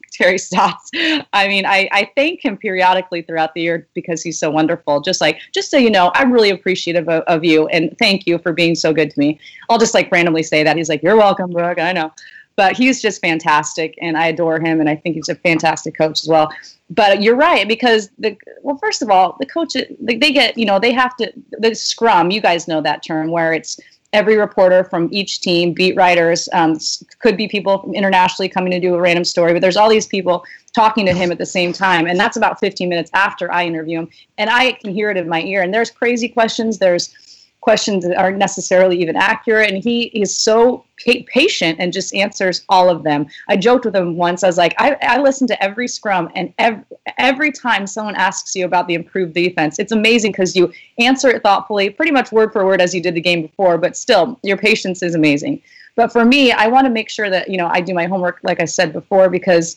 Terry 0.10 0.38
Stotts. 0.40 0.90
I 1.34 1.48
mean, 1.48 1.66
I, 1.66 1.88
I 1.92 2.12
thank 2.16 2.44
him 2.44 2.58
periodically 2.58 3.22
throughout 3.22 3.54
the 3.54 3.62
year 3.62 3.88
because 3.94 4.22
he's 4.22 4.40
so 4.40 4.50
wonderful. 4.50 5.02
Just 5.02 5.22
like, 5.22 5.40
just 5.54 5.72
so 5.72 5.78
you 5.78 5.90
know, 5.90 6.12
I'm 6.16 6.32
really 6.32 6.50
appreciative 6.50 7.08
of, 7.10 7.24
of 7.24 7.44
you 7.44 7.68
and 7.68 7.96
thank 8.00 8.26
you 8.28 8.38
for 8.40 8.54
being 8.54 8.76
so 8.76 8.94
good 8.94 9.12
to 9.12 9.20
me. 9.20 9.40
I'll 9.70 9.78
just 9.78 9.94
like 9.94 10.12
randomly 10.12 10.44
say 10.44 10.64
that. 10.64 10.78
He's 10.78 10.90
like, 10.90 11.04
You're 11.04 11.18
welcome, 11.18 11.52
Brooke. 11.52 11.80
I 11.80 11.92
know. 11.94 12.12
But 12.56 12.76
he's 12.76 13.02
just 13.02 13.22
fantastic 13.22 13.98
and 14.02 14.18
I 14.18 14.28
adore 14.28 14.60
him 14.60 14.82
and 14.82 14.90
I 14.90 14.96
think 14.98 15.16
he's 15.16 15.30
a 15.30 15.36
fantastic 15.36 15.98
coach 15.98 16.22
as 16.24 16.28
well. 16.28 16.52
But 16.90 17.22
you're 17.22 17.38
right 17.38 17.66
because 17.68 18.10
the 18.18 18.36
well, 18.64 18.78
first 18.78 19.02
of 19.02 19.10
all, 19.10 19.38
the 19.40 19.46
coach 19.46 19.76
they 20.02 20.16
get 20.18 20.58
you 20.58 20.66
know 20.66 20.80
they 20.80 20.92
have 20.92 21.16
to 21.18 21.32
the 21.52 21.74
scrum. 21.74 22.32
You 22.32 22.42
guys 22.42 22.68
know 22.68 22.82
that 22.82 23.04
term 23.04 23.32
where 23.32 23.54
it's 23.54 23.80
every 24.14 24.38
reporter 24.38 24.84
from 24.84 25.08
each 25.12 25.42
team, 25.42 25.74
beat 25.74 25.96
writers, 25.96 26.50
um, 26.54 26.78
could 27.20 27.38
be 27.38 27.48
people 27.48 27.92
internationally 27.94 28.50
coming 28.50 28.72
to 28.72 28.80
do 28.80 28.96
a 28.96 29.02
random 29.02 29.24
story, 29.24 29.54
but 29.54 29.62
there's 29.62 29.78
all 29.78 29.90
these 29.90 30.08
people 30.08 30.44
talking 30.74 31.06
to 31.06 31.14
him 31.14 31.32
at 31.32 31.38
the 31.38 31.46
same 31.46 31.74
time. 31.74 32.08
And 32.08 32.20
that's 32.20 32.38
about 32.38 32.60
15 32.60 32.90
minutes 32.90 33.12
after 33.14 33.52
I 33.52 33.66
interview 33.66 34.00
him. 34.00 34.10
And 34.38 34.50
I 34.50 34.74
can 34.74 34.94
hear 34.94 35.10
it 35.10 35.18
in 35.18 35.28
my 35.28 35.42
ear. 35.42 35.62
And 35.62 35.74
there's 35.74 35.92
crazy 35.92 36.28
questions. 36.30 36.80
There's 36.80 37.16
questions 37.62 38.06
that 38.06 38.18
aren't 38.18 38.38
necessarily 38.38 39.00
even 39.02 39.16
accurate. 39.16 39.72
And 39.72 39.84
he 39.84 40.04
is 40.04 40.36
so 40.36 40.86
pa- 41.06 41.24
patient 41.28 41.78
and 41.80 41.92
just 41.92 42.16
answers 42.16 42.64
all 42.70 42.90
of 42.90 43.04
them. 43.04 43.28
I 43.48 43.58
joked 43.58 43.86
with 43.86 43.96
him 43.96 44.16
once. 44.16 44.44
I 44.44 44.48
was 44.48 44.58
like, 44.58 44.74
I, 44.78 44.96
I 45.02 45.20
listen 45.20 45.48
to 45.48 45.64
every 45.64 45.88
scrum, 45.88 46.30
and 46.36 46.54
ev- 46.58 46.84
every 47.18 47.52
time 47.52 47.86
someone 47.86 48.16
asks 48.16 48.56
you 48.56 48.66
about 48.66 48.88
the 48.88 48.94
improved 48.94 49.34
defense, 49.34 49.78
it's 49.80 49.92
amazing 49.92 50.32
because 50.32 50.56
you 50.56 50.72
answer 50.98 51.30
it 51.30 51.44
thoughtfully, 51.44 51.90
pretty 51.90 52.12
much 52.12 52.32
word 52.32 52.54
for 52.54 52.66
word 52.66 52.82
as 52.82 52.94
you 52.94 53.02
did 53.02 53.16
the 53.16 53.22
game 53.22 53.42
before, 53.42 53.78
but 53.78 53.98
still, 53.98 54.40
your 54.44 54.58
patience 54.58 55.04
is 55.04 55.16
amazing. 55.16 55.62
But 55.96 56.14
for 56.14 56.24
me, 56.24 56.52
I 56.52 56.68
want 56.68 56.86
to 56.86 56.92
make 56.92 57.10
sure 57.10 57.30
that, 57.30 57.50
you 57.50 57.58
know, 57.58 57.68
I 57.68 57.82
do 57.82 57.94
my 57.94 58.06
homework, 58.06 58.40
like 58.44 58.62
I 58.62 58.66
said 58.66 58.94
before, 58.94 59.30
because 59.30 59.76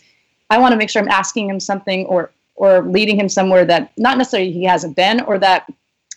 I 0.50 0.58
want 0.58 0.72
to 0.72 0.76
make 0.76 0.88
sure 0.88 1.02
I'm 1.02 1.08
asking 1.08 1.48
him 1.48 1.58
something 1.58 2.06
or 2.06 2.30
or 2.54 2.82
leading 2.82 3.18
him 3.18 3.28
somewhere 3.28 3.64
that 3.64 3.90
not 3.96 4.18
necessarily 4.18 4.52
he 4.52 4.62
hasn't 4.62 4.94
been 4.94 5.22
or 5.22 5.38
that 5.38 5.66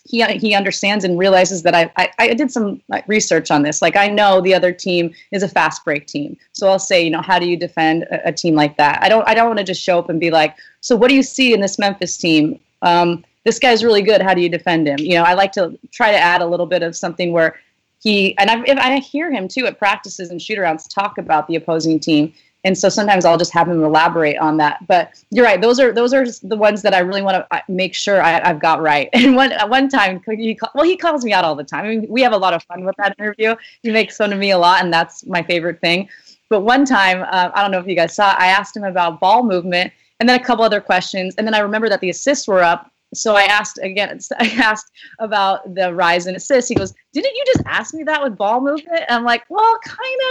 he 0.06 0.24
he 0.38 0.54
understands 0.54 1.04
and 1.04 1.18
realizes 1.18 1.62
that 1.62 1.74
I, 1.74 1.90
I, 1.96 2.10
I 2.18 2.34
did 2.34 2.50
some 2.50 2.80
research 3.06 3.50
on 3.50 3.62
this. 3.62 3.82
Like 3.82 3.96
I 3.96 4.08
know 4.08 4.40
the 4.40 4.54
other 4.54 4.72
team 4.72 5.12
is 5.32 5.42
a 5.42 5.48
fast 5.48 5.84
break 5.84 6.06
team, 6.06 6.36
so 6.52 6.68
I'll 6.68 6.78
say, 6.78 7.02
you 7.02 7.10
know, 7.10 7.22
how 7.22 7.38
do 7.38 7.46
you 7.46 7.56
defend 7.56 8.04
a, 8.04 8.28
a 8.28 8.32
team 8.32 8.54
like 8.54 8.76
that? 8.76 9.02
I 9.02 9.08
don't 9.08 9.26
I 9.28 9.34
don't 9.34 9.46
want 9.46 9.58
to 9.58 9.64
just 9.64 9.82
show 9.82 9.98
up 9.98 10.08
and 10.08 10.20
be 10.20 10.30
like, 10.30 10.56
so 10.80 10.96
what 10.96 11.08
do 11.08 11.14
you 11.14 11.22
see 11.22 11.52
in 11.52 11.60
this 11.60 11.78
Memphis 11.78 12.16
team? 12.16 12.60
Um, 12.82 13.24
this 13.44 13.58
guy's 13.58 13.84
really 13.84 14.02
good. 14.02 14.22
How 14.22 14.34
do 14.34 14.40
you 14.40 14.48
defend 14.48 14.88
him? 14.88 14.98
You 14.98 15.14
know, 15.14 15.22
I 15.22 15.34
like 15.34 15.52
to 15.52 15.78
try 15.92 16.10
to 16.10 16.18
add 16.18 16.42
a 16.42 16.46
little 16.46 16.66
bit 16.66 16.82
of 16.82 16.96
something 16.96 17.32
where 17.32 17.56
he 18.02 18.36
and 18.38 18.50
I, 18.50 18.62
I 18.78 18.98
hear 18.98 19.30
him 19.30 19.48
too 19.48 19.66
at 19.66 19.78
practices 19.78 20.30
and 20.30 20.40
shootarounds 20.40 20.92
talk 20.92 21.18
about 21.18 21.48
the 21.48 21.56
opposing 21.56 21.98
team 21.98 22.32
and 22.66 22.76
so 22.76 22.88
sometimes 22.88 23.24
I'll 23.24 23.38
just 23.38 23.52
have 23.52 23.68
him 23.68 23.84
elaborate 23.84 24.38
on 24.38 24.56
that. 24.56 24.84
But 24.88 25.22
you're 25.30 25.44
right; 25.44 25.60
those 25.60 25.78
are 25.78 25.92
those 25.92 26.12
are 26.12 26.26
the 26.42 26.56
ones 26.56 26.82
that 26.82 26.92
I 26.92 26.98
really 26.98 27.22
want 27.22 27.36
to 27.36 27.56
uh, 27.56 27.60
make 27.68 27.94
sure 27.94 28.20
I, 28.20 28.44
have 28.46 28.58
got 28.58 28.82
right. 28.82 29.08
And 29.14 29.36
one 29.36 29.52
one 29.68 29.88
time, 29.88 30.20
he 30.26 30.58
well, 30.74 30.84
he 30.84 30.96
calls 30.96 31.24
me 31.24 31.32
out 31.32 31.44
all 31.44 31.54
the 31.54 31.64
time. 31.64 31.84
I 31.84 31.88
mean, 31.88 32.06
we 32.08 32.22
have 32.22 32.32
a 32.32 32.36
lot 32.36 32.54
of 32.54 32.62
fun 32.64 32.84
with 32.84 32.96
that 32.98 33.14
interview. 33.18 33.54
He 33.82 33.90
makes 33.92 34.16
fun 34.16 34.32
of 34.32 34.38
me 34.40 34.50
a 34.50 34.58
lot, 34.58 34.82
and 34.82 34.92
that's 34.92 35.24
my 35.26 35.42
favorite 35.42 35.80
thing. 35.80 36.08
But 36.50 36.60
one 36.60 36.84
time, 36.84 37.22
uh, 37.22 37.50
I 37.54 37.62
don't 37.62 37.70
know 37.70 37.78
if 37.78 37.86
you 37.86 37.96
guys 37.96 38.14
saw, 38.14 38.34
I 38.36 38.46
asked 38.46 38.76
him 38.76 38.84
about 38.84 39.20
ball 39.20 39.44
movement, 39.44 39.92
and 40.18 40.28
then 40.28 40.38
a 40.40 40.44
couple 40.44 40.64
other 40.64 40.80
questions, 40.80 41.34
and 41.36 41.46
then 41.46 41.54
I 41.54 41.60
remember 41.60 41.88
that 41.88 42.00
the 42.00 42.10
assists 42.10 42.48
were 42.48 42.62
up, 42.62 42.90
so 43.16 43.34
I 43.34 43.42
asked 43.42 43.78
again, 43.82 44.18
I 44.38 44.46
asked 44.56 44.92
about 45.18 45.74
the 45.74 45.92
rise 45.94 46.26
in 46.26 46.36
assists. 46.36 46.68
He 46.68 46.74
goes, 46.74 46.92
Didn't 47.12 47.34
you 47.34 47.44
just 47.46 47.62
ask 47.66 47.94
me 47.94 48.02
that 48.04 48.22
with 48.22 48.36
ball 48.36 48.60
movement? 48.60 49.04
And 49.08 49.10
I'm 49.10 49.24
like, 49.24 49.44
Well, 49.48 49.78
kind 49.84 50.20
of. 50.20 50.26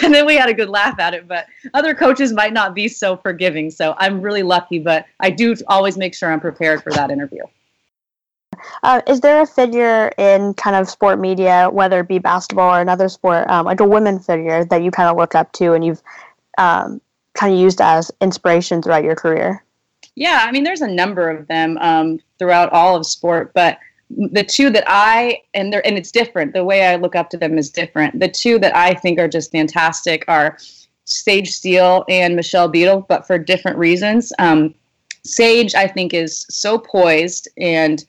And 0.04 0.14
then 0.14 0.26
we 0.26 0.36
had 0.36 0.48
a 0.48 0.54
good 0.54 0.68
laugh 0.68 0.98
at 0.98 1.14
it. 1.14 1.28
But 1.28 1.46
other 1.74 1.94
coaches 1.94 2.32
might 2.32 2.52
not 2.52 2.74
be 2.74 2.88
so 2.88 3.16
forgiving. 3.16 3.70
So 3.70 3.94
I'm 3.98 4.20
really 4.20 4.42
lucky, 4.42 4.78
but 4.78 5.06
I 5.20 5.30
do 5.30 5.54
always 5.68 5.96
make 5.96 6.14
sure 6.14 6.32
I'm 6.32 6.40
prepared 6.40 6.82
for 6.82 6.92
that 6.92 7.10
interview. 7.10 7.42
Uh, 8.82 9.00
is 9.06 9.20
there 9.20 9.40
a 9.42 9.46
figure 9.46 10.12
in 10.18 10.54
kind 10.54 10.76
of 10.76 10.88
sport 10.88 11.18
media, 11.18 11.68
whether 11.70 12.00
it 12.00 12.08
be 12.08 12.18
basketball 12.18 12.74
or 12.74 12.80
another 12.80 13.08
sport, 13.08 13.48
um, 13.48 13.66
like 13.66 13.80
a 13.80 13.86
women 13.86 14.18
figure 14.18 14.64
that 14.66 14.82
you 14.82 14.90
kind 14.90 15.08
of 15.08 15.16
look 15.16 15.34
up 15.34 15.50
to 15.52 15.72
and 15.72 15.84
you've 15.84 16.02
um, 16.58 17.00
kind 17.34 17.52
of 17.52 17.58
used 17.58 17.80
as 17.80 18.10
inspiration 18.20 18.82
throughout 18.82 19.04
your 19.04 19.16
career? 19.16 19.64
Yeah, 20.14 20.44
I 20.46 20.52
mean, 20.52 20.64
there's 20.64 20.80
a 20.80 20.88
number 20.88 21.30
of 21.30 21.46
them 21.48 21.78
um, 21.80 22.20
throughout 22.38 22.72
all 22.72 22.96
of 22.96 23.06
sport, 23.06 23.52
but 23.54 23.78
the 24.10 24.42
two 24.42 24.70
that 24.70 24.84
I 24.86 25.40
and 25.54 25.72
they're 25.72 25.86
and 25.86 25.96
it's 25.96 26.10
different. 26.10 26.52
The 26.52 26.64
way 26.64 26.86
I 26.86 26.96
look 26.96 27.14
up 27.14 27.30
to 27.30 27.36
them 27.36 27.56
is 27.56 27.70
different. 27.70 28.18
The 28.18 28.28
two 28.28 28.58
that 28.58 28.74
I 28.74 28.94
think 28.94 29.18
are 29.18 29.28
just 29.28 29.52
fantastic 29.52 30.24
are 30.26 30.58
Sage 31.04 31.50
Steele 31.50 32.04
and 32.08 32.36
Michelle 32.36 32.68
Beadle, 32.68 33.06
but 33.08 33.26
for 33.26 33.38
different 33.38 33.78
reasons. 33.78 34.32
Um, 34.38 34.74
Sage, 35.24 35.74
I 35.74 35.86
think, 35.86 36.14
is 36.14 36.46
so 36.48 36.78
poised 36.78 37.48
and 37.58 38.04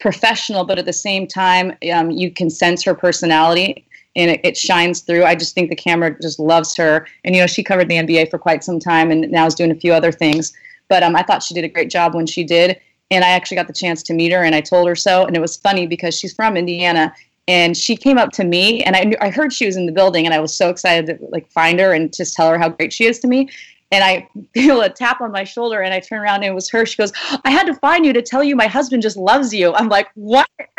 professional, 0.00 0.64
but 0.64 0.78
at 0.78 0.84
the 0.84 0.92
same 0.92 1.26
time, 1.26 1.76
um, 1.92 2.10
you 2.10 2.30
can 2.30 2.48
sense 2.48 2.84
her 2.84 2.94
personality 2.94 3.86
and 4.16 4.30
it, 4.30 4.40
it, 4.44 4.56
shines 4.56 5.00
through. 5.00 5.24
I 5.24 5.34
just 5.34 5.54
think 5.54 5.68
the 5.68 5.76
camera 5.76 6.16
just 6.20 6.38
loves 6.38 6.76
her. 6.76 7.06
And, 7.24 7.34
you 7.34 7.40
know, 7.40 7.48
she 7.48 7.64
covered 7.64 7.88
the 7.88 7.96
NBA 7.96 8.30
for 8.30 8.38
quite 8.38 8.62
some 8.62 8.78
time 8.78 9.10
and 9.10 9.28
now 9.30 9.46
is 9.46 9.56
doing 9.56 9.72
a 9.72 9.74
few 9.74 9.92
other 9.92 10.12
things. 10.12 10.52
But 10.88 11.02
um, 11.02 11.16
I 11.16 11.22
thought 11.22 11.42
she 11.42 11.54
did 11.54 11.64
a 11.64 11.68
great 11.68 11.90
job 11.90 12.14
when 12.14 12.26
she 12.26 12.44
did. 12.44 12.80
And 13.10 13.24
I 13.24 13.28
actually 13.28 13.56
got 13.56 13.66
the 13.66 13.72
chance 13.72 14.02
to 14.04 14.14
meet 14.14 14.32
her 14.32 14.42
and 14.42 14.54
I 14.54 14.60
told 14.60 14.88
her 14.88 14.96
so. 14.96 15.26
And 15.26 15.36
it 15.36 15.40
was 15.40 15.56
funny 15.56 15.86
because 15.86 16.18
she's 16.18 16.34
from 16.34 16.56
Indiana 16.56 17.14
and 17.46 17.76
she 17.76 17.96
came 17.96 18.16
up 18.16 18.30
to 18.32 18.44
me 18.44 18.82
and 18.82 18.96
I, 18.96 19.04
knew, 19.04 19.16
I 19.20 19.28
heard 19.30 19.52
she 19.52 19.66
was 19.66 19.76
in 19.76 19.86
the 19.86 19.92
building 19.92 20.24
and 20.24 20.34
I 20.34 20.40
was 20.40 20.54
so 20.54 20.70
excited 20.70 21.06
to 21.06 21.26
like 21.26 21.46
find 21.50 21.78
her 21.80 21.92
and 21.92 22.12
just 22.14 22.34
tell 22.34 22.48
her 22.48 22.58
how 22.58 22.70
great 22.70 22.92
she 22.92 23.04
is 23.04 23.18
to 23.20 23.26
me. 23.26 23.50
And 23.92 24.02
I 24.02 24.28
feel 24.54 24.80
a 24.80 24.88
tap 24.88 25.20
on 25.20 25.30
my 25.30 25.44
shoulder 25.44 25.82
and 25.82 25.92
I 25.92 26.00
turn 26.00 26.20
around 26.20 26.36
and 26.36 26.46
it 26.46 26.54
was 26.54 26.70
her. 26.70 26.86
She 26.86 26.96
goes, 26.96 27.12
I 27.44 27.50
had 27.50 27.66
to 27.66 27.74
find 27.74 28.06
you 28.06 28.12
to 28.14 28.22
tell 28.22 28.42
you 28.42 28.56
my 28.56 28.66
husband 28.66 29.02
just 29.02 29.16
loves 29.16 29.52
you. 29.52 29.74
I'm 29.74 29.88
like, 29.88 30.08
what? 30.14 30.48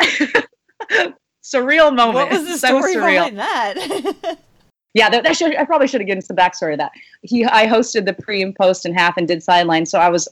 surreal 1.46 1.94
moment. 1.94 2.14
What 2.14 2.30
was 2.30 2.44
the 2.44 2.58
so 2.58 2.68
story 2.68 2.96
surreal. 2.96 3.30
behind 3.30 3.38
that? 3.38 4.38
yeah, 4.96 5.10
that, 5.10 5.24
that 5.24 5.36
should, 5.36 5.54
I 5.56 5.66
probably 5.66 5.88
should 5.88 6.00
have 6.00 6.08
given 6.08 6.22
some 6.22 6.38
backstory 6.38 6.72
of 6.72 6.78
that. 6.78 6.90
He, 7.20 7.44
I 7.44 7.66
hosted 7.66 8.06
the 8.06 8.14
pre 8.14 8.40
and 8.40 8.56
post 8.56 8.86
and 8.86 8.98
half 8.98 9.18
and 9.18 9.28
did 9.28 9.42
sideline. 9.42 9.84
So 9.84 9.98
I 9.98 10.08
was, 10.08 10.26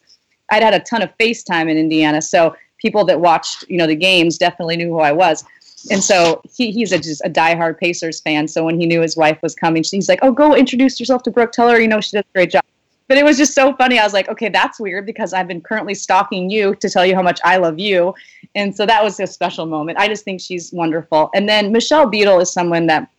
I'd 0.51 0.63
had 0.63 0.73
a 0.73 0.81
ton 0.81 1.03
of 1.03 1.11
FaceTime 1.19 1.71
in 1.71 1.77
Indiana. 1.77 2.23
So 2.23 2.57
people 2.79 3.05
that 3.05 3.21
watched, 3.21 3.69
you 3.69 3.77
know, 3.77 3.87
the 3.87 3.95
games 3.95 4.39
definitely 4.39 4.79
knew 4.79 4.89
who 4.89 5.01
I 5.01 5.13
was. 5.13 5.45
And 5.91 6.03
so 6.03 6.41
he, 6.51 6.71
he's 6.71 6.93
a, 6.93 6.99
just 6.99 7.21
a 7.27 7.29
diehard 7.29 7.79
Pacers 7.79 8.23
fan. 8.23 8.49
So 8.49 8.65
when 8.65 8.81
he 8.81 8.87
knew 8.87 9.03
his 9.03 9.19
wife 9.19 9.39
was 9.43 9.55
coming, 9.55 9.85
he's 9.85 10.09
like, 10.09 10.21
"Oh, 10.23 10.33
go 10.33 10.57
introduce 10.57 10.99
yourself 10.99 11.23
to 11.25 11.31
Brooke. 11.31 11.53
Tell 11.53 11.69
her, 11.69 11.79
you 11.79 11.87
know, 11.87 12.01
she 12.01 12.17
does 12.17 12.25
a 12.25 12.33
great 12.33 12.51
job." 12.51 12.65
but 13.09 13.19
it 13.19 13.25
was 13.25 13.37
just 13.37 13.55
so 13.55 13.75
funny. 13.75 13.99
I 13.99 14.05
was 14.05 14.13
like, 14.13 14.29
okay, 14.29 14.49
that's 14.49 14.81
weird 14.81 15.07
because 15.07 15.33
I've 15.33 15.47
been 15.47 15.61
currently 15.61 15.95
stalking 15.95 16.49
you 16.49 16.75
to 16.77 16.89
tell 16.89 17.05
you 17.05 17.15
how 17.15 17.23
much 17.23 17.41
I 17.45 17.59
love 17.59 17.79
you. 17.79 18.15
And 18.55 18.75
so 18.75 18.87
that 18.87 19.05
was 19.05 19.21
a 19.21 19.27
special 19.27 19.67
moment. 19.67 19.99
I 19.99 20.09
just 20.09 20.25
think 20.25 20.41
she's 20.41 20.73
wonderful. 20.73 21.31
And 21.35 21.49
then 21.49 21.71
Michelle 21.71 22.07
Beadle 22.07 22.41
is 22.41 22.51
someone 22.51 22.87
that 22.87 23.11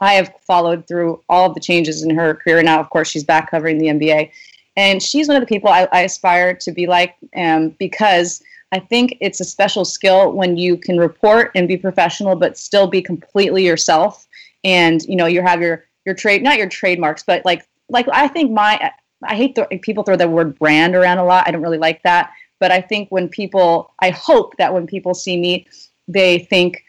I 0.00 0.14
have 0.14 0.32
followed 0.40 0.86
through 0.86 1.22
all 1.28 1.48
of 1.48 1.54
the 1.54 1.60
changes 1.60 2.02
in 2.02 2.10
her 2.10 2.34
career. 2.34 2.62
Now, 2.62 2.80
of 2.80 2.90
course, 2.90 3.08
she's 3.08 3.24
back 3.24 3.50
covering 3.50 3.78
the 3.78 3.86
NBA. 3.86 4.30
And 4.76 5.02
she's 5.02 5.28
one 5.28 5.36
of 5.36 5.40
the 5.40 5.46
people 5.46 5.70
I, 5.70 5.88
I 5.92 6.02
aspire 6.02 6.54
to 6.54 6.72
be 6.72 6.86
like 6.86 7.14
um, 7.36 7.70
because 7.78 8.42
I 8.72 8.80
think 8.80 9.16
it's 9.20 9.40
a 9.40 9.44
special 9.44 9.84
skill 9.84 10.32
when 10.32 10.56
you 10.56 10.76
can 10.76 10.98
report 10.98 11.52
and 11.54 11.68
be 11.68 11.76
professional, 11.76 12.34
but 12.34 12.58
still 12.58 12.88
be 12.88 13.00
completely 13.00 13.64
yourself. 13.64 14.26
And, 14.64 15.02
you 15.04 15.14
know, 15.14 15.26
you 15.26 15.42
have 15.42 15.60
your, 15.60 15.84
your 16.04 16.14
trade, 16.14 16.42
not 16.42 16.58
your 16.58 16.68
trademarks, 16.68 17.22
but 17.22 17.44
like, 17.44 17.68
like 17.88 18.08
I 18.12 18.26
think 18.26 18.50
my, 18.50 18.90
I 19.22 19.36
hate 19.36 19.54
the 19.54 19.66
people 19.82 20.02
throw 20.02 20.16
the 20.16 20.28
word 20.28 20.58
brand 20.58 20.96
around 20.96 21.18
a 21.18 21.24
lot. 21.24 21.46
I 21.46 21.52
don't 21.52 21.62
really 21.62 21.78
like 21.78 22.02
that. 22.02 22.32
But 22.58 22.72
I 22.72 22.80
think 22.80 23.10
when 23.10 23.28
people, 23.28 23.92
I 24.00 24.10
hope 24.10 24.56
that 24.56 24.74
when 24.74 24.86
people 24.86 25.14
see 25.14 25.38
me, 25.38 25.66
they 26.08 26.40
think 26.40 26.84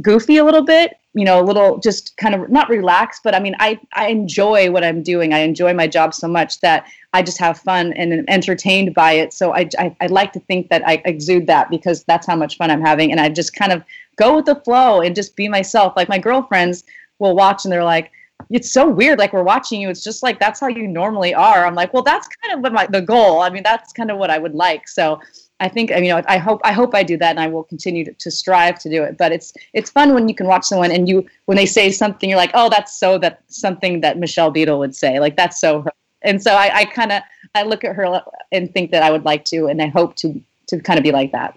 goofy 0.00 0.38
a 0.38 0.44
little 0.44 0.64
bit, 0.64 0.99
you 1.14 1.24
know, 1.24 1.40
a 1.40 1.44
little 1.44 1.78
just 1.78 2.16
kind 2.16 2.34
of 2.34 2.50
not 2.50 2.68
relaxed, 2.68 3.22
but 3.24 3.34
I 3.34 3.40
mean, 3.40 3.56
I, 3.58 3.80
I 3.94 4.08
enjoy 4.08 4.70
what 4.70 4.84
I'm 4.84 5.02
doing. 5.02 5.32
I 5.32 5.40
enjoy 5.40 5.74
my 5.74 5.88
job 5.88 6.14
so 6.14 6.28
much 6.28 6.60
that 6.60 6.86
I 7.12 7.22
just 7.22 7.38
have 7.38 7.58
fun 7.58 7.92
and 7.94 8.12
am 8.12 8.24
entertained 8.28 8.94
by 8.94 9.12
it. 9.12 9.32
So 9.32 9.52
I, 9.52 9.68
I, 9.78 9.96
I 10.00 10.06
like 10.06 10.32
to 10.34 10.40
think 10.40 10.68
that 10.68 10.86
I 10.86 11.02
exude 11.04 11.48
that 11.48 11.68
because 11.68 12.04
that's 12.04 12.28
how 12.28 12.36
much 12.36 12.56
fun 12.56 12.70
I'm 12.70 12.80
having. 12.80 13.10
And 13.10 13.20
I 13.20 13.28
just 13.28 13.54
kind 13.54 13.72
of 13.72 13.82
go 14.16 14.36
with 14.36 14.46
the 14.46 14.54
flow 14.54 15.00
and 15.00 15.16
just 15.16 15.34
be 15.34 15.48
myself. 15.48 15.94
Like 15.96 16.08
my 16.08 16.18
girlfriends 16.18 16.84
will 17.18 17.34
watch 17.34 17.64
and 17.64 17.72
they're 17.72 17.82
like, 17.82 18.12
it's 18.50 18.70
so 18.70 18.88
weird. 18.88 19.18
Like 19.18 19.32
we're 19.32 19.42
watching 19.42 19.80
you. 19.80 19.90
It's 19.90 20.04
just 20.04 20.22
like 20.22 20.38
that's 20.38 20.60
how 20.60 20.68
you 20.68 20.86
normally 20.86 21.34
are. 21.34 21.66
I'm 21.66 21.74
like, 21.74 21.92
well, 21.92 22.04
that's 22.04 22.28
kind 22.42 22.64
of 22.64 22.72
my 22.72 22.86
the 22.86 23.02
goal. 23.02 23.40
I 23.40 23.50
mean, 23.50 23.62
that's 23.64 23.92
kind 23.92 24.10
of 24.10 24.16
what 24.16 24.30
I 24.30 24.38
would 24.38 24.54
like. 24.54 24.88
So 24.88 25.20
I 25.60 25.68
think 25.68 25.90
you 25.90 26.08
know 26.08 26.22
I 26.26 26.38
hope 26.38 26.60
I 26.64 26.72
hope 26.72 26.94
I 26.94 27.02
do 27.02 27.16
that, 27.18 27.30
and 27.30 27.40
I 27.40 27.46
will 27.46 27.64
continue 27.64 28.04
to, 28.04 28.12
to 28.12 28.30
strive 28.30 28.78
to 28.80 28.90
do 28.90 29.02
it. 29.02 29.16
But 29.16 29.32
it's 29.32 29.52
it's 29.72 29.90
fun 29.90 30.14
when 30.14 30.28
you 30.28 30.34
can 30.34 30.46
watch 30.46 30.64
someone 30.64 30.90
and 30.90 31.08
you 31.08 31.26
when 31.44 31.56
they 31.56 31.66
say 31.66 31.90
something, 31.90 32.28
you're 32.28 32.38
like, 32.38 32.52
oh, 32.54 32.68
that's 32.70 32.98
so 32.98 33.18
that 33.18 33.42
something 33.48 34.00
that 34.00 34.18
Michelle 34.18 34.50
Beadle 34.50 34.78
would 34.78 34.96
say. 34.96 35.20
Like 35.20 35.36
that's 35.36 35.60
so 35.60 35.82
her. 35.82 35.92
And 36.22 36.42
so 36.42 36.52
I, 36.52 36.80
I 36.80 36.84
kind 36.84 37.12
of 37.12 37.22
I 37.54 37.62
look 37.62 37.84
at 37.84 37.94
her 37.94 38.22
and 38.52 38.72
think 38.72 38.90
that 38.90 39.02
I 39.02 39.10
would 39.10 39.24
like 39.24 39.44
to, 39.46 39.66
and 39.66 39.80
I 39.80 39.88
hope 39.88 40.16
to 40.16 40.42
to 40.68 40.80
kind 40.80 40.98
of 40.98 41.02
be 41.02 41.12
like 41.12 41.32
that 41.32 41.54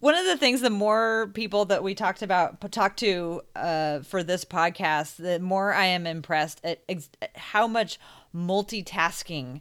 one 0.00 0.14
of 0.14 0.24
the 0.24 0.36
things 0.36 0.62
the 0.62 0.70
more 0.70 1.30
people 1.34 1.66
that 1.66 1.82
we 1.82 1.94
talked 1.94 2.22
about 2.22 2.72
talk 2.72 2.96
to 2.96 3.42
uh, 3.54 4.00
for 4.00 4.22
this 4.22 4.44
podcast 4.44 5.16
the 5.16 5.38
more 5.38 5.72
i 5.72 5.86
am 5.86 6.06
impressed 6.06 6.60
at 6.64 6.82
ex- 6.88 7.10
how 7.36 7.66
much 7.66 7.98
multitasking 8.34 9.60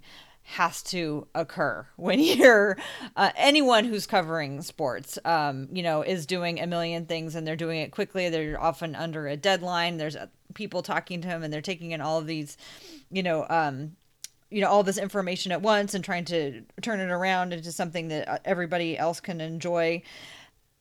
has 0.56 0.82
to 0.82 1.28
occur 1.36 1.86
when 1.96 2.20
you're 2.20 2.78
uh, 3.16 3.30
anyone 3.36 3.86
who's 3.86 4.08
covering 4.08 4.62
sports 4.62 5.20
um, 5.24 5.68
you 5.72 5.84
know 5.84 6.02
is 6.02 6.26
doing 6.26 6.60
a 6.60 6.66
million 6.66 7.06
things 7.06 7.36
and 7.36 7.46
they're 7.46 7.56
doing 7.56 7.80
it 7.80 7.92
quickly. 7.92 8.30
They're 8.30 8.60
often 8.60 8.96
under 8.96 9.28
a 9.28 9.38
deadline. 9.38 9.98
There's 9.98 10.16
uh, 10.16 10.28
people 10.56 10.82
talking 10.82 11.22
to 11.22 11.28
them 11.28 11.44
and 11.44 11.54
they're 11.54 11.62
taking 11.62 11.92
in 11.92 12.02
all 12.02 12.18
of 12.18 12.26
these 12.26 12.58
you 13.12 13.22
know 13.22 13.46
um, 13.50 13.96
you 14.50 14.62
know 14.62 14.70
all 14.70 14.84
this 14.84 14.98
information 14.98 15.52
at 15.52 15.62
once 15.62 15.94
and 15.94 16.04
trying 16.04 16.26
to 16.26 16.64
turn 16.82 17.00
it 17.00 17.12
around 17.12 17.54
into 17.54 17.72
something 17.72 18.08
that 18.08 18.28
uh, 18.28 18.40
everybody 18.44 18.98
else 18.98 19.20
can 19.20 19.42
enjoy 19.42 20.02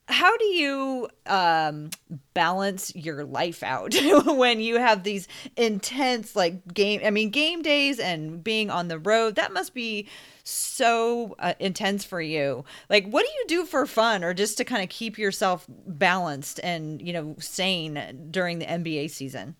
how 0.09 0.37
do 0.37 0.45
you 0.47 1.09
um, 1.27 1.91
balance 2.35 2.95
your 2.95 3.25
life 3.25 3.63
out 3.63 3.95
when 4.27 4.61
you 4.61 4.79
have 4.79 5.03
these 5.03 5.29
intense 5.57 6.35
like 6.35 6.73
game 6.73 7.01
i 7.05 7.11
mean 7.11 7.31
game 7.31 7.63
days 7.63 7.99
and 7.99 8.43
being 8.43 8.71
on 8.71 8.89
the 8.89 8.99
road 8.99 9.35
that 9.37 9.53
must 9.53 9.75
be 9.75 10.09
so 10.49 11.37
uh, 11.39 11.53
intense 11.59 12.05
for 12.05 12.23
you. 12.23 12.65
Like 12.89 13.07
what 13.09 13.25
do 13.25 13.31
you 13.39 13.45
do 13.49 13.67
for 13.67 13.85
fun 13.87 14.25
or 14.25 14.33
just 14.33 14.57
to 14.59 14.65
kind 14.65 14.83
of 14.83 14.89
keep 14.89 15.19
yourself 15.19 15.67
balanced 15.69 16.59
and 16.63 17.03
you 17.03 17.13
know 17.13 17.37
sane 17.39 18.29
during 18.31 18.59
the 18.59 18.65
nba 18.65 19.11
season? 19.11 19.57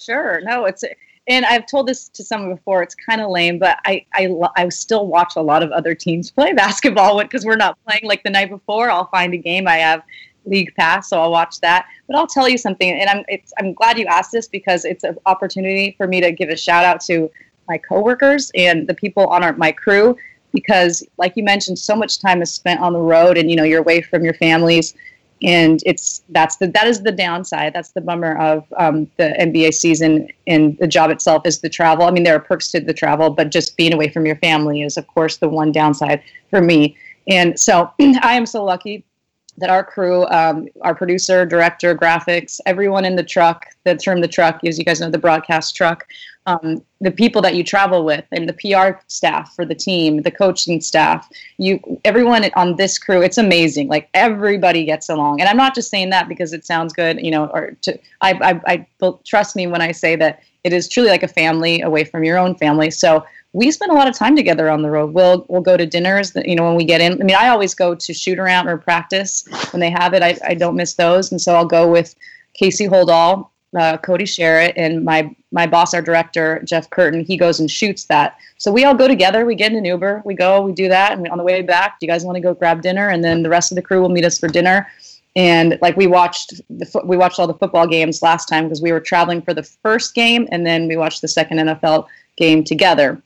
Sure. 0.00 0.40
No 0.42 0.64
it's 0.64 0.82
and 1.28 1.44
I've 1.44 1.66
told 1.66 1.86
this 1.86 2.08
to 2.08 2.24
someone 2.24 2.54
before. 2.54 2.82
It's 2.82 2.94
kind 2.94 3.20
of 3.20 3.30
lame, 3.30 3.58
but 3.58 3.78
I, 3.84 4.04
I 4.14 4.34
I 4.56 4.68
still 4.70 5.06
watch 5.06 5.34
a 5.36 5.42
lot 5.42 5.62
of 5.62 5.70
other 5.70 5.94
teams 5.94 6.30
play 6.38 6.52
basketball 6.52 7.22
because 7.22 7.44
we're 7.44 7.56
not 7.56 7.78
playing 7.86 8.04
like 8.04 8.22
the 8.22 8.30
night 8.30 8.50
before. 8.50 8.90
I'll 8.90 9.08
find 9.08 9.34
a 9.34 9.38
game. 9.38 9.68
I 9.68 9.76
have 9.76 10.02
league 10.46 10.74
pass, 10.76 11.10
so 11.10 11.20
I'll 11.20 11.30
watch 11.30 11.60
that. 11.60 11.86
But 12.06 12.16
I'll 12.16 12.26
tell 12.26 12.48
you 12.48 12.58
something, 12.58 12.90
and 12.90 13.08
I'm 13.08 13.24
I'm 13.58 13.74
glad 13.74 13.98
you 13.98 14.06
asked 14.06 14.32
this 14.32 14.48
because 14.48 14.84
it's 14.84 15.04
an 15.04 15.18
opportunity 15.26 15.94
for 15.96 16.06
me 16.06 16.20
to 16.20 16.32
give 16.32 16.48
a 16.48 16.56
shout 16.56 16.84
out 16.84 17.00
to 17.02 17.30
my 17.68 17.76
coworkers 17.78 18.50
and 18.54 18.88
the 18.88 18.94
people 18.94 19.26
on 19.26 19.44
our 19.44 19.52
my 19.52 19.70
crew 19.70 20.16
because, 20.54 21.04
like 21.18 21.36
you 21.36 21.44
mentioned, 21.44 21.78
so 21.78 21.94
much 21.94 22.20
time 22.20 22.40
is 22.40 22.50
spent 22.50 22.80
on 22.80 22.94
the 22.94 23.00
road, 23.00 23.36
and 23.36 23.50
you 23.50 23.56
know 23.56 23.64
you're 23.64 23.80
away 23.80 24.00
from 24.00 24.24
your 24.24 24.34
families 24.34 24.94
and 25.42 25.82
it's 25.86 26.22
that's 26.30 26.56
the 26.56 26.66
that 26.68 26.86
is 26.86 27.02
the 27.02 27.12
downside. 27.12 27.72
That's 27.72 27.92
the 27.92 28.00
bummer 28.00 28.36
of 28.38 28.64
um, 28.76 29.10
the 29.16 29.34
NBA 29.40 29.74
season 29.74 30.28
and 30.46 30.76
the 30.78 30.86
job 30.86 31.10
itself 31.10 31.46
is 31.46 31.60
the 31.60 31.68
travel. 31.68 32.04
I 32.06 32.10
mean, 32.10 32.24
there 32.24 32.34
are 32.34 32.40
perks 32.40 32.70
to 32.72 32.80
the 32.80 32.94
travel, 32.94 33.30
but 33.30 33.50
just 33.50 33.76
being 33.76 33.92
away 33.92 34.08
from 34.08 34.26
your 34.26 34.36
family 34.36 34.82
is, 34.82 34.96
of 34.96 35.06
course, 35.06 35.36
the 35.36 35.48
one 35.48 35.72
downside 35.72 36.22
for 36.50 36.60
me. 36.60 36.96
And 37.28 37.58
so 37.58 37.92
I 38.00 38.34
am 38.34 38.46
so 38.46 38.64
lucky 38.64 39.04
that 39.58 39.70
our 39.70 39.84
crew, 39.84 40.26
um, 40.26 40.68
our 40.82 40.94
producer, 40.94 41.44
director, 41.44 41.94
graphics, 41.94 42.60
everyone 42.66 43.04
in 43.04 43.16
the 43.16 43.22
truck, 43.22 43.66
the 43.84 43.96
term 43.96 44.20
the 44.20 44.28
truck 44.28 44.60
is, 44.64 44.78
you 44.78 44.84
guys 44.84 45.00
know 45.00 45.10
the 45.10 45.18
broadcast 45.18 45.76
truck, 45.76 46.06
um, 46.46 46.82
the 47.00 47.10
people 47.10 47.42
that 47.42 47.54
you 47.54 47.62
travel 47.62 48.04
with 48.04 48.24
and 48.32 48.48
the 48.48 48.54
PR 48.54 48.98
staff 49.08 49.54
for 49.54 49.64
the 49.66 49.74
team, 49.74 50.22
the 50.22 50.30
coaching 50.30 50.80
staff, 50.80 51.28
you, 51.58 51.80
everyone 52.04 52.48
on 52.56 52.76
this 52.76 52.98
crew, 52.98 53.20
it's 53.20 53.36
amazing. 53.36 53.88
Like 53.88 54.08
everybody 54.14 54.84
gets 54.84 55.08
along. 55.10 55.40
And 55.40 55.48
I'm 55.48 55.58
not 55.58 55.74
just 55.74 55.90
saying 55.90 56.10
that 56.10 56.28
because 56.28 56.52
it 56.52 56.64
sounds 56.64 56.92
good, 56.92 57.20
you 57.20 57.30
know, 57.30 57.46
or 57.46 57.72
to, 57.82 57.98
I, 58.22 58.32
I, 58.66 58.86
I 59.00 59.16
trust 59.26 59.56
me 59.56 59.66
when 59.66 59.82
I 59.82 59.92
say 59.92 60.16
that 60.16 60.42
it 60.64 60.72
is 60.72 60.88
truly 60.88 61.08
like 61.08 61.22
a 61.22 61.28
family 61.28 61.80
away 61.80 62.04
from 62.04 62.24
your 62.24 62.38
own 62.38 62.54
family. 62.54 62.90
So 62.90 63.24
we 63.52 63.70
spend 63.70 63.90
a 63.90 63.94
lot 63.94 64.08
of 64.08 64.14
time 64.14 64.36
together 64.36 64.68
on 64.68 64.82
the 64.82 64.90
road. 64.90 65.12
We'll 65.12 65.46
we'll 65.48 65.62
go 65.62 65.76
to 65.76 65.86
dinners. 65.86 66.32
You 66.34 66.54
know, 66.54 66.64
when 66.64 66.76
we 66.76 66.84
get 66.84 67.00
in. 67.00 67.20
I 67.20 67.24
mean, 67.24 67.36
I 67.36 67.48
always 67.48 67.74
go 67.74 67.94
to 67.94 68.14
shoot 68.14 68.38
around 68.38 68.68
or 68.68 68.76
practice 68.76 69.46
when 69.70 69.80
they 69.80 69.90
have 69.90 70.14
it. 70.14 70.22
I, 70.22 70.38
I 70.46 70.54
don't 70.54 70.76
miss 70.76 70.94
those, 70.94 71.30
and 71.32 71.40
so 71.40 71.54
I'll 71.54 71.66
go 71.66 71.90
with 71.90 72.14
Casey 72.54 72.86
Holdahl, 72.86 73.48
uh, 73.76 73.96
Cody 73.98 74.24
Sherritt, 74.24 74.74
and 74.76 75.04
my 75.04 75.34
my 75.50 75.66
boss, 75.66 75.94
our 75.94 76.02
director 76.02 76.60
Jeff 76.64 76.90
Curtin. 76.90 77.24
He 77.24 77.36
goes 77.36 77.58
and 77.58 77.70
shoots 77.70 78.04
that. 78.04 78.36
So 78.58 78.70
we 78.70 78.84
all 78.84 78.94
go 78.94 79.08
together. 79.08 79.46
We 79.46 79.54
get 79.54 79.72
in 79.72 79.78
an 79.78 79.84
Uber. 79.86 80.22
We 80.26 80.34
go. 80.34 80.60
We 80.60 80.72
do 80.72 80.88
that, 80.88 81.12
and 81.12 81.26
on 81.28 81.38
the 81.38 81.44
way 81.44 81.62
back, 81.62 81.98
do 81.98 82.06
you 82.06 82.12
guys 82.12 82.24
want 82.24 82.36
to 82.36 82.42
go 82.42 82.52
grab 82.52 82.82
dinner? 82.82 83.08
And 83.08 83.24
then 83.24 83.42
the 83.42 83.50
rest 83.50 83.72
of 83.72 83.76
the 83.76 83.82
crew 83.82 84.02
will 84.02 84.10
meet 84.10 84.26
us 84.26 84.38
for 84.38 84.48
dinner. 84.48 84.88
And 85.36 85.78
like 85.80 85.96
we 85.96 86.06
watched 86.06 86.60
the 86.68 87.02
we 87.04 87.16
watched 87.16 87.38
all 87.38 87.46
the 87.46 87.54
football 87.54 87.86
games 87.86 88.22
last 88.22 88.46
time 88.46 88.64
because 88.64 88.82
we 88.82 88.92
were 88.92 89.00
traveling 89.00 89.42
for 89.42 89.54
the 89.54 89.62
first 89.62 90.14
game, 90.14 90.48
and 90.50 90.66
then 90.66 90.88
we 90.88 90.96
watched 90.96 91.20
the 91.20 91.28
second 91.28 91.58
NFL 91.58 92.06
game 92.36 92.64
together. 92.64 93.20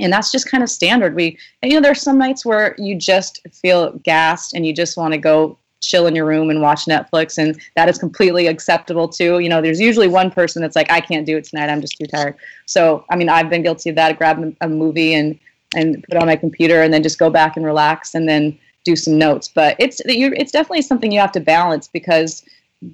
And 0.00 0.12
that's 0.12 0.30
just 0.30 0.48
kind 0.48 0.62
of 0.62 0.70
standard. 0.70 1.14
We 1.14 1.38
you 1.62 1.74
know 1.74 1.80
there's 1.80 2.02
some 2.02 2.18
nights 2.18 2.44
where 2.44 2.74
you 2.78 2.94
just 2.94 3.40
feel 3.52 3.92
gassed 4.04 4.54
and 4.54 4.64
you 4.66 4.72
just 4.72 4.96
want 4.96 5.12
to 5.14 5.18
go 5.18 5.58
chill 5.80 6.06
in 6.06 6.14
your 6.14 6.26
room 6.26 6.50
and 6.50 6.60
watch 6.60 6.86
netflix 6.86 7.38
and 7.38 7.56
that 7.76 7.88
is 7.88 7.98
completely 7.98 8.46
acceptable 8.48 9.08
too. 9.08 9.38
You 9.38 9.48
know 9.48 9.62
there's 9.62 9.80
usually 9.80 10.08
one 10.08 10.30
person 10.30 10.60
that's 10.60 10.76
like 10.76 10.90
i 10.90 11.00
can't 11.00 11.26
do 11.26 11.36
it 11.36 11.44
tonight. 11.44 11.70
I'm 11.70 11.80
just 11.80 11.96
too 11.98 12.06
tired. 12.06 12.36
So 12.66 13.04
i 13.10 13.16
mean 13.16 13.28
i've 13.28 13.50
been 13.50 13.62
guilty 13.62 13.90
of 13.90 13.96
that. 13.96 14.18
Grab 14.18 14.54
a 14.60 14.68
movie 14.68 15.14
and 15.14 15.38
and 15.74 16.02
put 16.04 16.16
it 16.16 16.20
on 16.20 16.26
my 16.26 16.36
computer 16.36 16.82
and 16.82 16.92
then 16.92 17.02
just 17.02 17.18
go 17.18 17.30
back 17.30 17.56
and 17.56 17.64
relax 17.64 18.14
and 18.14 18.28
then 18.28 18.58
do 18.84 18.96
some 18.96 19.18
notes 19.18 19.48
but 19.48 19.76
it's 19.78 20.00
it's 20.04 20.52
definitely 20.52 20.82
something 20.82 21.12
you 21.12 21.20
have 21.20 21.32
to 21.32 21.40
balance 21.40 21.88
because 21.88 22.44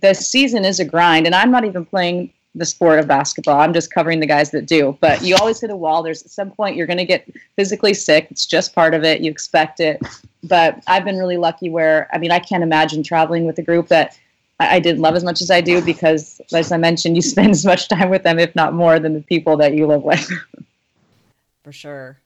the 0.00 0.14
season 0.14 0.64
is 0.64 0.80
a 0.80 0.84
grind 0.84 1.26
and 1.26 1.34
i'm 1.34 1.50
not 1.50 1.64
even 1.64 1.84
playing 1.84 2.32
the 2.54 2.64
sport 2.64 2.98
of 2.98 3.08
basketball. 3.08 3.60
I'm 3.60 3.72
just 3.72 3.92
covering 3.92 4.20
the 4.20 4.26
guys 4.26 4.50
that 4.52 4.66
do. 4.66 4.96
But 5.00 5.22
you 5.22 5.36
always 5.36 5.60
hit 5.60 5.70
a 5.70 5.76
wall. 5.76 6.02
There's 6.02 6.22
at 6.22 6.30
some 6.30 6.50
point 6.50 6.76
you're 6.76 6.86
going 6.86 6.98
to 6.98 7.04
get 7.04 7.28
physically 7.56 7.94
sick. 7.94 8.28
It's 8.30 8.46
just 8.46 8.74
part 8.74 8.94
of 8.94 9.02
it. 9.02 9.20
You 9.20 9.30
expect 9.30 9.80
it. 9.80 10.00
But 10.44 10.82
I've 10.86 11.04
been 11.04 11.18
really 11.18 11.36
lucky 11.36 11.68
where, 11.68 12.08
I 12.12 12.18
mean, 12.18 12.30
I 12.30 12.38
can't 12.38 12.62
imagine 12.62 13.02
traveling 13.02 13.44
with 13.44 13.58
a 13.58 13.62
group 13.62 13.88
that 13.88 14.16
I, 14.60 14.76
I 14.76 14.80
didn't 14.80 15.02
love 15.02 15.16
as 15.16 15.24
much 15.24 15.42
as 15.42 15.50
I 15.50 15.60
do 15.60 15.82
because, 15.82 16.40
as 16.52 16.70
I 16.70 16.76
mentioned, 16.76 17.16
you 17.16 17.22
spend 17.34 17.50
as 17.50 17.64
much 17.64 17.88
time 17.88 18.08
with 18.08 18.22
them, 18.22 18.38
if 18.38 18.54
not 18.54 18.72
more, 18.72 19.00
than 19.00 19.14
the 19.14 19.22
people 19.22 19.56
that 19.56 19.74
you 19.74 19.86
live 19.86 20.02
with. 20.02 20.30
For 21.64 21.72
sure. 21.72 22.18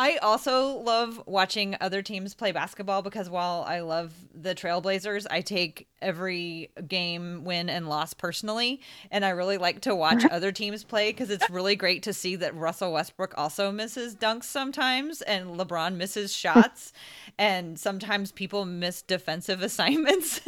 I 0.00 0.16
also 0.22 0.78
love 0.78 1.22
watching 1.26 1.76
other 1.78 2.00
teams 2.00 2.32
play 2.32 2.52
basketball 2.52 3.02
because 3.02 3.28
while 3.28 3.66
I 3.68 3.80
love 3.80 4.14
the 4.34 4.54
Trailblazers, 4.54 5.26
I 5.30 5.42
take 5.42 5.88
every 6.00 6.70
game 6.88 7.44
win 7.44 7.68
and 7.68 7.86
loss 7.86 8.14
personally. 8.14 8.80
And 9.10 9.26
I 9.26 9.28
really 9.28 9.58
like 9.58 9.82
to 9.82 9.94
watch 9.94 10.24
other 10.30 10.52
teams 10.52 10.84
play 10.84 11.10
because 11.10 11.28
it's 11.28 11.50
really 11.50 11.76
great 11.76 12.02
to 12.04 12.14
see 12.14 12.34
that 12.36 12.54
Russell 12.54 12.94
Westbrook 12.94 13.34
also 13.36 13.70
misses 13.70 14.16
dunks 14.16 14.44
sometimes 14.44 15.20
and 15.20 15.58
LeBron 15.60 15.96
misses 15.96 16.34
shots. 16.34 16.94
and 17.38 17.78
sometimes 17.78 18.32
people 18.32 18.64
miss 18.64 19.02
defensive 19.02 19.60
assignments. 19.70 20.40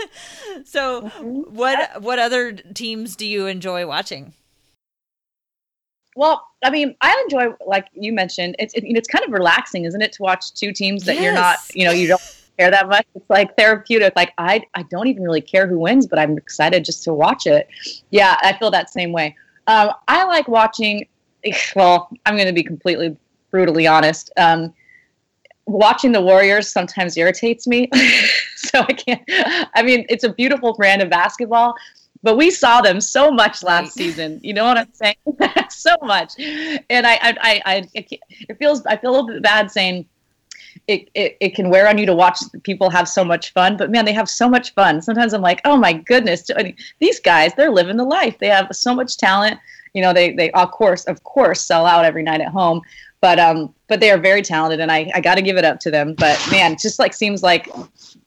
so, 0.65 1.03
mm-hmm. 1.03 1.55
what 1.55 2.01
what 2.01 2.19
other 2.19 2.53
teams 2.53 3.17
do 3.17 3.27
you 3.27 3.47
enjoy 3.49 3.87
watching? 3.87 4.33
Well, 6.15 6.47
I 6.63 6.71
mean, 6.71 6.95
I 7.01 7.21
enjoy, 7.25 7.55
like 7.67 7.87
you 7.95 8.13
mentioned, 8.13 8.57
it's 8.59 8.75
it, 8.75 8.85
it's 8.85 9.09
kind 9.09 9.25
of 9.25 9.33
relaxing, 9.33 9.85
isn't 9.85 10.01
it, 10.01 10.13
to 10.13 10.23
watch 10.23 10.53
two 10.53 10.73
teams 10.73 11.05
that 11.05 11.15
yes. 11.15 11.25
you're 11.25 11.35
not, 11.35 11.59
you 11.75 11.85
know, 11.85 11.93
you 11.93 12.09
don't 12.09 12.21
care 12.59 12.71
that 12.71 12.89
much. 12.89 13.07
It's 13.15 13.29
like 13.31 13.57
therapeutic. 13.57 14.13
Like 14.15 14.33
I, 14.39 14.63
I 14.75 14.83
don't 14.85 15.07
even 15.07 15.23
really 15.23 15.41
care 15.41 15.67
who 15.67 15.79
wins, 15.79 16.07
but 16.07 16.19
I'm 16.19 16.37
excited 16.37 16.85
just 16.85 17.03
to 17.05 17.15
watch 17.15 17.47
it. 17.47 17.69
Yeah, 18.11 18.37
I 18.43 18.57
feel 18.59 18.71
that 18.71 18.91
same 18.91 19.13
way. 19.13 19.37
Um, 19.67 19.91
I 20.09 20.25
like 20.25 20.49
watching. 20.49 21.07
Well, 21.75 22.09
I'm 22.25 22.37
going 22.37 22.47
to 22.47 22.53
be 22.53 22.63
completely 22.63 23.17
brutally 23.51 23.87
honest. 23.87 24.31
Um, 24.37 24.73
watching 25.67 26.13
the 26.13 26.21
Warriors 26.21 26.69
sometimes 26.69 27.17
irritates 27.17 27.67
me. 27.67 27.89
so 28.57 28.81
I 28.81 28.93
can't. 28.93 29.23
I 29.75 29.83
mean, 29.83 30.07
it's 30.09 30.25
a 30.25 30.33
beautiful 30.33 30.75
brand 30.75 31.03
of 31.03 31.11
basketball, 31.11 31.75
but 32.23 32.37
we 32.37 32.51
saw 32.51 32.81
them 32.81 33.01
so 33.01 33.31
much 33.31 33.63
last 33.63 33.95
season. 33.95 34.41
You 34.43 34.55
know 34.55 34.65
what 34.65 34.79
I'm 34.79 34.93
saying? 34.93 35.17
so 35.71 35.97
much, 36.03 36.35
and 36.39 37.07
I, 37.07 37.15
I, 37.15 37.37
I, 37.41 37.63
I, 37.67 37.89
it 37.95 38.59
feels. 38.59 38.85
I 38.87 38.97
feel 38.97 39.11
a 39.11 39.13
little 39.13 39.27
bit 39.29 39.43
bad 39.43 39.71
saying. 39.71 40.07
It, 40.89 41.11
it, 41.15 41.37
it 41.39 41.55
can 41.55 41.69
wear 41.69 41.87
on 41.87 41.99
you 41.99 42.07
to 42.07 42.15
watch 42.15 42.39
people 42.63 42.89
have 42.89 43.07
so 43.07 43.23
much 43.25 43.53
fun, 43.53 43.77
but 43.77 43.91
man, 43.91 44.07
they 44.07 44.13
have 44.13 44.29
so 44.29 44.49
much 44.49 44.73
fun. 44.73 45.03
Sometimes 45.03 45.35
I'm 45.35 45.43
like, 45.43 45.61
oh 45.67 45.77
my 45.77 45.93
goodness, 45.93 46.51
these 46.99 47.21
guys, 47.21 47.53
they're 47.55 47.71
living 47.71 47.99
the 47.99 48.05
life. 48.05 48.39
They 48.39 48.49
have 48.49 48.69
so 48.73 48.95
much 48.95 49.19
talent. 49.19 49.61
You 49.93 50.01
know, 50.01 50.15
they, 50.15 50.33
they 50.33 50.51
of 50.53 50.71
course, 50.71 51.05
of 51.05 51.23
course, 51.25 51.61
sell 51.61 51.85
out 51.85 52.07
every 52.07 52.23
night 52.23 52.41
at 52.41 52.49
home 52.49 52.81
but 53.23 53.39
um 53.39 53.75
but 53.89 54.01
they 54.01 54.11
are 54.11 54.19
very 54.19 54.43
talented 54.43 54.81
and 54.81 54.93
i 54.93 55.11
i 55.15 55.21
got 55.21 55.37
to 55.37 55.43
give 55.43 55.57
it 55.57 55.65
up 55.65 55.81
to 55.81 55.91
them 55.91 56.15
but 56.19 56.39
man 56.51 56.77
just 56.77 56.99
like 56.99 57.15
seems 57.15 57.43
like 57.43 57.71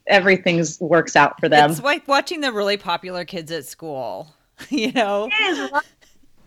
everything's 0.07 0.79
works 0.79 1.15
out 1.15 1.39
for 1.39 1.49
them 1.49 1.71
it's 1.71 1.81
like 1.81 2.07
watching 2.07 2.41
the 2.41 2.51
really 2.51 2.77
popular 2.77 3.25
kids 3.25 3.51
at 3.51 3.65
school 3.65 4.33
you 4.69 4.91
know 4.91 5.29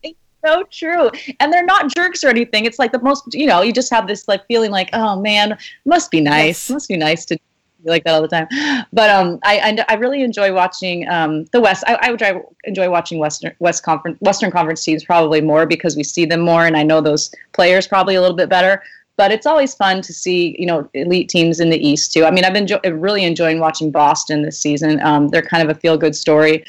it's 0.02 0.18
so 0.44 0.62
true 0.70 1.10
and 1.40 1.52
they're 1.52 1.64
not 1.64 1.92
jerks 1.94 2.22
or 2.22 2.28
anything 2.28 2.64
it's 2.64 2.78
like 2.78 2.92
the 2.92 3.02
most 3.02 3.24
you 3.34 3.46
know 3.46 3.60
you 3.60 3.72
just 3.72 3.90
have 3.90 4.06
this 4.06 4.28
like 4.28 4.46
feeling 4.46 4.70
like 4.70 4.88
oh 4.92 5.20
man 5.20 5.58
must 5.84 6.10
be 6.10 6.20
nice 6.20 6.68
yes. 6.68 6.70
must 6.70 6.88
be 6.88 6.96
nice 6.96 7.24
to 7.24 7.36
be 7.36 7.90
like 7.90 8.04
that 8.04 8.14
all 8.14 8.22
the 8.22 8.28
time. 8.28 8.46
But 8.92 9.10
um, 9.10 9.38
I, 9.44 9.60
I, 9.60 9.84
I 9.88 9.94
really 9.94 10.22
enjoy 10.22 10.52
watching 10.52 11.08
um, 11.08 11.44
the 11.52 11.60
West. 11.60 11.84
I, 11.86 11.94
I 12.02 12.10
would 12.10 12.22
enjoy 12.64 12.90
watching 12.90 13.18
Western 13.18 13.54
West 13.58 13.82
Conference 13.82 14.18
Western 14.20 14.50
Conference 14.50 14.82
teams 14.84 15.04
probably 15.04 15.40
more 15.40 15.66
because 15.66 15.96
we 15.96 16.04
see 16.04 16.24
them 16.24 16.40
more, 16.40 16.66
and 16.66 16.76
I 16.76 16.82
know 16.82 17.00
those 17.00 17.32
players 17.52 17.86
probably 17.86 18.14
a 18.14 18.20
little 18.20 18.36
bit 18.36 18.48
better. 18.48 18.82
But 19.18 19.32
it's 19.32 19.44
always 19.46 19.74
fun 19.74 20.00
to 20.00 20.12
see 20.14 20.56
you 20.58 20.64
know 20.64 20.88
elite 20.94 21.28
teams 21.28 21.60
in 21.60 21.68
the 21.68 21.86
East 21.86 22.12
too. 22.12 22.24
I 22.24 22.30
mean, 22.30 22.44
I've 22.44 22.54
been 22.54 22.62
enjoy- 22.62 22.90
really 22.90 23.24
enjoying 23.24 23.60
watching 23.60 23.90
Boston 23.90 24.42
this 24.42 24.58
season. 24.58 25.00
Um, 25.02 25.28
they're 25.28 25.42
kind 25.42 25.62
of 25.62 25.76
a 25.76 25.78
feel 25.78 25.98
good 25.98 26.16
story 26.16 26.64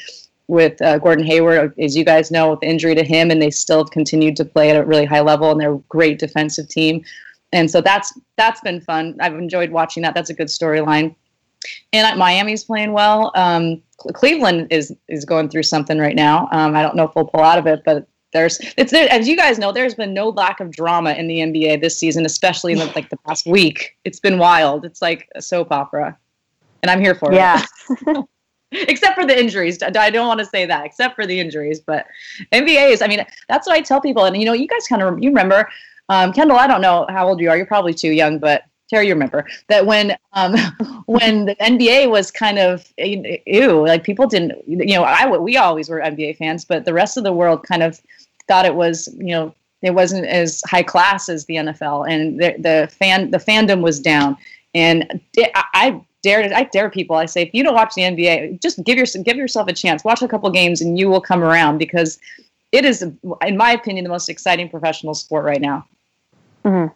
with 0.48 0.82
uh, 0.82 0.98
Gordon 0.98 1.24
Hayward, 1.24 1.72
as 1.78 1.96
you 1.96 2.04
guys 2.04 2.30
know, 2.30 2.50
with 2.50 2.62
injury 2.62 2.94
to 2.96 3.04
him, 3.04 3.30
and 3.30 3.40
they 3.40 3.50
still 3.50 3.78
have 3.78 3.90
continued 3.90 4.36
to 4.36 4.44
play 4.44 4.68
at 4.68 4.76
a 4.76 4.84
really 4.84 5.06
high 5.06 5.20
level, 5.20 5.50
and 5.50 5.60
they're 5.60 5.74
a 5.74 5.78
great 5.88 6.18
defensive 6.18 6.68
team 6.68 7.02
and 7.52 7.70
so 7.70 7.80
that's 7.80 8.12
that's 8.36 8.60
been 8.60 8.80
fun. 8.80 9.16
I've 9.20 9.34
enjoyed 9.34 9.70
watching 9.70 10.02
that. 10.02 10.14
That's 10.14 10.30
a 10.30 10.34
good 10.34 10.48
storyline. 10.48 11.14
And 11.92 12.18
Miami's 12.18 12.64
playing 12.64 12.92
well. 12.92 13.32
Um, 13.34 13.82
Cleveland 14.14 14.68
is 14.70 14.94
is 15.08 15.24
going 15.24 15.48
through 15.48 15.64
something 15.64 15.98
right 15.98 16.16
now. 16.16 16.48
Um, 16.52 16.76
I 16.76 16.82
don't 16.82 16.96
know 16.96 17.04
if 17.04 17.14
we'll 17.14 17.26
pull 17.26 17.42
out 17.42 17.58
of 17.58 17.66
it, 17.66 17.82
but 17.84 18.06
there's 18.32 18.60
it's 18.76 18.92
there, 18.92 19.10
as 19.10 19.26
you 19.26 19.36
guys 19.36 19.58
know. 19.58 19.72
There's 19.72 19.94
been 19.94 20.14
no 20.14 20.28
lack 20.28 20.60
of 20.60 20.70
drama 20.70 21.12
in 21.12 21.26
the 21.26 21.38
NBA 21.38 21.80
this 21.80 21.98
season, 21.98 22.24
especially 22.24 22.72
in 22.72 22.78
the, 22.78 22.86
like 22.94 23.10
the 23.10 23.16
past 23.26 23.46
week. 23.46 23.96
It's 24.04 24.20
been 24.20 24.38
wild. 24.38 24.84
It's 24.84 25.02
like 25.02 25.28
a 25.34 25.42
soap 25.42 25.72
opera, 25.72 26.16
and 26.82 26.90
I'm 26.90 27.00
here 27.00 27.14
for 27.14 27.32
yeah. 27.32 27.62
it. 27.88 27.98
Yeah. 28.06 28.22
except 28.72 29.16
for 29.16 29.26
the 29.26 29.38
injuries. 29.38 29.82
I 29.82 30.10
don't 30.10 30.28
want 30.28 30.40
to 30.40 30.46
say 30.46 30.64
that, 30.66 30.84
except 30.84 31.16
for 31.16 31.26
the 31.26 31.38
injuries. 31.38 31.80
But 31.80 32.06
NBA's, 32.52 33.02
I 33.02 33.08
mean, 33.08 33.24
that's 33.48 33.66
what 33.66 33.76
I 33.76 33.80
tell 33.80 34.00
people. 34.00 34.24
And, 34.24 34.36
you 34.36 34.44
know, 34.44 34.52
you 34.52 34.68
guys 34.68 34.86
kind 34.86 35.02
of, 35.02 35.20
you 35.20 35.30
remember 35.30 35.68
um, 36.08 36.32
Kendall, 36.32 36.56
I 36.56 36.66
don't 36.66 36.80
know 36.80 37.06
how 37.08 37.28
old 37.28 37.40
you 37.40 37.50
are. 37.50 37.56
You're 37.56 37.66
probably 37.66 37.94
too 37.94 38.12
young, 38.12 38.38
but 38.38 38.64
Terry, 38.90 39.06
you 39.06 39.14
remember 39.14 39.46
that 39.68 39.86
when 39.86 40.16
um, 40.32 40.54
when 41.06 41.46
the 41.46 41.54
NBA 41.56 42.10
was 42.10 42.30
kind 42.30 42.58
of 42.58 42.92
ew, 42.98 43.86
like 43.86 44.02
people 44.02 44.26
didn't, 44.26 44.58
you 44.66 44.94
know, 44.94 45.04
I 45.04 45.26
we 45.28 45.56
always 45.56 45.88
were 45.88 46.00
NBA 46.00 46.36
fans, 46.36 46.64
but 46.64 46.84
the 46.84 46.92
rest 46.92 47.16
of 47.16 47.22
the 47.22 47.32
world 47.32 47.62
kind 47.62 47.84
of 47.84 48.00
thought 48.48 48.66
it 48.66 48.74
was, 48.74 49.08
you 49.16 49.28
know, 49.28 49.54
it 49.82 49.94
wasn't 49.94 50.26
as 50.26 50.60
high 50.66 50.82
class 50.82 51.28
as 51.28 51.46
the 51.46 51.54
NFL, 51.54 52.10
and 52.10 52.40
the, 52.40 52.56
the 52.58 52.88
fan 52.92 53.30
the 53.30 53.38
fandom 53.38 53.80
was 53.80 54.00
down. 54.00 54.36
And 54.74 55.20
I 55.54 56.00
dare 56.22 56.52
I 56.54 56.64
dare 56.64 56.90
people. 56.90 57.14
I 57.14 57.26
say 57.26 57.42
if 57.42 57.54
you 57.54 57.62
don't 57.62 57.74
watch 57.74 57.94
the 57.94 58.02
NBA, 58.02 58.60
just 58.60 58.82
give 58.84 58.98
your 58.98 59.06
give 59.22 59.36
yourself 59.36 59.68
a 59.68 59.72
chance. 59.72 60.02
Watch 60.02 60.20
a 60.20 60.28
couple 60.28 60.50
games, 60.50 60.80
and 60.80 60.98
you 60.98 61.08
will 61.08 61.20
come 61.20 61.44
around 61.44 61.78
because 61.78 62.18
it 62.72 62.84
is, 62.84 63.02
in 63.02 63.56
my 63.56 63.70
opinion, 63.70 64.02
the 64.02 64.10
most 64.10 64.28
exciting 64.28 64.68
professional 64.68 65.14
sport 65.14 65.44
right 65.44 65.60
now. 65.60 65.86
Mm-hmm. 66.64 66.92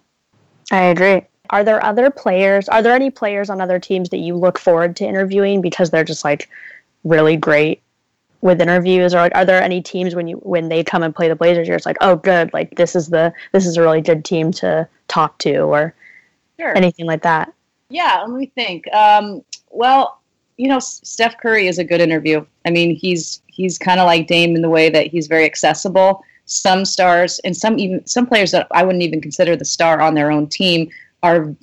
I 0.74 0.82
agree. 0.82 1.22
Are 1.50 1.62
there 1.62 1.84
other 1.84 2.10
players? 2.10 2.68
Are 2.68 2.82
there 2.82 2.94
any 2.94 3.10
players 3.10 3.50
on 3.50 3.60
other 3.60 3.78
teams 3.78 4.08
that 4.10 4.18
you 4.18 4.34
look 4.34 4.58
forward 4.58 4.96
to 4.96 5.04
interviewing 5.04 5.60
because 5.60 5.90
they're 5.90 6.04
just 6.04 6.24
like 6.24 6.48
really 7.04 7.36
great 7.36 7.82
with 8.40 8.60
interviews? 8.60 9.14
Or 9.14 9.18
like, 9.18 9.34
are 9.34 9.44
there 9.44 9.62
any 9.62 9.82
teams 9.82 10.14
when 10.14 10.26
you 10.26 10.36
when 10.38 10.68
they 10.68 10.82
come 10.82 11.02
and 11.02 11.14
play 11.14 11.28
the 11.28 11.36
Blazers, 11.36 11.68
you're 11.68 11.76
just 11.76 11.86
like, 11.86 11.98
oh, 12.00 12.16
good, 12.16 12.52
like 12.52 12.76
this 12.76 12.96
is 12.96 13.08
the 13.08 13.32
this 13.52 13.66
is 13.66 13.76
a 13.76 13.82
really 13.82 14.00
good 14.00 14.24
team 14.24 14.52
to 14.52 14.88
talk 15.08 15.38
to, 15.38 15.58
or 15.60 15.94
sure. 16.58 16.76
anything 16.76 17.06
like 17.06 17.22
that? 17.22 17.52
Yeah, 17.90 18.24
let 18.26 18.38
me 18.38 18.46
think. 18.46 18.92
Um, 18.94 19.44
well, 19.70 20.20
you 20.56 20.68
know, 20.68 20.78
Steph 20.78 21.38
Curry 21.38 21.66
is 21.66 21.78
a 21.78 21.84
good 21.84 22.00
interview. 22.00 22.44
I 22.64 22.70
mean, 22.70 22.96
he's 22.96 23.42
he's 23.48 23.76
kind 23.76 24.00
of 24.00 24.06
like 24.06 24.28
Dame 24.28 24.56
in 24.56 24.62
the 24.62 24.70
way 24.70 24.88
that 24.88 25.08
he's 25.08 25.26
very 25.26 25.44
accessible 25.44 26.24
some 26.46 26.84
stars 26.84 27.38
and 27.40 27.56
some 27.56 27.78
even 27.78 28.06
some 28.06 28.26
players 28.26 28.50
that 28.50 28.66
I 28.70 28.82
wouldn't 28.82 29.02
even 29.02 29.20
consider 29.20 29.56
the 29.56 29.64
star 29.64 30.00
on 30.00 30.14
their 30.14 30.30
own 30.30 30.46
team 30.46 30.90
are 31.24 31.56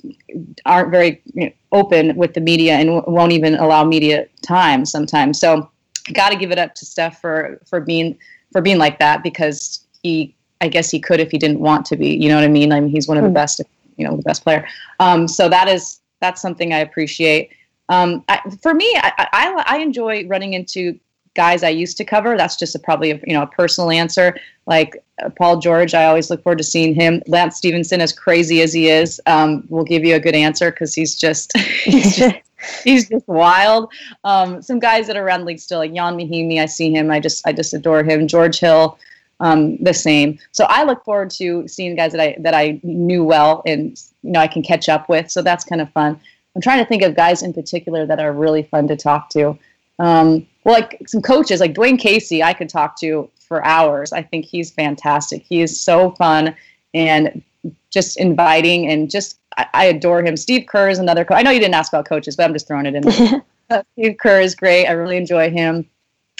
aren't 0.66 0.90
very 0.90 1.22
you 1.34 1.46
know, 1.46 1.52
open 1.70 2.16
with 2.16 2.34
the 2.34 2.40
media 2.40 2.74
and 2.74 2.88
w- 2.88 3.04
won't 3.06 3.30
even 3.30 3.54
allow 3.54 3.84
media 3.84 4.26
time 4.42 4.84
sometimes. 4.84 5.38
So 5.38 5.70
got 6.12 6.30
to 6.30 6.36
give 6.36 6.50
it 6.50 6.58
up 6.58 6.74
to 6.74 6.84
Steph 6.84 7.20
for 7.20 7.60
for 7.64 7.80
being 7.80 8.18
for 8.50 8.60
being 8.60 8.78
like 8.78 8.98
that 8.98 9.22
because 9.22 9.86
he 10.02 10.34
I 10.60 10.68
guess 10.68 10.90
he 10.90 10.98
could 10.98 11.20
if 11.20 11.30
he 11.30 11.38
didn't 11.38 11.60
want 11.60 11.86
to 11.86 11.96
be. 11.96 12.08
You 12.08 12.28
know 12.28 12.34
what 12.34 12.44
I 12.44 12.48
mean? 12.48 12.72
I 12.72 12.80
mean 12.80 12.90
he's 12.90 13.06
one 13.06 13.16
of 13.16 13.22
the 13.22 13.30
hmm. 13.30 13.34
best 13.34 13.60
you 13.96 14.04
know 14.04 14.16
the 14.16 14.22
best 14.22 14.42
player. 14.42 14.66
Um, 14.98 15.28
so 15.28 15.48
that 15.48 15.68
is 15.68 16.00
that's 16.20 16.42
something 16.42 16.72
I 16.72 16.78
appreciate. 16.78 17.50
Um, 17.88 18.24
I, 18.28 18.40
for 18.62 18.74
me, 18.74 18.86
I, 18.96 19.28
I, 19.32 19.64
I 19.66 19.78
enjoy 19.78 20.26
running 20.26 20.54
into 20.54 20.98
guys 21.34 21.62
I 21.62 21.70
used 21.70 21.96
to 21.98 22.04
cover. 22.04 22.36
That's 22.36 22.56
just 22.56 22.74
a, 22.74 22.78
probably 22.78 23.10
a, 23.10 23.20
you 23.26 23.34
know 23.34 23.42
a 23.42 23.46
personal 23.46 23.90
answer. 23.90 24.36
Like 24.66 25.02
uh, 25.22 25.30
Paul 25.30 25.58
George, 25.58 25.94
I 25.94 26.06
always 26.06 26.30
look 26.30 26.42
forward 26.42 26.58
to 26.58 26.64
seeing 26.64 26.94
him. 26.94 27.22
Lance 27.26 27.56
Stephenson, 27.56 28.00
as 28.00 28.12
crazy 28.12 28.62
as 28.62 28.72
he 28.72 28.88
is, 28.88 29.20
um, 29.26 29.64
will 29.68 29.84
give 29.84 30.04
you 30.04 30.14
a 30.14 30.20
good 30.20 30.34
answer 30.34 30.70
because 30.70 30.94
he's 30.94 31.14
just 31.14 31.56
he's 31.84 32.16
just 32.16 32.36
he's 32.84 33.08
just 33.08 33.26
wild. 33.28 33.92
Um, 34.24 34.62
some 34.62 34.78
guys 34.78 35.06
that 35.06 35.16
are 35.16 35.24
around 35.24 35.40
the 35.40 35.46
league 35.46 35.60
still, 35.60 35.78
like 35.78 35.92
Ian 35.92 36.16
Mahinmi, 36.16 36.60
I 36.60 36.66
see 36.66 36.92
him. 36.92 37.10
I 37.10 37.20
just 37.20 37.46
I 37.46 37.52
just 37.52 37.74
adore 37.74 38.02
him. 38.04 38.28
George 38.28 38.58
Hill. 38.58 38.98
Um, 39.40 39.76
the 39.78 39.92
same. 39.92 40.38
So 40.52 40.66
I 40.68 40.84
look 40.84 41.04
forward 41.04 41.30
to 41.30 41.66
seeing 41.66 41.96
guys 41.96 42.12
that 42.12 42.20
I 42.20 42.36
that 42.38 42.54
I 42.54 42.78
knew 42.84 43.24
well 43.24 43.62
and 43.66 44.00
you 44.22 44.30
know 44.30 44.38
I 44.38 44.46
can 44.46 44.62
catch 44.62 44.88
up 44.88 45.08
with. 45.08 45.32
So 45.32 45.42
that's 45.42 45.64
kind 45.64 45.80
of 45.80 45.90
fun. 45.90 46.20
I'm 46.54 46.62
trying 46.62 46.78
to 46.78 46.84
think 46.84 47.02
of 47.02 47.16
guys 47.16 47.42
in 47.42 47.52
particular 47.52 48.06
that 48.06 48.20
are 48.20 48.32
really 48.32 48.62
fun 48.62 48.86
to 48.88 48.96
talk 48.96 49.30
to. 49.30 49.58
Um, 49.98 50.46
well, 50.64 50.74
like 50.74 51.00
some 51.06 51.22
coaches, 51.22 51.60
like 51.60 51.74
Dwane 51.74 51.98
Casey, 51.98 52.42
I 52.42 52.54
could 52.54 52.68
talk 52.68 52.98
to 53.00 53.30
for 53.40 53.64
hours. 53.64 54.12
I 54.12 54.22
think 54.22 54.44
he's 54.44 54.70
fantastic. 54.70 55.42
He 55.42 55.60
is 55.60 55.78
so 55.78 56.12
fun 56.12 56.54
and 56.94 57.42
just 57.90 58.18
inviting 58.18 58.88
and 58.88 59.10
just 59.10 59.38
I, 59.56 59.66
I 59.74 59.84
adore 59.86 60.22
him. 60.22 60.36
Steve 60.36 60.66
Kerr 60.66 60.88
is 60.88 60.98
another. 60.98 61.24
Co- 61.24 61.34
I 61.34 61.42
know 61.42 61.50
you 61.50 61.60
didn't 61.60 61.74
ask 61.74 61.92
about 61.92 62.06
coaches, 62.06 62.36
but 62.36 62.44
I'm 62.44 62.52
just 62.52 62.66
throwing 62.66 62.86
it 62.86 62.94
in. 62.94 63.02
There. 63.02 63.42
uh, 63.70 63.82
Steve 63.92 64.16
Kerr 64.18 64.40
is 64.40 64.54
great. 64.54 64.86
I 64.86 64.92
really 64.92 65.16
enjoy 65.16 65.50
him, 65.50 65.88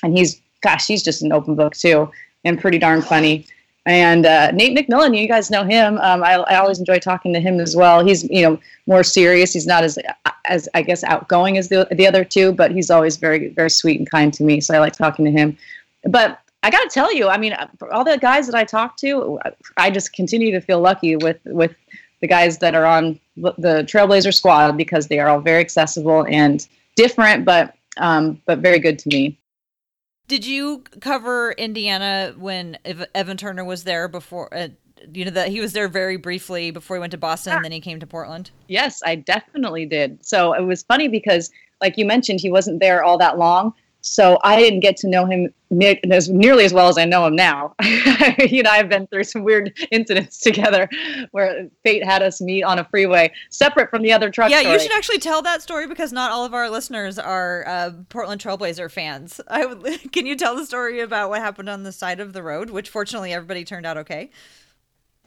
and 0.03 0.17
he's 0.17 0.41
gosh, 0.63 0.87
he's 0.87 1.03
just 1.03 1.23
an 1.23 1.33
open 1.33 1.55
book 1.55 1.75
too, 1.75 2.11
and 2.45 2.61
pretty 2.61 2.79
darn 2.79 3.03
funny. 3.03 3.47
And 3.85 4.27
uh, 4.27 4.53
Nate 4.53 4.77
McMillan, 4.77 5.19
you 5.19 5.27
guys 5.27 5.51
know 5.51 5.65
him. 5.65 5.99
Um, 5.99 6.23
I, 6.23 6.35
I, 6.35 6.57
always 6.57 6.79
enjoy 6.79 7.01
talking 7.01 7.33
to 7.33 7.41
him 7.41 7.59
as 7.59 7.75
well. 7.75 8.05
He's 8.05 8.23
you 8.31 8.43
know 8.43 8.61
more 8.87 9.03
serious. 9.03 9.53
He's 9.53 9.67
not 9.67 9.83
as 9.83 9.99
as 10.45 10.69
I 10.75 10.83
guess 10.83 11.03
outgoing 11.03 11.59
as 11.59 11.69
the 11.69 11.89
the 11.91 12.07
other 12.07 12.25
two, 12.25 12.53
but 12.53 12.71
he's 12.71 12.91
always 12.91 13.17
very 13.17 13.49
very 13.49 13.71
sweet 13.71 13.99
and 13.99 14.09
kind 14.09 14.33
to 14.35 14.45
me. 14.45 14.61
So 14.61 14.75
I 14.75 14.79
like 14.79 14.93
talking 14.93 15.25
to 15.25 15.33
him. 15.33 15.59
But 16.05 16.39
I 16.63 16.71
got 16.71 16.83
to 16.83 16.89
tell 16.89 17.13
you, 17.13 17.29
I 17.29 17.39
mean, 17.39 17.57
all 17.91 18.05
the 18.05 18.19
guys 18.19 18.47
that 18.47 18.55
I 18.55 18.63
talk 18.63 18.97
to, 18.99 19.41
I 19.77 19.91
just 19.91 20.13
continue 20.13 20.53
to 20.53 20.61
feel 20.61 20.81
lucky 20.81 21.17
with 21.17 21.41
with 21.45 21.75
the 22.21 22.29
guys 22.29 22.59
that 22.59 22.77
are 22.77 22.87
on 22.87 23.19
the 23.37 23.85
Trailblazer 23.85 24.33
squad 24.33 24.77
because 24.77 25.09
they 25.09 25.19
are 25.19 25.29
all 25.29 25.41
very 25.41 25.61
accessible 25.61 26.25
and 26.29 26.67
different, 26.95 27.45
but 27.45 27.75
um, 27.97 28.41
but 28.47 28.59
very 28.59 28.79
good 28.79 28.99
to 29.01 29.09
me. 29.09 29.37
Did 30.33 30.47
you 30.47 30.83
cover 31.01 31.53
Indiana 31.53 32.33
when 32.39 32.79
Evan 33.15 33.37
Turner 33.37 33.67
was 33.67 33.85
there 33.85 34.09
before? 34.09 34.49
Uh, 34.55 34.69
you 35.13 35.27
know 35.27 35.31
that 35.31 35.49
he 35.49 35.61
was 35.61 35.75
there 35.75 35.89
very 35.89 36.17
briefly 36.17 36.71
before 36.71 36.97
he 36.97 37.01
went 37.01 37.11
to 37.11 37.19
Boston, 37.19 37.53
and 37.53 37.65
then 37.67 37.71
he 37.71 37.83
came 37.83 38.01
to 38.01 38.07
Portland. 38.07 38.51
Yes, 38.67 39.03
I 39.05 39.17
definitely 39.17 39.85
did. 39.85 40.25
So 40.25 40.55
it 40.55 40.63
was 40.63 40.85
funny 40.85 41.07
because, 41.07 41.51
like 41.83 41.99
you 41.99 42.07
mentioned, 42.07 42.41
he 42.41 42.51
wasn't 42.51 42.81
there 42.81 43.05
all 43.05 43.19
that 43.19 43.37
long. 43.37 43.75
So 44.03 44.39
I 44.43 44.59
didn't 44.59 44.81
get 44.81 44.97
to 44.99 45.09
know 45.09 45.27
him 45.27 45.55
ne- 45.71 46.01
as 46.11 46.29
nearly 46.29 46.65
as 46.65 46.75
well 46.75 46.89
as 46.89 46.99
I 46.99 47.05
know 47.05 47.25
him 47.25 47.37
now. 47.37 47.75
he 47.81 48.59
and 48.59 48.67
I 48.67 48.77
have 48.77 48.89
been 48.89 49.07
through 49.07 49.25
some 49.25 49.45
weird 49.45 49.73
incidents 49.93 50.41
together 50.41 50.89
where 51.31 51.69
fate 51.85 52.05
had 52.05 52.21
us 52.21 52.41
meet 52.41 52.65
on 52.65 52.81
a 52.81 52.85
freeway 52.85 53.33
separate 53.51 53.91
from 53.91 54.03
the 54.03 54.13
other 54.13 54.29
truck. 54.29 54.51
Yeah, 54.51 54.61
story. 54.61 54.75
you 54.75 54.81
should 54.81 54.93
actually 54.93 55.21
tell 55.21 55.41
that 55.43 55.63
story 55.63 55.87
because 55.87 56.13
not 56.13 56.33
all 56.33 56.45
of 56.45 56.53
our 56.53 56.69
listeners 56.69 57.17
are 57.17 57.65
uh, 57.67 57.91
Portland 58.09 58.41
Trailblazer 58.43 58.91
fans. 58.91 59.41
I 59.49 59.67
would, 59.67 60.13
can 60.13 60.27
you 60.27 60.35
tell 60.35 60.57
the 60.57 60.67
story 60.67 61.01
about 61.01 61.31
what 61.31 61.41
happened 61.41 61.69
on 61.69 61.85
the 61.85 61.93
side 61.93 62.19
of 62.19 62.33
the 62.33 62.43
road, 62.43 62.71
which 62.71 62.91
fortunately 62.91 63.33
everybody 63.33 63.65
turned 63.65 63.87
out 63.87 63.97
okay? 63.99 64.31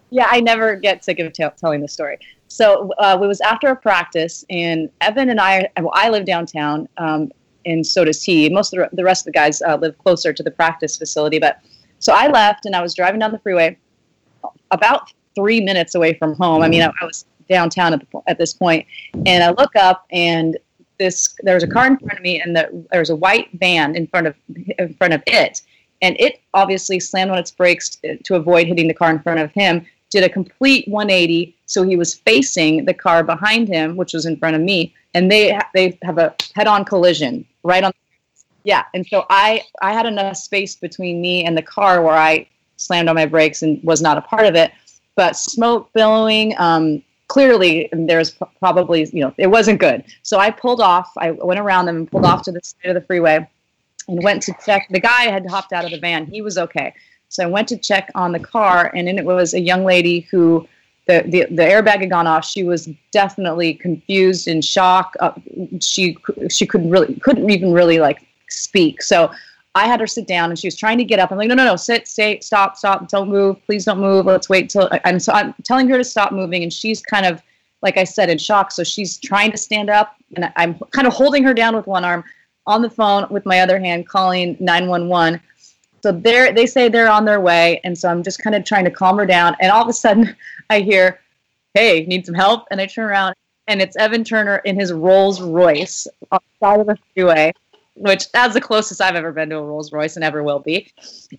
Yeah, 0.09 0.27
I 0.29 0.41
never 0.41 0.75
get 0.75 1.03
sick 1.03 1.19
of 1.19 1.31
t- 1.33 1.45
telling 1.57 1.81
the 1.81 1.87
story. 1.87 2.19
So 2.47 2.91
uh, 2.99 3.17
it 3.21 3.25
was 3.25 3.41
after 3.41 3.67
a 3.69 3.75
practice, 3.75 4.45
and 4.49 4.89
Evan 5.01 5.29
and 5.29 5.41
I, 5.41 5.67
well, 5.79 5.91
I 5.93 6.09
live 6.09 6.25
downtown, 6.25 6.87
um, 6.97 7.31
and 7.65 7.85
so 7.85 8.03
does 8.05 8.23
he. 8.23 8.49
Most 8.49 8.73
of 8.73 8.79
the, 8.79 8.95
the 8.95 9.03
rest 9.03 9.21
of 9.21 9.33
the 9.33 9.37
guys 9.37 9.61
uh, 9.61 9.77
live 9.77 9.97
closer 9.97 10.33
to 10.33 10.43
the 10.43 10.51
practice 10.51 10.97
facility. 10.97 11.39
But 11.39 11.59
so 11.99 12.13
I 12.13 12.27
left, 12.27 12.65
and 12.65 12.75
I 12.75 12.81
was 12.81 12.93
driving 12.93 13.19
down 13.19 13.31
the 13.31 13.39
freeway, 13.39 13.77
about 14.71 15.11
three 15.35 15.61
minutes 15.61 15.95
away 15.95 16.13
from 16.13 16.35
home. 16.35 16.61
I 16.61 16.67
mean, 16.67 16.81
I, 16.81 16.91
I 17.01 17.05
was 17.05 17.25
downtown 17.49 17.93
at, 17.93 17.99
the, 17.99 18.21
at 18.27 18.37
this 18.37 18.53
point, 18.53 18.85
and 19.25 19.43
I 19.43 19.51
look 19.51 19.75
up, 19.75 20.05
and 20.11 20.57
this 20.97 21.35
there 21.41 21.55
was 21.55 21.63
a 21.63 21.67
car 21.67 21.87
in 21.87 21.97
front 21.97 22.17
of 22.17 22.23
me, 22.23 22.41
and 22.41 22.55
the, 22.55 22.85
there 22.91 22.99
was 22.99 23.09
a 23.09 23.15
white 23.15 23.49
van 23.53 23.95
in 23.95 24.07
front 24.07 24.27
of 24.27 24.35
in 24.79 24.93
front 24.95 25.13
of 25.13 25.21
it, 25.27 25.61
and 26.01 26.15
it 26.19 26.41
obviously 26.53 26.99
slammed 26.99 27.31
on 27.31 27.37
its 27.37 27.51
brakes 27.51 27.97
to 28.23 28.35
avoid 28.35 28.67
hitting 28.67 28.87
the 28.87 28.93
car 28.93 29.11
in 29.11 29.19
front 29.19 29.39
of 29.39 29.51
him 29.51 29.85
did 30.09 30.23
a 30.23 30.29
complete 30.29 30.87
180 30.87 31.55
so 31.65 31.83
he 31.83 31.95
was 31.95 32.13
facing 32.13 32.85
the 32.85 32.93
car 32.93 33.23
behind 33.23 33.67
him 33.67 33.95
which 33.95 34.13
was 34.13 34.25
in 34.25 34.37
front 34.37 34.55
of 34.55 34.61
me 34.61 34.93
and 35.13 35.31
they 35.31 35.57
they 35.73 35.97
have 36.03 36.17
a 36.17 36.33
head-on 36.55 36.85
collision 36.85 37.45
right 37.63 37.83
on 37.83 37.91
yeah 38.63 38.83
and 38.93 39.05
so 39.07 39.25
i 39.29 39.61
i 39.81 39.93
had 39.93 40.05
enough 40.05 40.37
space 40.37 40.75
between 40.75 41.21
me 41.21 41.43
and 41.45 41.57
the 41.57 41.61
car 41.61 42.01
where 42.01 42.15
i 42.15 42.47
slammed 42.77 43.09
on 43.09 43.15
my 43.15 43.25
brakes 43.25 43.61
and 43.61 43.81
was 43.83 44.01
not 44.01 44.17
a 44.17 44.21
part 44.21 44.45
of 44.45 44.55
it 44.55 44.71
but 45.15 45.35
smoke 45.35 45.91
billowing 45.93 46.53
um, 46.57 47.01
clearly 47.27 47.89
there's 47.91 48.37
probably 48.59 49.09
you 49.11 49.21
know 49.21 49.33
it 49.37 49.47
wasn't 49.47 49.79
good. 49.79 50.03
So 50.23 50.39
i 50.39 50.51
pulled 50.51 50.81
off 50.81 51.11
i 51.17 51.31
went 51.31 51.59
around 51.59 51.85
them 51.85 51.97
and 51.97 52.11
pulled 52.11 52.25
off 52.25 52.43
to 52.43 52.51
the 52.51 52.61
side 52.63 52.89
of 52.89 52.95
the 52.95 53.01
freeway 53.01 53.47
and 54.07 54.23
went 54.23 54.43
to 54.43 54.55
check. 54.65 54.87
The 54.89 54.99
guy 54.99 55.23
had 55.23 55.49
hopped 55.49 55.73
out 55.73 55.83
of 55.85 55.91
the 55.91 55.99
van. 55.99 56.25
He 56.27 56.41
was 56.41 56.57
okay 56.57 56.93
so 57.29 57.43
I 57.43 57.47
went 57.47 57.67
to 57.69 57.77
check 57.77 58.11
on 58.15 58.31
the 58.31 58.39
car, 58.39 58.91
and 58.95 59.07
then 59.07 59.17
it 59.17 59.25
was 59.25 59.53
a 59.53 59.59
young 59.59 59.83
lady 59.83 60.21
who 60.31 60.67
the, 61.07 61.23
the, 61.27 61.45
the 61.53 61.63
airbag 61.63 61.99
had 61.99 62.09
gone 62.09 62.27
off. 62.27 62.45
She 62.45 62.63
was 62.63 62.89
definitely 63.11 63.75
confused 63.75 64.47
in 64.47 64.61
shock. 64.61 65.15
Uh, 65.19 65.33
she 65.79 66.17
she 66.49 66.65
couldn't 66.65 66.89
really 66.89 67.15
couldn't 67.15 67.49
even 67.49 67.71
really 67.71 67.99
like 67.99 68.25
speak. 68.49 69.01
So 69.01 69.31
I 69.75 69.87
had 69.87 69.99
her 69.99 70.07
sit 70.07 70.27
down, 70.27 70.49
and 70.49 70.57
she 70.57 70.67
was 70.67 70.75
trying 70.75 70.97
to 70.97 71.03
get 71.03 71.19
up. 71.19 71.31
I'm 71.31 71.37
like, 71.37 71.49
no, 71.49 71.55
no, 71.55 71.65
no, 71.65 71.75
sit, 71.75 72.07
stay, 72.07 72.39
stop, 72.39 72.77
stop, 72.77 73.09
don't 73.09 73.29
move, 73.29 73.57
please 73.65 73.85
don't 73.85 73.99
move. 73.99 74.25
Let's 74.25 74.49
wait 74.49 74.69
till. 74.69 74.89
And 75.03 75.21
so 75.21 75.33
I'm 75.33 75.53
telling 75.63 75.89
her 75.89 75.97
to 75.97 76.03
stop 76.03 76.31
moving, 76.31 76.63
and 76.63 76.71
she's 76.71 77.01
kind 77.01 77.25
of 77.25 77.41
like 77.81 77.97
I 77.97 78.03
said 78.03 78.29
in 78.29 78.37
shock. 78.37 78.71
So 78.71 78.83
she's 78.83 79.17
trying 79.19 79.51
to 79.51 79.57
stand 79.57 79.89
up, 79.89 80.15
and 80.35 80.51
I'm 80.55 80.79
kind 80.91 81.07
of 81.07 81.13
holding 81.13 81.43
her 81.43 81.53
down 81.53 81.75
with 81.75 81.87
one 81.87 82.05
arm 82.05 82.23
on 82.65 82.81
the 82.81 82.89
phone 82.89 83.27
with 83.29 83.45
my 83.45 83.59
other 83.59 83.79
hand, 83.79 84.07
calling 84.07 84.57
911 84.59 85.39
so 86.05 86.11
they're 86.11 86.53
they 86.53 86.67
say 86.67 86.87
they're 86.87 87.09
on 87.09 87.25
their 87.25 87.41
way, 87.41 87.81
and 87.83 87.97
so 87.97 88.07
I'm 88.07 88.21
just 88.21 88.37
kind 88.37 88.55
of 88.55 88.63
trying 88.63 88.85
to 88.85 88.91
calm 88.91 89.17
her 89.17 89.25
down. 89.25 89.55
And 89.59 89.71
all 89.71 89.81
of 89.81 89.89
a 89.89 89.93
sudden, 89.93 90.35
I 90.69 90.81
hear, 90.81 91.19
"Hey, 91.73 92.05
need 92.05 92.27
some 92.27 92.35
help?" 92.35 92.67
And 92.69 92.79
I 92.79 92.85
turn 92.85 93.05
around, 93.09 93.33
and 93.67 93.81
it's 93.81 93.95
Evan 93.95 94.23
Turner 94.23 94.57
in 94.57 94.79
his 94.79 94.93
Rolls 94.93 95.41
Royce 95.41 96.05
on 96.31 96.39
the 96.43 96.63
side 96.63 96.79
of 96.79 96.85
the 96.85 96.97
freeway, 97.15 97.53
which 97.95 98.31
that's 98.33 98.53
the 98.53 98.61
closest 98.61 99.01
I've 99.01 99.15
ever 99.15 99.31
been 99.31 99.49
to 99.49 99.57
a 99.57 99.63
Rolls 99.63 99.91
Royce, 99.91 100.15
and 100.15 100.23
ever 100.23 100.43
will 100.43 100.59
be. 100.59 100.91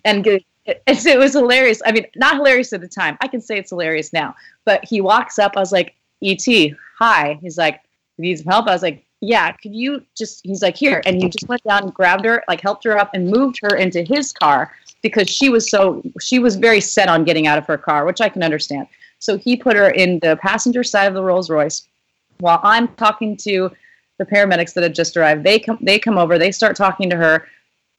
And 0.03 0.27
it, 0.27 0.43
it, 0.65 0.83
it 0.87 1.17
was 1.17 1.31
hilarious. 1.31 1.81
I 1.85 1.93
mean, 1.93 2.05
not 2.17 2.35
hilarious 2.35 2.73
at 2.73 2.81
the 2.81 2.89
time. 2.89 3.17
I 3.21 3.29
can 3.29 3.39
say 3.39 3.57
it's 3.57 3.69
hilarious 3.69 4.11
now. 4.11 4.35
But 4.65 4.83
he 4.83 4.99
walks 4.99 5.39
up. 5.39 5.53
I 5.55 5.61
was 5.61 5.71
like, 5.71 5.95
"Et, 6.21 6.75
hi." 6.99 7.39
He's 7.41 7.57
like, 7.57 7.79
"Need 8.17 8.39
some 8.39 8.51
help?" 8.51 8.67
I 8.67 8.73
was 8.73 8.83
like, 8.83 9.05
yeah, 9.21 9.51
could 9.51 9.73
you 9.73 10.03
just, 10.15 10.41
he's 10.43 10.61
like, 10.61 10.77
here. 10.77 11.01
And 11.05 11.21
he 11.21 11.29
just 11.29 11.47
went 11.47 11.63
down 11.63 11.83
and 11.83 11.93
grabbed 11.93 12.25
her, 12.25 12.43
like 12.47 12.61
helped 12.61 12.83
her 12.83 12.97
up 12.97 13.11
and 13.13 13.29
moved 13.29 13.59
her 13.61 13.75
into 13.75 14.03
his 14.03 14.31
car 14.31 14.71
because 15.01 15.29
she 15.29 15.49
was 15.49 15.69
so, 15.69 16.01
she 16.21 16.39
was 16.39 16.55
very 16.55 16.81
set 16.81 17.09
on 17.09 17.23
getting 17.23 17.47
out 17.47 17.57
of 17.57 17.65
her 17.65 17.77
car, 17.77 18.05
which 18.05 18.21
I 18.21 18.29
can 18.29 18.43
understand. 18.43 18.87
So 19.19 19.37
he 19.37 19.55
put 19.55 19.75
her 19.75 19.89
in 19.89 20.19
the 20.19 20.37
passenger 20.37 20.83
side 20.83 21.05
of 21.05 21.13
the 21.13 21.23
Rolls 21.23 21.49
Royce 21.49 21.87
while 22.39 22.59
I'm 22.63 22.87
talking 22.95 23.35
to 23.37 23.71
the 24.19 24.25
paramedics 24.25 24.73
that 24.73 24.83
had 24.83 24.95
just 24.95 25.17
arrived. 25.17 25.43
They 25.43 25.59
come, 25.59 25.79
they 25.81 25.99
come 25.99 26.17
over, 26.17 26.37
they 26.37 26.51
start 26.51 26.75
talking 26.75 27.09
to 27.09 27.15
her. 27.15 27.47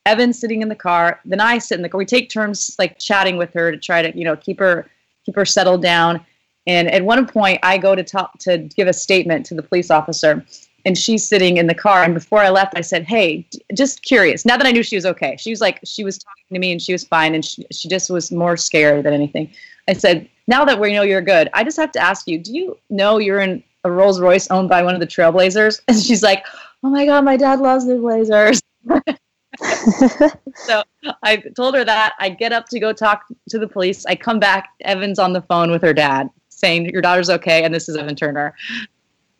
Evan's 0.06 0.38
sitting 0.38 0.62
in 0.62 0.68
the 0.68 0.74
car. 0.74 1.20
Then 1.24 1.40
I 1.40 1.58
sit 1.58 1.76
in 1.76 1.82
the 1.82 1.88
car. 1.88 1.98
We 1.98 2.06
take 2.06 2.30
turns 2.30 2.74
like 2.78 2.98
chatting 2.98 3.36
with 3.36 3.52
her 3.54 3.70
to 3.70 3.76
try 3.76 4.02
to, 4.02 4.16
you 4.16 4.24
know, 4.24 4.36
keep 4.36 4.58
her, 4.58 4.88
keep 5.26 5.34
her 5.34 5.44
settled 5.44 5.82
down. 5.82 6.24
And 6.66 6.90
at 6.90 7.04
one 7.04 7.26
point, 7.26 7.58
I 7.62 7.78
go 7.78 7.94
to 7.94 8.02
talk 8.02 8.38
to 8.40 8.58
give 8.58 8.88
a 8.88 8.92
statement 8.92 9.44
to 9.46 9.54
the 9.54 9.62
police 9.62 9.90
officer, 9.90 10.44
and 10.88 10.96
she's 10.96 11.28
sitting 11.28 11.58
in 11.58 11.66
the 11.66 11.74
car. 11.74 12.02
And 12.02 12.14
before 12.14 12.38
I 12.38 12.48
left, 12.48 12.72
I 12.74 12.80
said, 12.80 13.04
Hey, 13.04 13.46
just 13.74 14.02
curious. 14.02 14.46
Now 14.46 14.56
that 14.56 14.66
I 14.66 14.72
knew 14.72 14.82
she 14.82 14.96
was 14.96 15.04
okay, 15.04 15.36
she 15.38 15.50
was 15.50 15.60
like, 15.60 15.78
she 15.84 16.02
was 16.02 16.16
talking 16.16 16.54
to 16.54 16.58
me 16.58 16.72
and 16.72 16.80
she 16.80 16.92
was 16.92 17.04
fine. 17.04 17.34
And 17.34 17.44
she, 17.44 17.66
she 17.70 17.88
just 17.88 18.08
was 18.08 18.32
more 18.32 18.56
scared 18.56 19.04
than 19.04 19.12
anything. 19.12 19.50
I 19.86 19.92
said, 19.92 20.28
Now 20.46 20.64
that 20.64 20.80
we 20.80 20.94
know 20.94 21.02
you're 21.02 21.20
good, 21.20 21.50
I 21.52 21.62
just 21.62 21.76
have 21.76 21.92
to 21.92 22.00
ask 22.00 22.26
you, 22.26 22.38
do 22.38 22.54
you 22.54 22.78
know 22.88 23.18
you're 23.18 23.40
in 23.40 23.62
a 23.84 23.90
Rolls 23.90 24.18
Royce 24.18 24.50
owned 24.50 24.70
by 24.70 24.82
one 24.82 24.94
of 24.94 25.00
the 25.00 25.06
Trailblazers? 25.06 25.82
And 25.88 25.98
she's 25.98 26.22
like, 26.22 26.46
Oh 26.82 26.88
my 26.88 27.04
God, 27.04 27.22
my 27.22 27.36
dad 27.36 27.60
loves 27.60 27.86
the 27.86 27.96
Blazers. 27.96 28.62
so 30.54 30.82
I 31.22 31.36
told 31.54 31.74
her 31.74 31.84
that. 31.84 32.14
I 32.18 32.30
get 32.30 32.54
up 32.54 32.66
to 32.70 32.80
go 32.80 32.94
talk 32.94 33.24
to 33.50 33.58
the 33.58 33.68
police. 33.68 34.06
I 34.06 34.16
come 34.16 34.40
back. 34.40 34.70
Evan's 34.80 35.18
on 35.18 35.34
the 35.34 35.42
phone 35.42 35.70
with 35.70 35.82
her 35.82 35.92
dad 35.92 36.30
saying, 36.48 36.88
Your 36.88 37.02
daughter's 37.02 37.28
okay. 37.28 37.62
And 37.62 37.74
this 37.74 37.90
is 37.90 37.96
Evan 37.96 38.16
Turner 38.16 38.54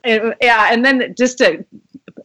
yeah, 0.04 0.68
and 0.72 0.84
then 0.84 1.14
just 1.16 1.38
to 1.38 1.64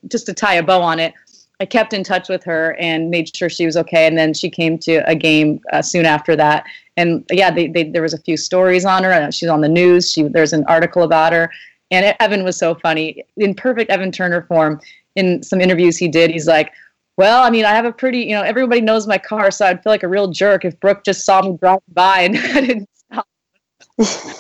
just 0.08 0.26
to 0.28 0.34
tie 0.34 0.56
a 0.56 0.64
bow 0.64 0.82
on 0.82 1.00
it, 1.00 1.14
I 1.60 1.66
kept 1.66 1.94
in 1.94 2.04
touch 2.04 2.30
with 2.30 2.44
her 2.44 2.76
and 2.80 3.10
made 3.10 3.34
sure 3.36 3.50
she 3.50 3.66
was 3.66 3.78
okay. 3.78 4.06
And 4.08 4.18
then 4.18 4.34
she 4.34 4.50
came 4.50 4.78
to 4.80 4.98
a 5.10 5.16
game 5.16 5.62
uh, 5.72 5.82
soon 5.82 6.06
after 6.06 6.36
that. 6.36 6.66
And 6.98 7.26
yeah, 7.32 7.52
they, 7.52 7.68
they, 7.68 7.84
there 7.84 8.02
was 8.02 8.14
a 8.14 8.18
few 8.18 8.38
stories 8.38 8.86
on 8.86 9.04
her. 9.04 9.32
She's 9.32 9.50
on 9.50 9.62
the 9.62 9.70
news. 9.70 10.12
She 10.12 10.24
there's 10.24 10.54
an 10.54 10.66
article 10.68 11.04
about 11.04 11.34
her. 11.34 11.52
And 11.90 12.16
Evan 12.20 12.44
was 12.44 12.58
so 12.58 12.76
funny 12.76 13.24
in 13.38 13.54
perfect 13.54 13.92
Evan 13.92 14.12
Turner 14.12 14.44
form. 14.44 14.82
In 15.16 15.44
some 15.44 15.62
interviews 15.62 15.96
he 15.96 16.08
did, 16.08 16.32
he's 16.32 16.48
like, 16.48 16.74
"Well, 17.18 17.44
I 17.44 17.52
mean, 17.52 17.66
I 17.66 17.70
have 17.70 17.86
a 17.86 17.92
pretty, 17.92 18.22
you 18.22 18.32
know, 18.32 18.42
everybody 18.42 18.82
knows 18.82 19.06
my 19.06 19.20
car, 19.20 19.52
so 19.52 19.68
I'd 19.68 19.84
feel 19.84 19.94
like 19.94 20.02
a 20.02 20.08
real 20.08 20.28
jerk 20.28 20.66
if 20.66 20.80
Brooke 20.80 21.04
just 21.04 21.24
saw 21.24 21.44
me 21.44 21.56
drive 21.62 21.82
by 21.90 22.22
and 22.22 22.38
I 22.58 22.62
didn't 22.62 22.90
stop." 22.96 23.28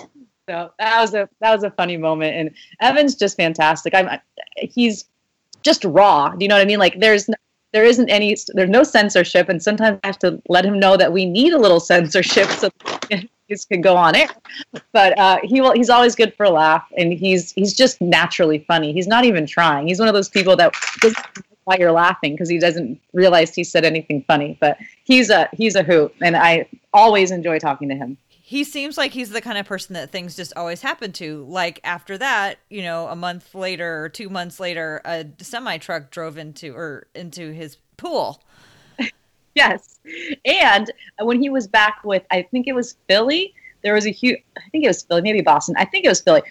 So 0.49 0.71
that 0.77 0.99
was 0.99 1.13
a 1.13 1.29
that 1.39 1.53
was 1.53 1.63
a 1.63 1.71
funny 1.71 1.95
moment, 1.95 2.35
and 2.35 2.51
Evan's 2.81 3.15
just 3.15 3.37
fantastic. 3.37 3.93
I'm 3.95 4.19
he's 4.57 5.05
just 5.61 5.85
raw. 5.85 6.29
Do 6.29 6.43
you 6.43 6.49
know 6.49 6.55
what 6.55 6.61
I 6.61 6.65
mean? 6.65 6.79
Like 6.79 6.99
there's 6.99 7.29
there 7.71 7.85
isn't 7.85 8.09
any 8.09 8.35
there's 8.53 8.69
no 8.69 8.83
censorship, 8.83 9.47
and 9.47 9.63
sometimes 9.63 9.99
I 10.03 10.07
have 10.07 10.19
to 10.19 10.41
let 10.49 10.65
him 10.65 10.79
know 10.79 10.97
that 10.97 11.13
we 11.13 11.25
need 11.25 11.53
a 11.53 11.57
little 11.57 11.79
censorship 11.91 12.49
so 12.49 12.69
these 13.47 13.63
can 13.63 13.79
go 13.79 13.95
on 13.95 14.15
air. 14.15 14.27
But 14.91 15.17
uh, 15.17 15.39
he 15.43 15.61
will 15.61 15.71
he's 15.71 15.89
always 15.89 16.13
good 16.13 16.33
for 16.35 16.45
a 16.45 16.49
laugh, 16.49 16.85
and 16.97 17.13
he's 17.13 17.53
he's 17.53 17.73
just 17.73 18.01
naturally 18.01 18.59
funny. 18.67 18.91
He's 18.91 19.07
not 19.07 19.23
even 19.23 19.47
trying. 19.47 19.87
He's 19.87 19.99
one 19.99 20.09
of 20.09 20.13
those 20.13 20.29
people 20.29 20.57
that 20.57 20.73
doesn't 20.99 21.25
why 21.63 21.77
you're 21.79 21.93
laughing 21.93 22.33
because 22.33 22.49
he 22.49 22.59
doesn't 22.59 22.99
realize 23.13 23.55
he 23.55 23.63
said 23.63 23.85
anything 23.85 24.25
funny. 24.27 24.57
But 24.59 24.77
he's 25.05 25.29
a 25.29 25.47
he's 25.53 25.75
a 25.75 25.83
hoot, 25.83 26.13
and 26.21 26.35
I 26.35 26.67
always 26.91 27.31
enjoy 27.31 27.59
talking 27.59 27.87
to 27.87 27.95
him 27.95 28.17
he 28.53 28.63
seems 28.63 28.99
like 28.99 29.13
he's 29.13 29.31
the 29.31 29.41
kind 29.41 29.57
of 29.57 29.65
person 29.65 29.95
that 29.95 30.11
things 30.11 30.35
just 30.35 30.53
always 30.55 30.79
happen 30.79 31.11
to. 31.11 31.43
Like 31.49 31.79
after 31.83 32.19
that, 32.19 32.59
you 32.69 32.83
know, 32.83 33.07
a 33.07 33.15
month 33.15 33.55
later 33.55 34.03
or 34.03 34.09
two 34.09 34.29
months 34.29 34.59
later, 34.59 35.01
a 35.05 35.25
semi 35.39 35.79
truck 35.79 36.11
drove 36.11 36.37
into 36.37 36.71
or 36.75 37.07
into 37.15 37.51
his 37.51 37.77
pool. 37.97 38.43
yes, 39.55 39.99
and 40.45 40.91
when 41.19 41.41
he 41.41 41.49
was 41.49 41.65
back 41.65 42.01
with, 42.03 42.21
I 42.29 42.43
think 42.43 42.67
it 42.67 42.75
was 42.75 42.95
Philly. 43.07 43.55
There 43.81 43.95
was 43.95 44.05
a 44.05 44.11
huge, 44.11 44.43
I 44.55 44.69
think 44.69 44.83
it 44.83 44.87
was 44.87 45.01
Philly, 45.01 45.23
maybe 45.23 45.41
Boston. 45.41 45.73
I 45.79 45.85
think 45.85 46.05
it 46.05 46.09
was 46.09 46.21
Philly 46.21 46.43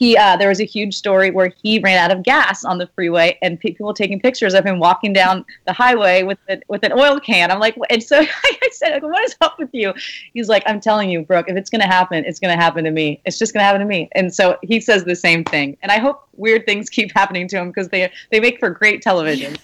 he 0.00 0.16
uh, 0.16 0.34
there 0.38 0.48
was 0.48 0.60
a 0.60 0.64
huge 0.64 0.96
story 0.96 1.30
where 1.30 1.52
he 1.62 1.78
ran 1.78 1.98
out 1.98 2.10
of 2.10 2.24
gas 2.24 2.64
on 2.64 2.78
the 2.78 2.86
freeway 2.94 3.38
and 3.42 3.60
people 3.60 3.92
taking 3.92 4.18
pictures 4.18 4.54
of 4.54 4.64
him 4.64 4.78
walking 4.78 5.12
down 5.12 5.44
the 5.66 5.74
highway 5.74 6.22
with 6.22 6.38
a, 6.48 6.58
with 6.68 6.82
an 6.84 6.92
oil 6.92 7.20
can. 7.20 7.50
I'm 7.50 7.60
like, 7.60 7.76
and 7.90 8.02
so 8.02 8.18
I 8.44 8.68
said, 8.72 9.02
what 9.02 9.22
is 9.24 9.36
up 9.42 9.58
with 9.58 9.68
you? 9.74 9.92
He's 10.32 10.48
like, 10.48 10.62
I'm 10.64 10.80
telling 10.80 11.10
you, 11.10 11.20
Brooke, 11.20 11.50
if 11.50 11.56
it's 11.56 11.68
gonna 11.68 11.86
happen, 11.86 12.24
it's 12.24 12.40
gonna 12.40 12.56
happen 12.56 12.82
to 12.84 12.90
me. 12.90 13.20
It's 13.26 13.38
just 13.38 13.52
gonna 13.52 13.64
happen 13.64 13.80
to 13.80 13.86
me. 13.86 14.08
And 14.12 14.34
so 14.34 14.58
he 14.62 14.80
says 14.80 15.04
the 15.04 15.14
same 15.14 15.44
thing. 15.44 15.76
And 15.82 15.92
I 15.92 15.98
hope 15.98 16.26
weird 16.34 16.64
things 16.64 16.88
keep 16.88 17.12
happening 17.12 17.46
to 17.48 17.58
him 17.58 17.68
because 17.68 17.88
they 17.90 18.10
they 18.30 18.40
make 18.40 18.58
for 18.58 18.70
great 18.70 19.02
television. 19.02 19.58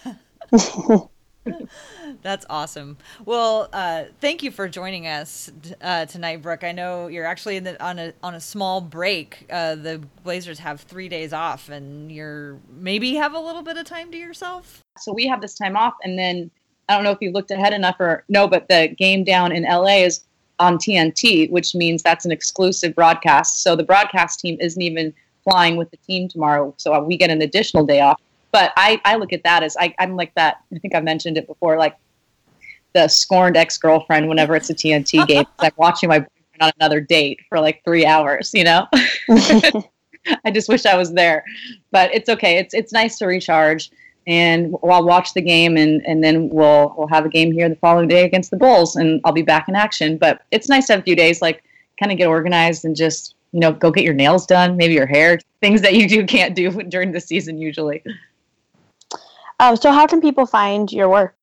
That's 2.22 2.46
awesome. 2.48 2.96
Well, 3.24 3.68
uh, 3.72 4.04
thank 4.20 4.42
you 4.42 4.50
for 4.50 4.68
joining 4.68 5.06
us 5.06 5.50
uh, 5.80 6.06
tonight, 6.06 6.42
Brooke. 6.42 6.64
I 6.64 6.72
know 6.72 7.08
you're 7.08 7.24
actually 7.24 7.58
the, 7.58 7.82
on 7.84 7.98
a 7.98 8.12
on 8.22 8.34
a 8.34 8.40
small 8.40 8.80
break. 8.80 9.46
Uh, 9.50 9.74
the 9.74 10.02
Blazers 10.24 10.58
have 10.58 10.80
three 10.80 11.08
days 11.08 11.32
off, 11.32 11.68
and 11.68 12.10
you're 12.10 12.58
maybe 12.70 13.14
have 13.14 13.34
a 13.34 13.40
little 13.40 13.62
bit 13.62 13.76
of 13.76 13.86
time 13.86 14.10
to 14.12 14.18
yourself. 14.18 14.82
So 14.98 15.12
we 15.12 15.26
have 15.26 15.40
this 15.40 15.54
time 15.54 15.76
off, 15.76 15.94
and 16.02 16.18
then 16.18 16.50
I 16.88 16.94
don't 16.94 17.04
know 17.04 17.12
if 17.12 17.18
you 17.20 17.32
looked 17.32 17.50
ahead 17.50 17.72
enough 17.72 17.96
or 17.98 18.24
no, 18.28 18.46
but 18.46 18.68
the 18.68 18.94
game 18.96 19.24
down 19.24 19.52
in 19.52 19.64
LA 19.64 20.04
is 20.04 20.24
on 20.58 20.78
TNT, 20.78 21.50
which 21.50 21.74
means 21.74 22.02
that's 22.02 22.24
an 22.24 22.32
exclusive 22.32 22.94
broadcast. 22.94 23.62
So 23.62 23.76
the 23.76 23.82
broadcast 23.82 24.40
team 24.40 24.56
isn't 24.60 24.80
even 24.80 25.12
flying 25.44 25.76
with 25.76 25.90
the 25.90 25.98
team 25.98 26.28
tomorrow. 26.28 26.74
So 26.76 27.00
we 27.02 27.16
get 27.16 27.30
an 27.30 27.42
additional 27.42 27.84
day 27.84 28.00
off. 28.00 28.20
But 28.56 28.72
I, 28.74 28.98
I 29.04 29.16
look 29.16 29.34
at 29.34 29.42
that 29.42 29.62
as 29.62 29.76
I, 29.78 29.94
I'm 29.98 30.16
like 30.16 30.34
that. 30.34 30.62
I 30.74 30.78
think 30.78 30.94
I 30.94 31.00
mentioned 31.00 31.36
it 31.36 31.46
before, 31.46 31.76
like 31.76 31.94
the 32.94 33.06
scorned 33.06 33.54
ex 33.54 33.76
girlfriend 33.76 34.30
whenever 34.30 34.56
it's 34.56 34.70
a 34.70 34.74
TNT 34.74 35.26
game. 35.28 35.44
I'm 35.58 35.72
watching 35.76 36.08
my 36.08 36.20
boyfriend 36.20 36.62
on 36.62 36.72
another 36.80 37.02
date 37.02 37.40
for 37.50 37.60
like 37.60 37.84
three 37.84 38.06
hours, 38.06 38.52
you 38.54 38.64
know? 38.64 38.86
I 39.28 40.50
just 40.50 40.70
wish 40.70 40.86
I 40.86 40.96
was 40.96 41.12
there. 41.12 41.44
But 41.90 42.14
it's 42.14 42.30
okay. 42.30 42.56
It's 42.56 42.72
it's 42.72 42.94
nice 42.94 43.18
to 43.18 43.26
recharge 43.26 43.90
and 44.26 44.74
I'll 44.82 45.04
watch 45.04 45.34
the 45.34 45.42
game 45.42 45.76
and, 45.76 46.00
and 46.06 46.24
then 46.24 46.48
we'll 46.48 46.94
we'll 46.96 47.08
have 47.08 47.26
a 47.26 47.28
game 47.28 47.52
here 47.52 47.68
the 47.68 47.76
following 47.76 48.08
day 48.08 48.24
against 48.24 48.50
the 48.50 48.56
Bulls 48.56 48.96
and 48.96 49.20
I'll 49.26 49.32
be 49.32 49.42
back 49.42 49.68
in 49.68 49.76
action. 49.76 50.16
But 50.16 50.40
it's 50.50 50.70
nice 50.70 50.86
to 50.86 50.94
have 50.94 51.00
a 51.00 51.04
few 51.04 51.14
days 51.14 51.42
like 51.42 51.62
kind 52.00 52.10
of 52.10 52.16
get 52.16 52.26
organized 52.26 52.86
and 52.86 52.96
just 52.96 53.34
you 53.52 53.60
know 53.60 53.72
go 53.72 53.90
get 53.90 54.02
your 54.02 54.14
nails 54.14 54.46
done, 54.46 54.78
maybe 54.78 54.94
your 54.94 55.04
hair, 55.04 55.40
things 55.60 55.82
that 55.82 55.92
you 55.92 56.08
do 56.08 56.24
can't 56.24 56.54
do 56.54 56.70
during 56.84 57.12
the 57.12 57.20
season 57.20 57.58
usually. 57.58 58.02
Um, 59.60 59.76
so 59.76 59.90
how 59.92 60.06
can 60.06 60.20
people 60.20 60.46
find 60.46 60.90
your 60.92 61.08
work? 61.08 61.34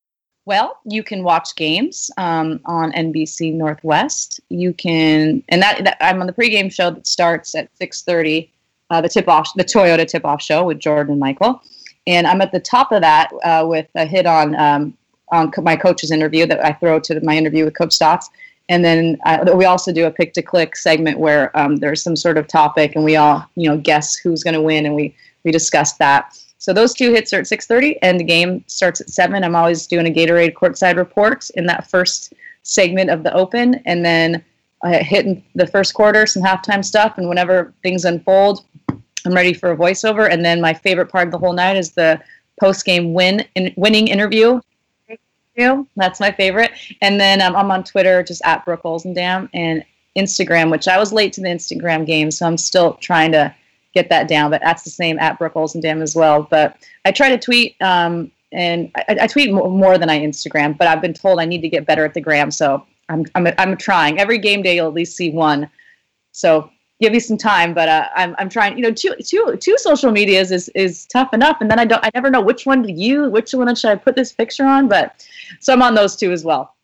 Well, 0.45 0.78
you 0.84 1.03
can 1.03 1.24
watch 1.24 1.55
games 1.55 2.11
um, 2.18 2.59
on 2.66 2.91
NBC 2.91 3.53
Northwest. 3.53 4.41
You 4.49 4.74
can, 4.74 5.41
and 5.47 5.61
that, 5.61 5.84
that 5.86 5.97
I'm 6.01 6.20
on 6.20 6.28
the 6.28 6.34
pregame 6.34 6.72
show 6.72 6.91
that 6.91 7.07
starts 7.07 7.55
at 7.55 7.74
6:30. 7.80 8.49
Uh, 8.89 9.01
the 9.01 9.09
tip 9.09 9.28
off, 9.28 9.49
the 9.55 9.64
Toyota 9.64 10.05
tip 10.05 10.26
off 10.26 10.41
show 10.41 10.66
with 10.66 10.80
Jordan 10.80 11.14
and 11.14 11.20
Michael 11.20 11.61
and 12.07 12.28
I'm 12.28 12.41
at 12.41 12.51
the 12.51 12.59
top 12.59 12.91
of 12.91 13.01
that 13.01 13.32
uh, 13.43 13.66
with 13.68 13.88
a 13.95 14.05
hit 14.05 14.26
on 14.26 14.55
um, 14.55 14.97
on 15.32 15.51
my 15.61 15.76
coach's 15.76 16.11
interview 16.11 16.45
that 16.45 16.64
I 16.64 16.74
throw 16.74 16.99
to 16.99 17.20
my 17.22 17.36
interview 17.36 17.66
with 17.66 17.76
Coach 17.76 17.93
Stotts. 17.93 18.30
And 18.70 18.86
then 18.86 19.18
uh, 19.26 19.51
we 19.55 19.66
also 19.66 19.91
do 19.91 20.05
a 20.05 20.11
pick 20.11 20.34
to 20.34 20.41
click 20.41 20.76
segment 20.76 21.20
where 21.20 21.55
um, 21.57 21.78
there's 21.78 22.03
some 22.03 22.16
sort 22.16 22.38
of 22.38 22.47
topic 22.47 22.95
and 22.95 23.03
we 23.03 23.16
all, 23.16 23.45
you 23.55 23.68
know, 23.68 23.78
guess 23.78 24.16
who's 24.16 24.43
going 24.43 24.53
to 24.53 24.61
win 24.61 24.86
and 24.86 24.95
we, 24.95 25.16
we 25.43 25.51
discuss 25.51 25.93
that. 25.93 26.38
So 26.64 26.72
those 26.72 26.93
two 26.93 27.11
hits 27.11 27.34
are 27.34 27.39
at 27.39 27.43
6.30 27.43 27.97
and 28.01 28.18
the 28.18 28.24
game 28.24 28.64
starts 28.68 29.01
at 29.01 29.09
7. 29.09 29.43
I'm 29.43 29.53
always 29.53 29.86
doing 29.86 30.07
a 30.07 30.09
Gatorade 30.09 30.53
courtside 30.53 30.95
report 30.95 31.49
in 31.55 31.66
that 31.66 31.89
first 31.89 32.32
segment 32.61 33.09
of 33.09 33.24
the 33.24 33.34
open. 33.34 33.82
And 33.86 34.05
then 34.05 34.41
I 34.82 34.99
hit 34.99 35.26
in 35.26 35.43
the 35.55 35.68
first 35.68 35.93
quarter, 35.93 36.26
some 36.26 36.41
halftime 36.41 36.86
stuff. 36.86 37.18
And 37.18 37.28
whenever 37.28 37.74
things 37.84 38.05
unfold, 38.05 38.64
I'm 38.88 39.34
ready 39.34 39.53
for 39.53 39.72
a 39.72 39.78
voiceover. 39.78 40.32
And 40.32 40.45
then 40.45 40.61
my 40.61 40.74
favorite 40.74 41.07
part 41.07 41.28
of 41.28 41.34
the 41.34 41.38
whole 41.38 41.51
night 41.51 41.76
is 41.76 41.91
the 41.91 42.22
post 42.61 42.86
game 42.86 43.14
win 43.14 43.45
in, 43.55 43.74
winning 43.76 44.07
interview. 44.07 44.61
That's 45.97 46.22
my 46.22 46.32
favorite. 46.32 46.72
And 47.01 47.20
then 47.20 47.41
um, 47.41 47.57
I'm 47.57 47.72
on 47.72 47.84
Twitter, 47.84 48.24
just 48.24 48.41
at 48.45 48.64
Brooke 48.64 48.84
Olzendam, 48.84 49.49
and 49.53 49.84
Instagram, 50.16 50.72
which 50.72 50.88
I 50.88 50.97
was 50.97 51.11
late 51.11 51.34
to 51.34 51.41
the 51.41 51.49
Instagram 51.49 52.05
game, 52.05 52.32
so 52.32 52.47
I'm 52.47 52.55
still 52.55 52.93
trying 53.01 53.34
to 53.34 53.53
get 53.94 54.10
that 54.10 54.28
down. 54.28 54.52
But 54.52 54.62
that's 54.62 54.84
the 54.84 54.89
same 54.89 55.20
at 55.20 55.38
Brooke 55.39 55.54
Olzendam 55.54 56.02
as 56.02 56.16
well. 56.16 56.44
But 56.44 56.78
I 57.06 57.12
try 57.12 57.30
to 57.30 57.38
tweet, 57.38 57.76
um, 57.82 58.32
and 58.52 58.91
I, 58.96 59.18
I 59.22 59.28
tweet 59.28 59.52
more 59.52 59.98
than 59.98 60.10
I 60.10 60.20
Instagram. 60.20 60.78
But 60.78 60.88
I've 60.88 61.02
been 61.02 61.14
told 61.14 61.39
I 61.39 61.46
need 61.46 61.62
to 61.62 61.70
get 61.70 61.86
better 61.86 62.06
at 62.06 62.14
the 62.14 62.22
gram, 62.22 62.52
so 62.52 62.86
I'm 63.10 63.26
I'm 63.36 63.48
I'm 63.58 63.78
trying. 63.78 64.20
Every 64.20 64.38
game 64.38 64.62
day, 64.62 64.76
you'll 64.76 64.88
at 64.88 64.94
least 64.94 65.16
see 65.16 65.32
one. 65.32 65.70
So 66.32 66.70
give 67.04 67.12
me 67.12 67.20
some 67.20 67.38
time 67.38 67.74
but 67.74 67.89
uh, 67.89 68.08
I'm, 68.16 68.34
I'm 68.38 68.48
trying 68.48 68.78
you 68.78 68.84
know 68.84 68.91
two, 68.91 69.14
two, 69.26 69.58
two 69.60 69.78
social 69.78 70.10
medias 70.12 70.52
is, 70.52 70.70
is 70.70 71.06
tough 71.08 71.34
enough 71.34 71.58
and 71.60 71.70
then 71.70 71.78
i 71.78 71.84
don't 71.84 72.04
i 72.04 72.10
never 72.14 72.30
know 72.30 72.39
which 72.39 72.66
one 72.66 72.82
to 72.84 72.91
use 72.91 73.30
which 73.30 73.52
one 73.54 73.76
should 73.76 73.89
i 73.89 73.96
put 73.96 74.16
this 74.16 74.32
picture 74.32 74.66
on 74.66 74.88
but 74.88 75.26
so 75.60 75.74
i'm 75.74 75.82
on 75.82 75.96
those 75.96 76.16
two 76.16 76.32
as 76.32 76.46
well 76.46 76.76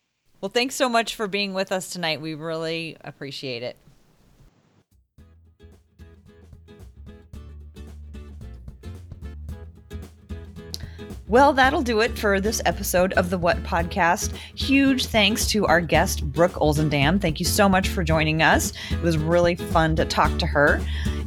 well 0.42 0.50
thanks 0.50 0.74
so 0.74 0.90
much 0.90 1.14
for 1.14 1.26
being 1.26 1.54
with 1.54 1.72
us 1.72 1.88
tonight 1.88 2.20
we 2.20 2.34
really 2.34 2.98
appreciate 3.02 3.62
it 3.62 3.76
Well, 11.30 11.52
that'll 11.52 11.82
do 11.82 12.00
it 12.00 12.18
for 12.18 12.40
this 12.40 12.60
episode 12.66 13.12
of 13.12 13.30
the 13.30 13.38
What 13.38 13.62
Podcast. 13.62 14.34
Huge 14.56 15.06
thanks 15.06 15.46
to 15.50 15.64
our 15.64 15.80
guest, 15.80 16.24
Brooke 16.32 16.54
Olzendam. 16.54 17.20
Thank 17.20 17.38
you 17.38 17.46
so 17.46 17.68
much 17.68 17.86
for 17.86 18.02
joining 18.02 18.42
us. 18.42 18.72
It 18.90 19.00
was 19.00 19.16
really 19.16 19.54
fun 19.54 19.94
to 19.94 20.04
talk 20.04 20.36
to 20.40 20.46
her. 20.46 20.80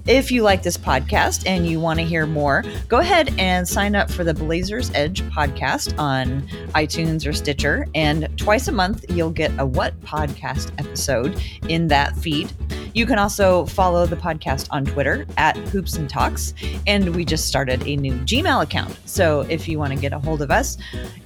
If 0.05 0.29
you 0.29 0.43
like 0.43 0.61
this 0.61 0.77
podcast 0.77 1.47
and 1.47 1.65
you 1.65 1.79
want 1.79 2.01
to 2.01 2.05
hear 2.05 2.25
more, 2.25 2.65
go 2.89 2.97
ahead 2.97 3.33
and 3.39 3.65
sign 3.65 3.95
up 3.95 4.11
for 4.11 4.25
the 4.25 4.33
Blazers 4.33 4.91
Edge 4.93 5.21
podcast 5.29 5.97
on 5.97 6.41
iTunes 6.75 7.25
or 7.25 7.31
Stitcher. 7.31 7.87
And 7.95 8.27
twice 8.37 8.67
a 8.67 8.73
month, 8.73 9.05
you'll 9.09 9.29
get 9.29 9.51
a 9.57 9.65
What 9.65 9.97
Podcast 10.01 10.77
episode 10.79 11.41
in 11.69 11.87
that 11.87 12.13
feed. 12.17 12.51
You 12.93 13.05
can 13.05 13.17
also 13.17 13.65
follow 13.65 14.05
the 14.05 14.15
podcast 14.15 14.67
on 14.71 14.85
Twitter 14.85 15.25
at 15.37 15.57
Hoops 15.57 15.95
and 15.95 16.09
Talks. 16.09 16.53
And 16.85 17.15
we 17.15 17.25
just 17.25 17.47
started 17.47 17.81
a 17.87 17.95
new 17.95 18.13
Gmail 18.13 18.63
account. 18.63 18.97
So 19.05 19.41
if 19.49 19.67
you 19.67 19.79
want 19.79 19.93
to 19.93 19.99
get 19.99 20.13
a 20.13 20.19
hold 20.19 20.41
of 20.41 20.51
us, 20.51 20.77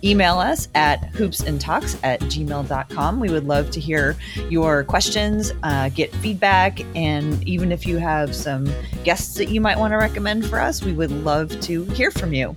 email 0.04 0.40
us 0.40 0.70
at 0.76 1.12
hoopsandtalks 1.14 2.00
at 2.04 2.22
gmail.com. 2.22 3.20
We 3.20 3.30
would 3.30 3.46
love 3.46 3.70
to 3.72 3.80
hear 3.80 4.16
your 4.50 4.84
questions, 4.84 5.52
uh, 5.64 5.90
get 5.90 6.14
feedback, 6.16 6.80
and 6.96 7.46
even 7.48 7.72
if 7.72 7.86
you 7.86 7.98
have 7.98 8.36
some 8.36 8.72
guests 9.04 9.36
that 9.36 9.50
you 9.50 9.62
might 9.62 9.78
want 9.78 9.92
to 9.92 9.98
recommend 9.98 10.46
for 10.46 10.60
us, 10.60 10.84
we 10.84 10.94
would 10.94 11.12
love 11.12 11.60
to 11.62 11.84
hear 11.86 12.12
from 12.12 12.34
you. 12.34 12.56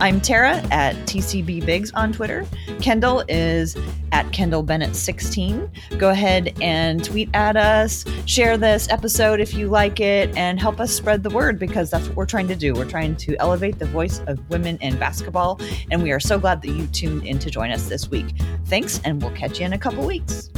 I'm 0.00 0.20
Tara 0.20 0.56
at 0.70 0.94
TCB 1.06 1.64
Biggs 1.64 1.92
on 1.92 2.12
Twitter. 2.12 2.46
Kendall 2.80 3.24
is 3.28 3.76
at 4.12 4.30
Kendall 4.32 4.62
Bennett 4.62 4.94
16. 4.94 5.70
Go 5.98 6.10
ahead 6.10 6.56
and 6.60 7.04
tweet 7.04 7.30
at 7.34 7.56
us, 7.56 8.04
share 8.26 8.56
this 8.56 8.88
episode 8.90 9.40
if 9.40 9.54
you 9.54 9.68
like 9.68 10.00
it, 10.00 10.36
and 10.36 10.60
help 10.60 10.80
us 10.80 10.92
spread 10.92 11.22
the 11.22 11.30
word 11.30 11.58
because 11.58 11.90
that's 11.90 12.06
what 12.08 12.16
we're 12.16 12.26
trying 12.26 12.48
to 12.48 12.56
do. 12.56 12.74
We're 12.74 12.88
trying 12.88 13.16
to 13.16 13.36
elevate 13.36 13.78
the 13.78 13.86
voice 13.86 14.20
of 14.26 14.48
women 14.50 14.78
in 14.80 14.98
basketball, 14.98 15.60
and 15.90 16.02
we 16.02 16.12
are 16.12 16.20
so 16.20 16.38
glad 16.38 16.62
that 16.62 16.68
you 16.68 16.86
tuned 16.88 17.26
in 17.26 17.38
to 17.38 17.50
join 17.50 17.70
us 17.70 17.88
this 17.88 18.10
week. 18.10 18.26
Thanks, 18.66 19.00
and 19.04 19.22
we'll 19.22 19.34
catch 19.34 19.60
you 19.60 19.66
in 19.66 19.72
a 19.72 19.78
couple 19.78 20.06
weeks. 20.06 20.50